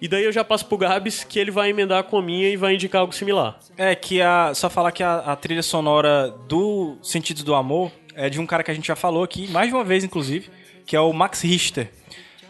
[0.02, 2.56] E daí eu já passo pro Gabs que ele vai emendar com a minha e
[2.56, 3.60] vai indicar algo similar.
[3.78, 4.54] É que a.
[4.54, 8.64] Só falar que a, a trilha sonora do Sentidos do Amor é de um cara
[8.64, 10.50] que a gente já falou aqui, mais de uma vez, inclusive,
[10.86, 11.90] que é o Max Richter.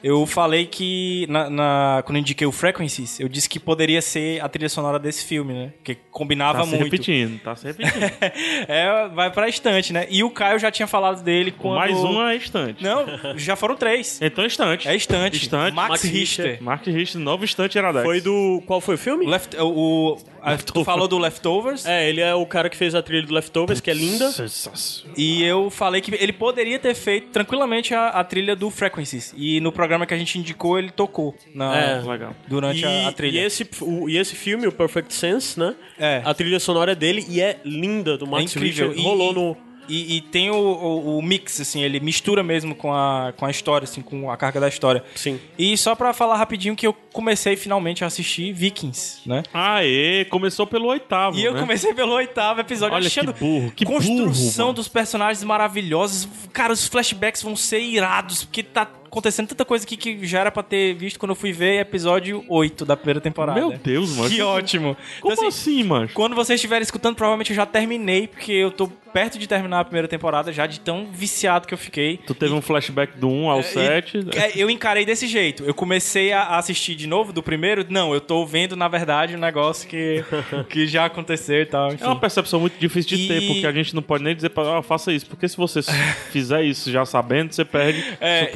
[0.03, 4.41] Eu falei que, na, na- quando eu indiquei o Frequencies, eu disse que poderia ser
[4.41, 5.73] a trilha sonora desse filme, né?
[5.77, 6.83] Porque combinava Tá se muito.
[6.83, 8.03] repetindo, tá se repetindo.
[8.67, 10.07] é, vai pra estante, né?
[10.09, 11.75] E o Caio já tinha falado dele quando...
[11.75, 12.83] Mais um é estante.
[12.83, 13.05] Não,
[13.37, 14.19] já foram três.
[14.29, 14.87] Então estante.
[14.87, 15.37] É estante.
[15.37, 15.73] Estante.
[15.75, 16.45] Max, Max Richter.
[16.45, 16.63] Richter.
[16.63, 18.05] Mark Richter, novo estante Iradex.
[18.05, 18.61] Foi do.
[18.67, 19.25] Qual foi o filme?
[19.25, 19.67] Left, o,
[20.13, 21.85] o- a- tu falou do Leftovers.
[21.85, 24.31] É, ele é o cara que fez a trilha do Leftovers, que é linda.
[24.31, 25.13] Sensacional.
[25.17, 29.33] E eu falei que ele poderia ter feito tranquilamente a, a trilha do Frequencies.
[29.35, 32.01] E no programa que a gente indicou, ele tocou na, É.
[32.01, 32.35] Legal.
[32.47, 33.39] durante E, a, a trilha.
[33.39, 35.75] e esse, o- e esse filme, o Perfect Sense, né?
[35.97, 36.21] É.
[36.25, 38.87] A trilha sonora é dele e é linda, do é Max incrível.
[38.89, 39.03] Richter.
[39.03, 39.57] E- Rolou e, no.
[39.91, 43.49] E, e tem o, o, o mix, assim, ele mistura mesmo com a, com a
[43.49, 45.03] história, assim, com a carga da história.
[45.15, 45.39] Sim.
[45.57, 49.41] E só pra falar rapidinho que eu comecei finalmente a assistir Vikings, né?
[49.51, 51.39] Aê, começou pelo oitavo.
[51.39, 51.59] E eu né?
[51.59, 56.29] comecei pelo oitavo episódio Olha achando que burro, que construção burro, dos personagens maravilhosos.
[56.53, 60.51] Cara, os flashbacks vão ser irados, porque tá acontecendo tanta coisa aqui que já era
[60.51, 63.59] pra ter visto quando eu fui ver episódio 8 da primeira temporada.
[63.59, 64.29] Meu Deus, mano.
[64.29, 64.95] Que ótimo.
[65.21, 66.09] Como Então, assim, assim, mano?
[66.13, 69.83] quando vocês estiverem escutando, provavelmente eu já terminei, porque eu tô perto de terminar a
[69.83, 72.17] primeira temporada já de tão viciado que eu fiquei.
[72.27, 74.19] Tu teve um flashback do 1 ao E- 7.
[74.35, 75.63] é, eu encarei desse jeito.
[75.63, 77.83] Eu comecei a assistir de novo do primeiro.
[77.89, 80.23] Não, eu tô vendo, na verdade, um negócio que,
[80.69, 81.87] que já aconteceu e tal.
[81.91, 82.03] Enfim.
[82.03, 84.49] É uma percepção muito difícil de ter, E- porque a gente não pode nem dizer
[84.49, 85.25] pra ah, faça isso.
[85.25, 85.79] Porque se você
[86.31, 88.03] fizer isso já sabendo, você perde.
[88.21, 88.51] É, você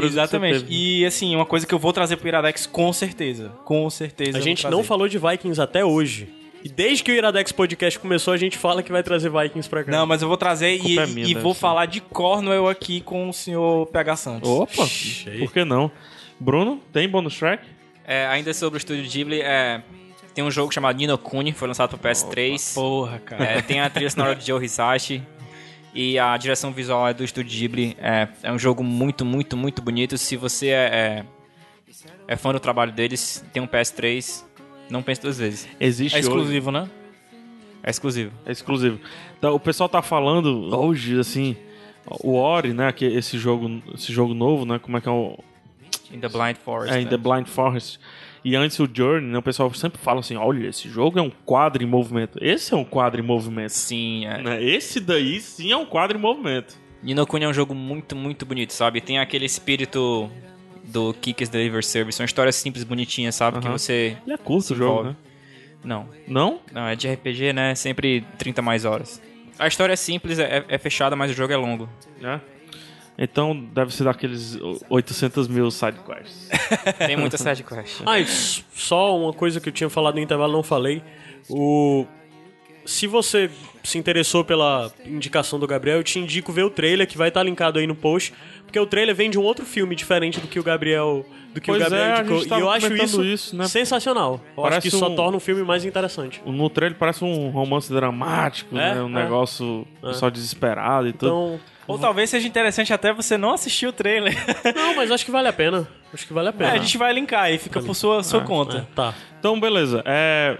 [0.49, 0.71] exatamente.
[0.71, 0.99] teve.
[0.99, 3.49] E assim, uma coisa que eu vou trazer pro Iradex com certeza.
[3.65, 4.37] Com certeza.
[4.37, 6.27] A gente não falou de Vikings até hoje.
[6.63, 9.83] E desde que o Iradex Podcast começou, a gente fala que vai trazer Vikings pra
[9.83, 9.91] cá.
[9.91, 11.59] Não, mas eu vou trazer e, é minha, e vou ser.
[11.59, 14.49] falar de Cornwell aqui com o senhor PH Santos.
[14.49, 14.87] Opa,
[15.39, 15.91] por que não?
[16.39, 17.65] Bruno, tem bonus track?
[18.05, 19.81] É, ainda sobre o estúdio Ghibli, é,
[20.33, 22.73] tem um jogo chamado Nino Kuni, foi lançado pro PS3.
[22.73, 23.43] Porra, cara.
[23.43, 25.21] É, tem a trilha sonora de Joe Hisashi.
[25.93, 27.95] E a direção visual é do estúdio Ghibli.
[27.99, 30.17] É, é um jogo muito, muito, muito bonito.
[30.17, 31.25] Se você é, é,
[32.27, 34.43] é fã do trabalho deles, tem um PS3,
[34.89, 35.67] não pense duas vezes.
[35.79, 36.27] Existe É hoje.
[36.27, 36.89] exclusivo, né?
[37.83, 38.31] É exclusivo.
[38.45, 38.99] É exclusivo.
[39.37, 41.55] Então, o pessoal tá falando hoje, assim,
[42.21, 42.91] o Ori, né?
[42.91, 44.79] Que esse jogo, esse jogo novo, né?
[44.79, 45.37] Como é que é o.
[46.11, 46.95] In the Blind Forest.
[46.95, 47.09] É, em né?
[47.09, 47.99] The Blind Forest.
[48.43, 49.37] E antes o Journey, né?
[49.37, 52.37] O pessoal sempre fala assim: olha, esse jogo é um quadro em movimento.
[52.41, 53.69] Esse é um quadro em movimento.
[53.71, 54.41] Sim, é.
[54.41, 54.63] Né?
[54.63, 56.77] Esse daí sim é um quadro em movimento.
[57.01, 59.01] Nino Kuni é um jogo muito, muito bonito, sabe?
[59.01, 60.29] Tem aquele espírito
[60.85, 62.15] do Kicks Deliver Service.
[62.17, 63.59] São histórias simples, bonitinhas, sabe?
[63.59, 64.17] Que você...
[64.25, 65.15] Ele é curto o jogo, né?
[65.83, 66.61] Não, Não?
[66.71, 67.75] não, é de RPG, né?
[67.75, 69.21] Sempre 30 mais horas.
[69.59, 71.89] A história é simples, é, é fechada, mas o jogo é longo.
[72.23, 72.39] É.
[73.17, 74.57] Então deve ser daqueles
[74.89, 76.49] 800 mil sidequests.
[76.97, 78.01] Tem muita side quest.
[78.05, 81.03] Ah, e só uma coisa que eu tinha falado no intervalo não falei.
[81.49, 82.05] O
[82.85, 83.49] se você
[83.81, 87.41] se interessou pela indicação do Gabriel, eu te indico ver o trailer que vai estar
[87.43, 88.33] linkado aí no post,
[88.65, 91.67] porque o trailer vem de um outro filme diferente do que o Gabriel, do que
[91.67, 92.39] Pois o Gabriel é, a indicou.
[92.39, 93.67] gente E eu acho comentando isso, isso, né?
[93.69, 94.41] sensacional.
[94.57, 96.41] Eu acho Parece que isso só um- torna o filme mais interessante.
[96.45, 99.01] No trailer parece um romance dramático, É, né?
[99.01, 99.23] Um é.
[99.23, 101.59] negócio só desesperado e tudo.
[101.87, 104.33] Ou talvez seja interessante até você não assistir o trailer.
[104.75, 105.87] não, mas acho que vale a pena.
[106.13, 106.71] Acho que vale a É, pena.
[106.73, 108.77] a gente vai linkar aí, fica por sua, sua conta.
[108.91, 109.13] É, tá.
[109.39, 110.01] Então, beleza.
[110.05, 110.57] É...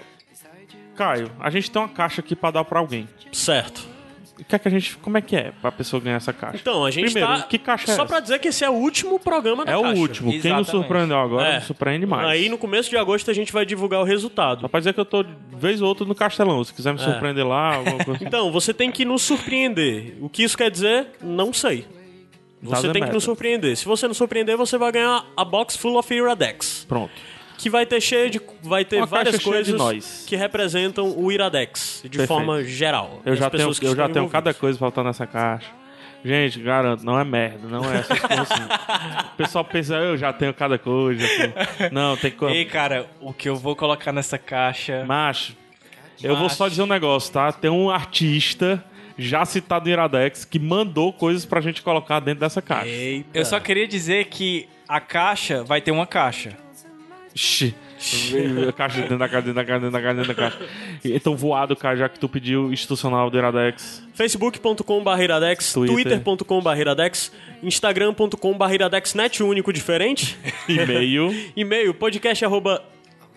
[0.96, 3.08] Caio, a gente tem uma caixa aqui pra dar pra alguém.
[3.32, 3.82] Certo.
[4.44, 4.98] O que é que a gente.
[4.98, 6.58] Como é que é pra pessoa ganhar essa caixa?
[6.62, 8.06] Então, a gente Primeiro, tá que caixa é Só essa?
[8.06, 10.02] pra dizer que esse é o último programa da É o caixa.
[10.02, 10.30] último.
[10.30, 10.72] Quem nos Exatamente.
[10.72, 11.56] surpreendeu agora É.
[11.56, 12.28] nos surpreende mais.
[12.28, 14.62] Aí no começo de agosto a gente vai divulgar o resultado.
[14.62, 16.62] Só pra dizer que eu tô de vez ou outra no Castelão.
[16.64, 17.04] Se quiser me É.
[17.04, 18.20] surpreender lá, alguma coisa.
[18.24, 20.18] Então, você tem que nos surpreender.
[20.20, 21.08] O que isso quer dizer?
[21.22, 21.86] Não sei.
[22.62, 23.14] Você tem que matter.
[23.16, 23.76] nos surpreender.
[23.78, 26.86] Se você nos surpreender, você vai ganhar a box full of Iradex.
[26.88, 27.12] Pronto.
[27.64, 28.42] Que vai ter cheio de.
[28.62, 30.26] Vai ter Uma várias caixa cheia de coisas nós.
[30.28, 32.28] que representam o Iradex de Perfeito.
[32.28, 33.22] forma geral.
[33.26, 34.60] Eu já tenho, pessoas que eu já estão tenho cada envolvidas.
[34.60, 35.72] coisa botar nessa caixa.
[36.26, 38.64] Gente, garanto, não é merda, não é essas coisas assim.
[39.34, 41.24] O pessoal pensa, eu já tenho cada coisa.
[41.26, 41.90] assim.
[41.92, 42.54] Não, tem coisa.
[42.56, 45.06] Ei, cara, o que eu vou colocar nessa caixa.
[45.06, 45.56] Macho,
[46.22, 47.52] eu vou só dizer um negócio, tá?
[47.54, 48.84] Tem um artista
[49.18, 52.88] já citado no Iradex que mandou coisas pra gente colocar dentro dessa caixa.
[52.90, 53.30] Eita.
[53.38, 56.62] Eu só queria dizer que a caixa vai ter uma caixa.
[57.36, 57.74] Xi.
[58.76, 60.60] caixa dentro da caixa, dentro da caixa, dentro da caixa, dentro da caixa.
[61.06, 64.04] Então voado, cara, já que tu pediu institucional do Iradex.
[64.14, 65.96] facebook.com.br iradex, Twitter.
[66.22, 67.32] twitter.com.br iradex,
[67.64, 70.38] instagram.com.br iradex net único diferente,
[70.68, 71.34] E-mail.
[71.56, 72.84] e-mail podcast arroba,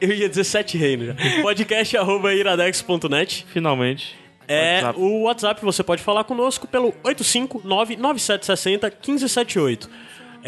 [0.01, 3.47] eu ia dizer sete reinos já, podcast arroba iradex.net.
[3.49, 4.17] finalmente.
[4.49, 5.01] É WhatsApp.
[5.01, 9.89] o WhatsApp, você pode falar conosco pelo 859-9760-1578.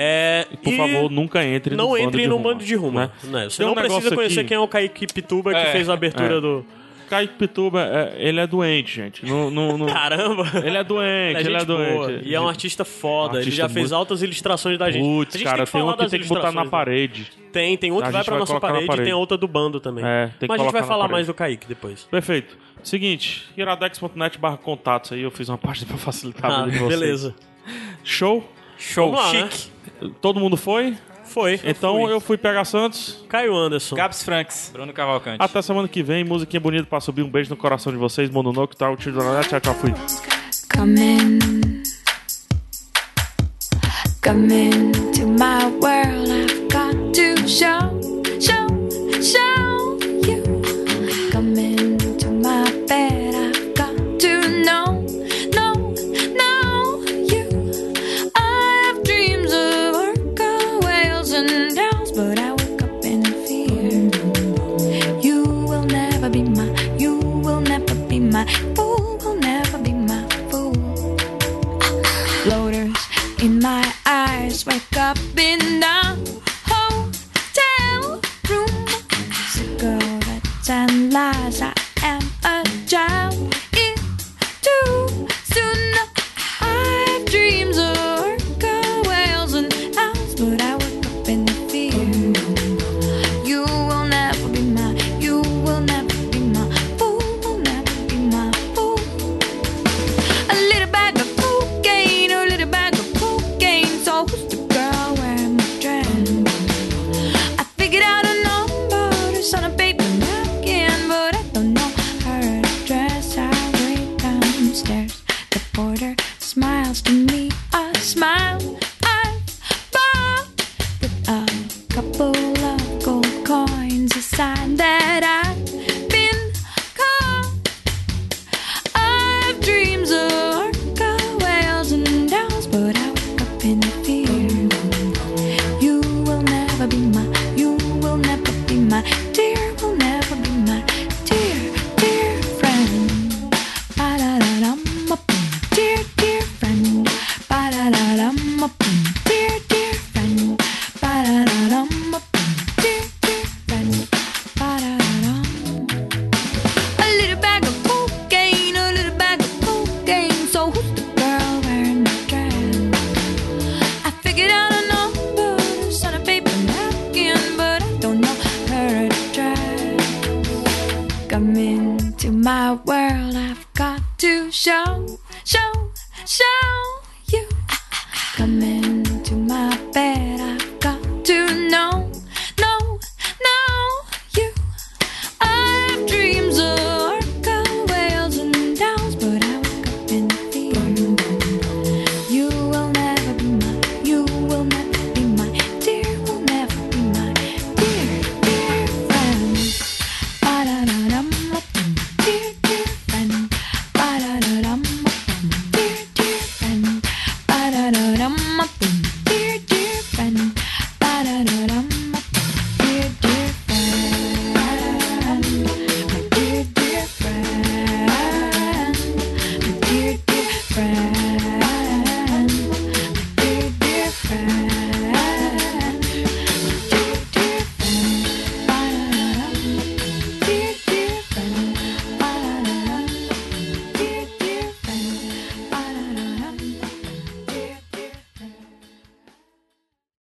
[0.01, 3.01] É, Por e favor, nunca entre não no bando entre no Ruma, bando de rumo.
[3.01, 3.11] né?
[3.25, 3.45] Né?
[3.51, 5.89] Você Tem um não precisa conhecer aqui- quem é o Kaique Pituba que É, fez
[5.89, 6.41] a abertura é.
[6.41, 6.65] do.
[7.11, 9.25] Kaique Pituba, é, ele é doente, gente.
[9.27, 10.45] Não, não, não- Caramba!
[10.63, 12.07] Ele é doente, Ele ele é é gente boa.
[12.07, 12.29] doente.
[12.29, 13.39] E é um artista foda.
[13.39, 15.03] ele Artista já fez muito- altas ilustrações da gente.
[15.03, 16.71] Putz, gente cara, tem um que tem que botar na né?
[16.71, 17.27] parede.
[17.51, 19.05] Tem, tem outro A que vai pra vai nossa parede, e parede.
[19.07, 20.05] tem outra do bando também.
[20.05, 21.13] É, tem que Mas a gente vai falar parede.
[21.13, 22.03] mais do Kaique depois.
[22.05, 22.57] Perfeito.
[22.85, 26.79] Seguinte, iradex.net barra contatos aí, eu fiz uma página pra facilitar a Ah, vida de
[26.85, 27.01] vocês.
[27.01, 27.35] beleza.
[28.05, 28.47] Show?
[28.79, 29.49] Show, Vamos lá, né?
[30.21, 30.97] Todo mundo foi?
[31.25, 31.61] Foi.
[31.63, 32.13] Então fui.
[32.13, 33.25] eu fui pegar Santos.
[33.29, 33.97] Caio Anderson.
[33.97, 34.71] Gabs Franks.
[34.73, 35.37] Bruno Cavalcante.
[35.39, 37.23] Até semana que vem, musiquinha bonita pra subir.
[37.23, 38.31] Um beijo no coração de vocês.
[38.31, 39.93] Mononoke, tal, tio do Tchau, tchau, fui.
[40.75, 41.83] Come in.
[44.23, 46.29] Come into my world.
[46.31, 48.01] I've got to show,
[48.41, 48.67] show,
[49.23, 49.68] show
[74.59, 76.17] just wake up in the
[76.67, 78.89] hotel room.
[79.53, 79.99] So go
[80.65, 81.78] to Liza.